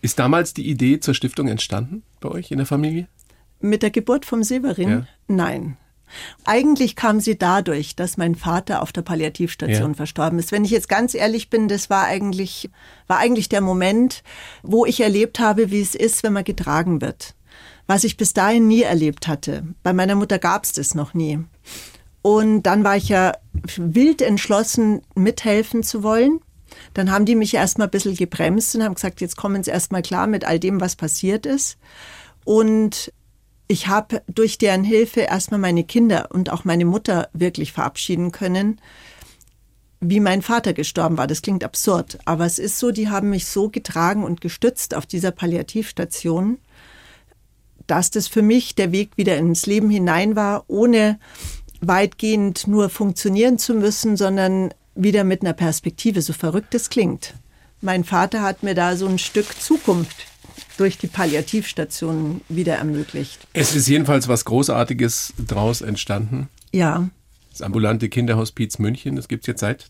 Ist 0.02 0.20
damals 0.20 0.54
die 0.54 0.70
Idee 0.70 1.00
zur 1.00 1.16
Stiftung 1.16 1.48
entstanden 1.48 2.04
bei 2.20 2.30
euch 2.30 2.52
in 2.52 2.58
der 2.58 2.68
Familie? 2.68 3.08
Mit 3.70 3.84
der 3.84 3.92
Geburt 3.92 4.26
vom 4.26 4.44
Severin? 4.44 4.90
Ja. 4.90 5.08
Nein. 5.28 5.78
Eigentlich 6.46 6.96
kam 6.96 7.20
sie 7.20 7.38
dadurch, 7.38 7.96
dass 7.96 8.18
mein 8.18 8.36
Vater 8.36 8.82
auf 8.82 8.92
der 8.92 9.02
Palliativstation 9.02 9.92
ja. 9.92 9.96
verstorben 9.96 10.40
ist. 10.40 10.52
Wenn 10.52 10.64
ich 10.64 10.72
jetzt 10.72 10.88
ganz 10.88 11.14
ehrlich 11.16 11.50
bin, 11.50 11.68
das 11.68 11.90
war 11.90 12.06
eigentlich, 12.06 12.70
war 13.08 13.18
eigentlich 13.18 13.50
der 13.50 13.62
Moment, 13.62 14.24
wo 14.62 14.86
ich 14.86 15.02
erlebt 15.02 15.40
habe, 15.40 15.72
wie 15.72 15.82
es 15.82 15.96
ist, 15.96 16.24
wenn 16.24 16.34
man 16.34 16.44
getragen 16.44 17.02
wird. 17.02 17.36
Was 17.88 18.04
ich 18.04 18.18
bis 18.18 18.34
dahin 18.34 18.68
nie 18.68 18.84
erlebt 18.84 19.28
hatte. 19.28 19.64
Bei 19.84 19.94
meiner 19.94 20.16
Mutter 20.16 20.40
gab 20.40 20.64
es 20.64 20.74
das 20.74 20.96
noch 20.96 21.14
nie. 21.14 21.40
Und 22.22 22.64
dann 22.64 22.84
war 22.84 22.98
ich 22.98 23.10
ja 23.10 23.34
wild 23.78 24.22
entschlossen, 24.22 25.02
mithelfen 25.16 25.84
zu 25.84 26.02
wollen. 26.02 26.40
Dann 26.94 27.12
haben 27.12 27.26
die 27.26 27.36
mich 27.36 27.54
erstmal 27.54 27.88
ein 27.88 27.92
bisschen 27.92 28.16
gebremst 28.16 28.76
und 28.76 28.84
haben 28.84 28.96
gesagt, 28.96 29.22
jetzt 29.22 29.38
kommen 29.38 29.64
Sie 29.64 29.72
erstmal 29.72 30.02
klar 30.02 30.28
mit 30.28 30.46
all 30.46 30.60
dem, 30.60 30.82
was 30.82 30.96
passiert 30.96 31.46
ist. 31.46 31.78
Und 32.44 33.12
ich 33.68 33.88
habe 33.88 34.22
durch 34.28 34.58
deren 34.58 34.84
Hilfe 34.84 35.22
erstmal 35.22 35.60
meine 35.60 35.84
Kinder 35.84 36.30
und 36.32 36.52
auch 36.52 36.66
meine 36.66 36.86
Mutter 36.86 37.30
wirklich 37.34 37.72
verabschieden 37.72 38.32
können, 38.32 38.80
wie 40.02 40.20
mein 40.20 40.42
Vater 40.42 40.74
gestorben 40.74 41.18
war. 41.18 41.28
Das 41.28 41.42
klingt 41.42 41.64
absurd, 41.64 42.20
aber 42.26 42.46
es 42.46 42.60
ist 42.60 42.78
so, 42.78 42.92
die 42.92 43.10
haben 43.10 43.30
mich 43.30 43.48
so 43.48 43.70
getragen 43.70 44.24
und 44.24 44.42
gestützt 44.42 44.94
auf 44.94 45.06
dieser 45.06 45.32
Palliativstation, 45.32 46.60
dass 47.88 48.12
das 48.12 48.28
für 48.28 48.42
mich 48.42 48.76
der 48.76 48.92
Weg 48.92 49.12
wieder 49.16 49.38
ins 49.38 49.66
Leben 49.66 49.90
hinein 49.90 50.36
war, 50.36 50.66
ohne 50.68 51.20
weitgehend 51.82 52.68
nur 52.68 52.90
funktionieren 52.90 53.58
zu 53.58 53.74
müssen, 53.74 54.18
sondern 54.18 54.74
wieder 54.96 55.24
mit 55.24 55.42
einer 55.42 55.54
Perspektive, 55.54 56.22
so 56.22 56.34
verrückt 56.34 56.74
es 56.76 56.90
klingt. 56.90 57.34
Mein 57.82 58.04
Vater 58.04 58.42
hat 58.42 58.64
mir 58.64 58.74
da 58.74 58.96
so 58.96 59.08
ein 59.08 59.20
Stück 59.20 59.60
Zukunft 59.60 60.28
durch 60.78 60.98
die 60.98 61.08
Palliativstationen 61.08 62.42
wieder 62.50 62.76
ermöglicht. 62.76 63.48
Es 63.54 63.76
ist 63.76 63.88
jedenfalls 63.88 64.28
was 64.28 64.46
Großartiges 64.46 65.34
daraus 65.38 65.82
entstanden. 65.82 66.50
Ja. 66.72 67.10
Das 67.52 67.62
ambulante 67.62 68.10
Kinderhospiz 68.10 68.80
München, 68.80 69.16
das 69.16 69.28
gibt 69.28 69.44
es 69.44 69.48
jetzt 69.48 69.62
seit? 69.62 69.90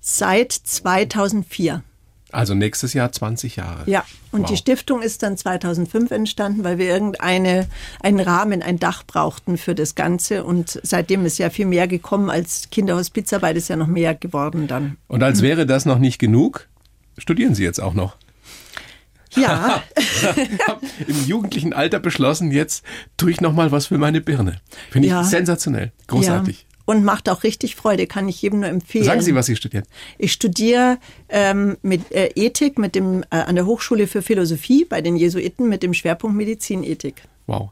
Seit 0.00 0.52
2004. 0.52 1.82
Also 2.32 2.54
nächstes 2.54 2.92
Jahr 2.92 3.12
20 3.12 3.56
Jahre. 3.56 3.88
Ja, 3.88 4.04
und 4.32 4.42
wow. 4.42 4.50
die 4.50 4.56
Stiftung 4.56 5.00
ist 5.00 5.22
dann 5.22 5.36
2005 5.36 6.10
entstanden, 6.10 6.64
weil 6.64 6.76
wir 6.76 6.86
irgendeine 6.86 7.68
einen 8.02 8.20
Rahmen, 8.20 8.62
ein 8.62 8.78
Dach 8.78 9.04
brauchten 9.04 9.56
für 9.56 9.74
das 9.74 9.94
Ganze. 9.94 10.44
Und 10.44 10.80
seitdem 10.82 11.24
ist 11.24 11.38
ja 11.38 11.50
viel 11.50 11.66
mehr 11.66 11.86
gekommen 11.86 12.28
als 12.28 12.68
Kinderhospizarbeit, 12.70 13.56
ist 13.56 13.68
ja 13.68 13.76
noch 13.76 13.86
mehr 13.86 14.14
geworden 14.14 14.66
dann. 14.66 14.96
Und 15.06 15.22
als 15.22 15.40
wäre 15.40 15.66
das 15.66 15.86
noch 15.86 15.98
nicht 15.98 16.18
genug, 16.18 16.68
studieren 17.16 17.54
Sie 17.54 17.62
jetzt 17.62 17.80
auch 17.80 17.94
noch. 17.94 18.16
Ja. 19.36 19.82
Im 21.06 21.26
jugendlichen 21.26 21.72
Alter 21.72 22.00
beschlossen, 22.00 22.50
jetzt 22.50 22.84
tue 23.16 23.30
ich 23.30 23.40
nochmal 23.40 23.72
was 23.72 23.86
für 23.86 23.98
meine 23.98 24.20
Birne. 24.20 24.60
Finde 24.90 25.06
ich 25.06 25.12
ja. 25.12 25.24
sensationell. 25.24 25.92
Großartig. 26.06 26.60
Ja. 26.60 26.76
Und 26.86 27.04
macht 27.04 27.28
auch 27.28 27.42
richtig 27.42 27.74
Freude, 27.74 28.06
kann 28.06 28.28
ich 28.28 28.40
jedem 28.40 28.60
nur 28.60 28.68
empfehlen. 28.68 29.04
Sagen 29.04 29.20
Sie, 29.20 29.34
was 29.34 29.46
Sie 29.46 29.56
studieren. 29.56 29.84
Ich 30.18 30.32
studiere 30.32 30.98
ähm, 31.28 31.76
mit 31.82 32.12
äh, 32.12 32.30
Ethik 32.36 32.78
mit 32.78 32.94
dem, 32.94 33.24
äh, 33.24 33.38
an 33.38 33.56
der 33.56 33.66
Hochschule 33.66 34.06
für 34.06 34.22
Philosophie 34.22 34.84
bei 34.84 35.00
den 35.00 35.16
Jesuiten 35.16 35.68
mit 35.68 35.82
dem 35.82 35.94
Schwerpunkt 35.94 36.36
Medizinethik. 36.36 37.22
Wow. 37.48 37.70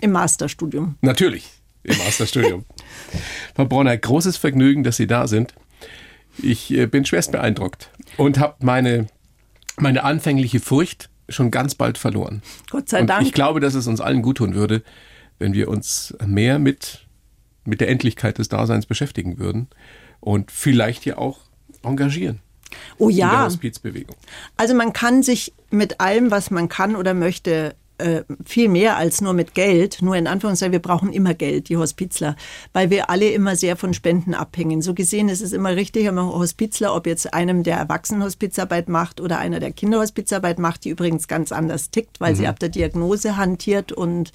Im 0.00 0.12
Masterstudium. 0.12 0.96
Natürlich. 1.00 1.50
im 1.82 1.98
Masterstudium. 1.98 2.64
Frau 3.56 3.64
Bronner, 3.64 3.96
großes 3.96 4.36
Vergnügen, 4.36 4.84
dass 4.84 4.96
Sie 4.96 5.08
da 5.08 5.26
sind. 5.26 5.54
Ich 6.40 6.70
äh, 6.70 6.86
bin 6.86 7.04
schwerst 7.04 7.32
beeindruckt 7.32 7.90
und 8.16 8.38
habe 8.38 8.54
meine, 8.60 9.08
meine 9.80 10.04
anfängliche 10.04 10.60
Furcht 10.60 11.10
schon 11.28 11.50
ganz 11.50 11.74
bald 11.74 11.98
verloren. 11.98 12.42
Gott 12.70 12.88
sei 12.88 13.00
und 13.00 13.06
Dank. 13.08 13.26
Ich 13.26 13.32
glaube, 13.32 13.60
dass 13.60 13.74
es 13.74 13.86
uns 13.86 14.00
allen 14.00 14.22
gut 14.22 14.38
tun 14.38 14.54
würde, 14.54 14.82
wenn 15.38 15.52
wir 15.52 15.68
uns 15.68 16.16
mehr 16.24 16.58
mit, 16.58 17.06
mit 17.64 17.80
der 17.80 17.88
Endlichkeit 17.88 18.38
des 18.38 18.48
Daseins 18.48 18.86
beschäftigen 18.86 19.38
würden 19.38 19.68
und 20.20 20.50
vielleicht 20.50 21.02
hier 21.04 21.18
auch 21.18 21.40
engagieren. 21.82 22.40
Oh 22.98 23.08
In 23.08 23.16
der 23.16 23.24
ja. 23.26 23.48
Also 24.56 24.74
man 24.74 24.92
kann 24.92 25.22
sich 25.22 25.54
mit 25.70 26.00
allem, 26.00 26.30
was 26.30 26.50
man 26.50 26.68
kann 26.68 26.96
oder 26.96 27.14
möchte, 27.14 27.74
äh, 27.98 28.22
viel 28.44 28.68
mehr 28.68 28.96
als 28.96 29.20
nur 29.20 29.32
mit 29.32 29.54
Geld, 29.54 30.02
nur 30.02 30.16
in 30.16 30.26
Anführungszeichen, 30.26 30.72
wir 30.72 30.78
brauchen 30.82 31.12
immer 31.12 31.34
Geld, 31.34 31.68
die 31.68 31.76
Hospizler, 31.76 32.36
weil 32.72 32.90
wir 32.90 33.10
alle 33.10 33.28
immer 33.30 33.56
sehr 33.56 33.76
von 33.76 33.94
Spenden 33.94 34.34
abhängen. 34.34 34.82
So 34.82 34.94
gesehen 34.94 35.28
ist 35.28 35.40
es 35.42 35.52
immer 35.52 35.76
richtig, 35.76 36.06
wenn 36.06 36.14
man 36.14 36.26
Hospizler, 36.28 36.94
ob 36.94 37.06
jetzt 37.06 37.34
einem 37.34 37.62
der 37.62 37.76
Erwachsenenhospizarbeit 37.76 38.88
macht 38.88 39.20
oder 39.20 39.38
einer 39.38 39.60
der 39.60 39.72
Kinderhospizarbeit 39.72 40.58
macht, 40.58 40.84
die 40.84 40.90
übrigens 40.90 41.28
ganz 41.28 41.52
anders 41.52 41.90
tickt, 41.90 42.20
weil 42.20 42.34
sie 42.34 42.46
ab 42.46 42.58
der 42.58 42.68
Diagnose 42.68 43.36
hantiert 43.36 43.92
und 43.92 44.32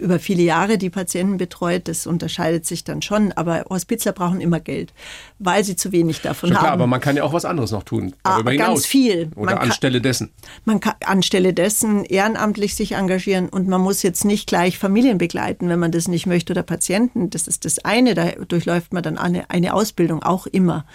über 0.00 0.18
viele 0.18 0.42
Jahre 0.42 0.78
die 0.78 0.90
Patienten 0.90 1.36
betreut, 1.36 1.88
das 1.88 2.06
unterscheidet 2.06 2.66
sich 2.66 2.84
dann 2.84 3.02
schon, 3.02 3.32
aber 3.32 3.64
Hospizler 3.70 4.12
brauchen 4.12 4.40
immer 4.40 4.60
Geld, 4.60 4.92
weil 5.38 5.64
sie 5.64 5.76
zu 5.76 5.92
wenig 5.92 6.20
davon 6.20 6.48
Schon 6.48 6.56
haben. 6.56 6.62
klar, 6.64 6.72
aber 6.72 6.86
man 6.86 7.00
kann 7.00 7.16
ja 7.16 7.24
auch 7.24 7.32
was 7.32 7.44
anderes 7.44 7.70
noch 7.70 7.82
tun. 7.84 8.14
Ah, 8.22 8.42
ganz 8.42 8.50
hinaus. 8.50 8.86
viel. 8.86 9.30
Oder 9.36 9.46
Man 9.52 9.58
kann- 9.58 9.68
anstelle 9.70 10.00
dessen. 10.00 10.30
Man 10.64 10.80
kann 10.80 10.94
anstelle 11.04 11.52
dessen 11.54 12.04
ehrenamtlich 12.04 12.74
sich 12.80 12.92
engagieren 12.92 13.50
und 13.50 13.68
man 13.68 13.82
muss 13.82 14.02
jetzt 14.02 14.24
nicht 14.24 14.46
gleich 14.46 14.78
Familien 14.78 15.18
begleiten, 15.18 15.68
wenn 15.68 15.78
man 15.78 15.92
das 15.92 16.08
nicht 16.08 16.24
möchte 16.24 16.54
oder 16.54 16.62
Patienten. 16.62 17.28
Das 17.28 17.46
ist 17.46 17.66
das 17.66 17.78
eine, 17.84 18.14
da 18.14 18.30
durchläuft 18.48 18.94
man 18.94 19.02
dann 19.02 19.18
eine, 19.18 19.50
eine 19.50 19.74
Ausbildung 19.74 20.22
auch 20.22 20.46
immer. 20.46 20.86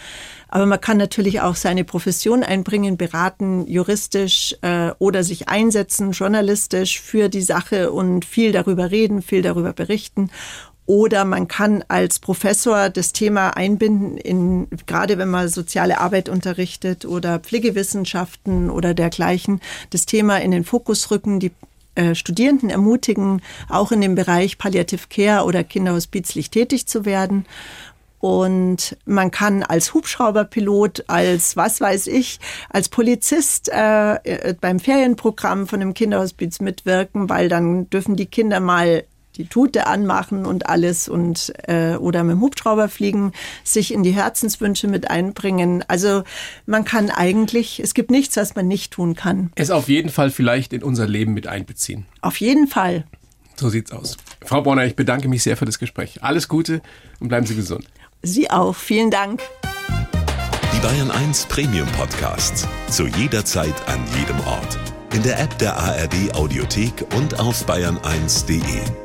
Aber 0.48 0.66
man 0.66 0.82
kann 0.82 0.98
natürlich 0.98 1.42
auch 1.42 1.56
seine 1.56 1.84
Profession 1.84 2.42
einbringen, 2.42 2.98
beraten, 2.98 3.68
juristisch 3.68 4.56
äh, 4.64 4.94
oder 4.98 5.24
sich 5.24 5.48
einsetzen, 5.48 6.12
journalistisch 6.12 7.00
für 7.00 7.30
die 7.30 7.44
Sache 7.44 7.92
und 7.92 8.26
viel 8.26 8.52
darüber 8.52 8.90
reden, 8.90 9.22
viel 9.22 9.44
darüber 9.44 9.72
berichten. 9.72 10.32
Oder 10.88 11.24
man 11.24 11.48
kann 11.48 11.84
als 11.88 12.20
Professor 12.20 12.90
das 12.90 13.12
Thema 13.12 13.58
einbinden, 13.58 14.18
in, 14.18 14.68
gerade 14.88 15.20
wenn 15.20 15.30
man 15.30 15.50
soziale 15.50 16.00
Arbeit 16.00 16.30
unterrichtet 16.30 17.06
oder 17.06 17.40
Pflegewissenschaften 17.40 18.72
oder 18.72 18.94
dergleichen, 18.94 19.62
das 19.92 20.06
Thema 20.06 20.38
in 20.38 20.52
den 20.52 20.64
Fokus 20.64 21.12
rücken, 21.12 21.40
die 21.40 21.52
äh, 21.96 22.16
Studierenden 22.16 22.70
ermutigen, 22.70 23.42
auch 23.70 23.92
in 23.92 24.02
dem 24.02 24.16
Bereich 24.16 24.58
Palliative 24.58 25.08
Care 25.10 25.46
oder 25.46 25.64
Kinderhospizlich 25.64 26.50
tätig 26.50 26.88
zu 26.88 27.06
werden. 27.06 27.46
Und 28.20 28.98
man 29.06 29.30
kann 29.30 29.62
als 29.62 29.94
Hubschrauberpilot, 29.94 31.06
als 31.08 31.56
was 31.58 31.80
weiß 31.80 32.08
ich, 32.08 32.40
als 32.70 32.90
Polizist 32.90 33.70
äh, 33.70 34.16
äh, 34.16 34.56
beim 34.60 34.80
Ferienprogramm 34.80 35.68
von 35.68 35.82
einem 35.82 35.94
Kinderhospiz 35.94 36.60
mitwirken, 36.60 37.30
weil 37.30 37.50
dann 37.50 37.90
dürfen 37.90 38.16
die 38.16 38.26
Kinder 38.26 38.60
mal 38.60 39.04
die 39.38 39.48
Tute 39.48 39.88
anmachen 39.88 40.46
und 40.46 40.68
alles 40.68 41.08
und 41.08 41.54
äh, 41.68 41.96
oder 41.96 42.24
mit 42.24 42.34
dem 42.34 42.42
Hubschrauber 42.42 42.90
fliegen, 42.90 43.32
sich 43.64 43.94
in 43.94 44.04
die 44.04 44.12
Herzenswünsche 44.12 44.88
mit 44.88 45.10
einbringen. 45.10 45.84
Also 45.88 46.24
man 46.66 46.86
kann 46.86 47.10
eigentlich, 47.10 47.80
es 47.80 47.94
gibt 47.94 48.12
nichts, 48.12 48.38
was 48.38 48.56
man 48.56 48.68
nicht 48.68 48.94
tun 48.94 49.16
kann. 49.16 49.52
Es 49.56 49.72
auf 49.72 49.90
jeden 49.90 50.10
Fall 50.10 50.30
vielleicht 50.30 50.74
in 50.74 50.84
unser 50.84 51.08
Leben 51.08 51.34
mit 51.34 51.48
einbeziehen. 51.48 52.06
Auf 52.22 52.38
jeden 52.38 52.68
Fall. 52.68 53.06
So 53.56 53.70
sieht's 53.70 53.92
aus. 53.92 54.18
Frau 54.44 54.62
Bronner, 54.62 54.86
ich 54.86 54.96
bedanke 54.96 55.28
mich 55.28 55.44
sehr 55.44 55.58
für 55.58 55.66
das 55.66 55.80
Gespräch. 55.80 56.24
Alles 56.24 56.48
Gute 56.48 56.82
und 57.20 57.30
bleiben 57.30 57.46
Sie 57.46 57.56
gesund. 57.56 57.86
Sie 58.22 58.50
auch. 58.50 58.76
Vielen 58.76 59.12
Dank. 59.12 59.42
Die 60.74 60.80
Bayern 60.80 61.12
1 61.12 61.46
Premium 61.46 61.88
Podcasts. 61.98 62.68
Zu 62.90 63.08
jeder 63.08 63.46
Zeit, 63.46 63.76
an 63.88 64.00
jedem 64.18 64.40
Ort. 64.42 64.78
In 65.14 65.24
der 65.24 65.40
App 65.40 65.58
der 65.60 65.78
ARD 65.78 66.34
Audiothek 66.34 67.06
und 67.16 67.40
auf 67.40 67.66
bayern1.de. 67.66 69.05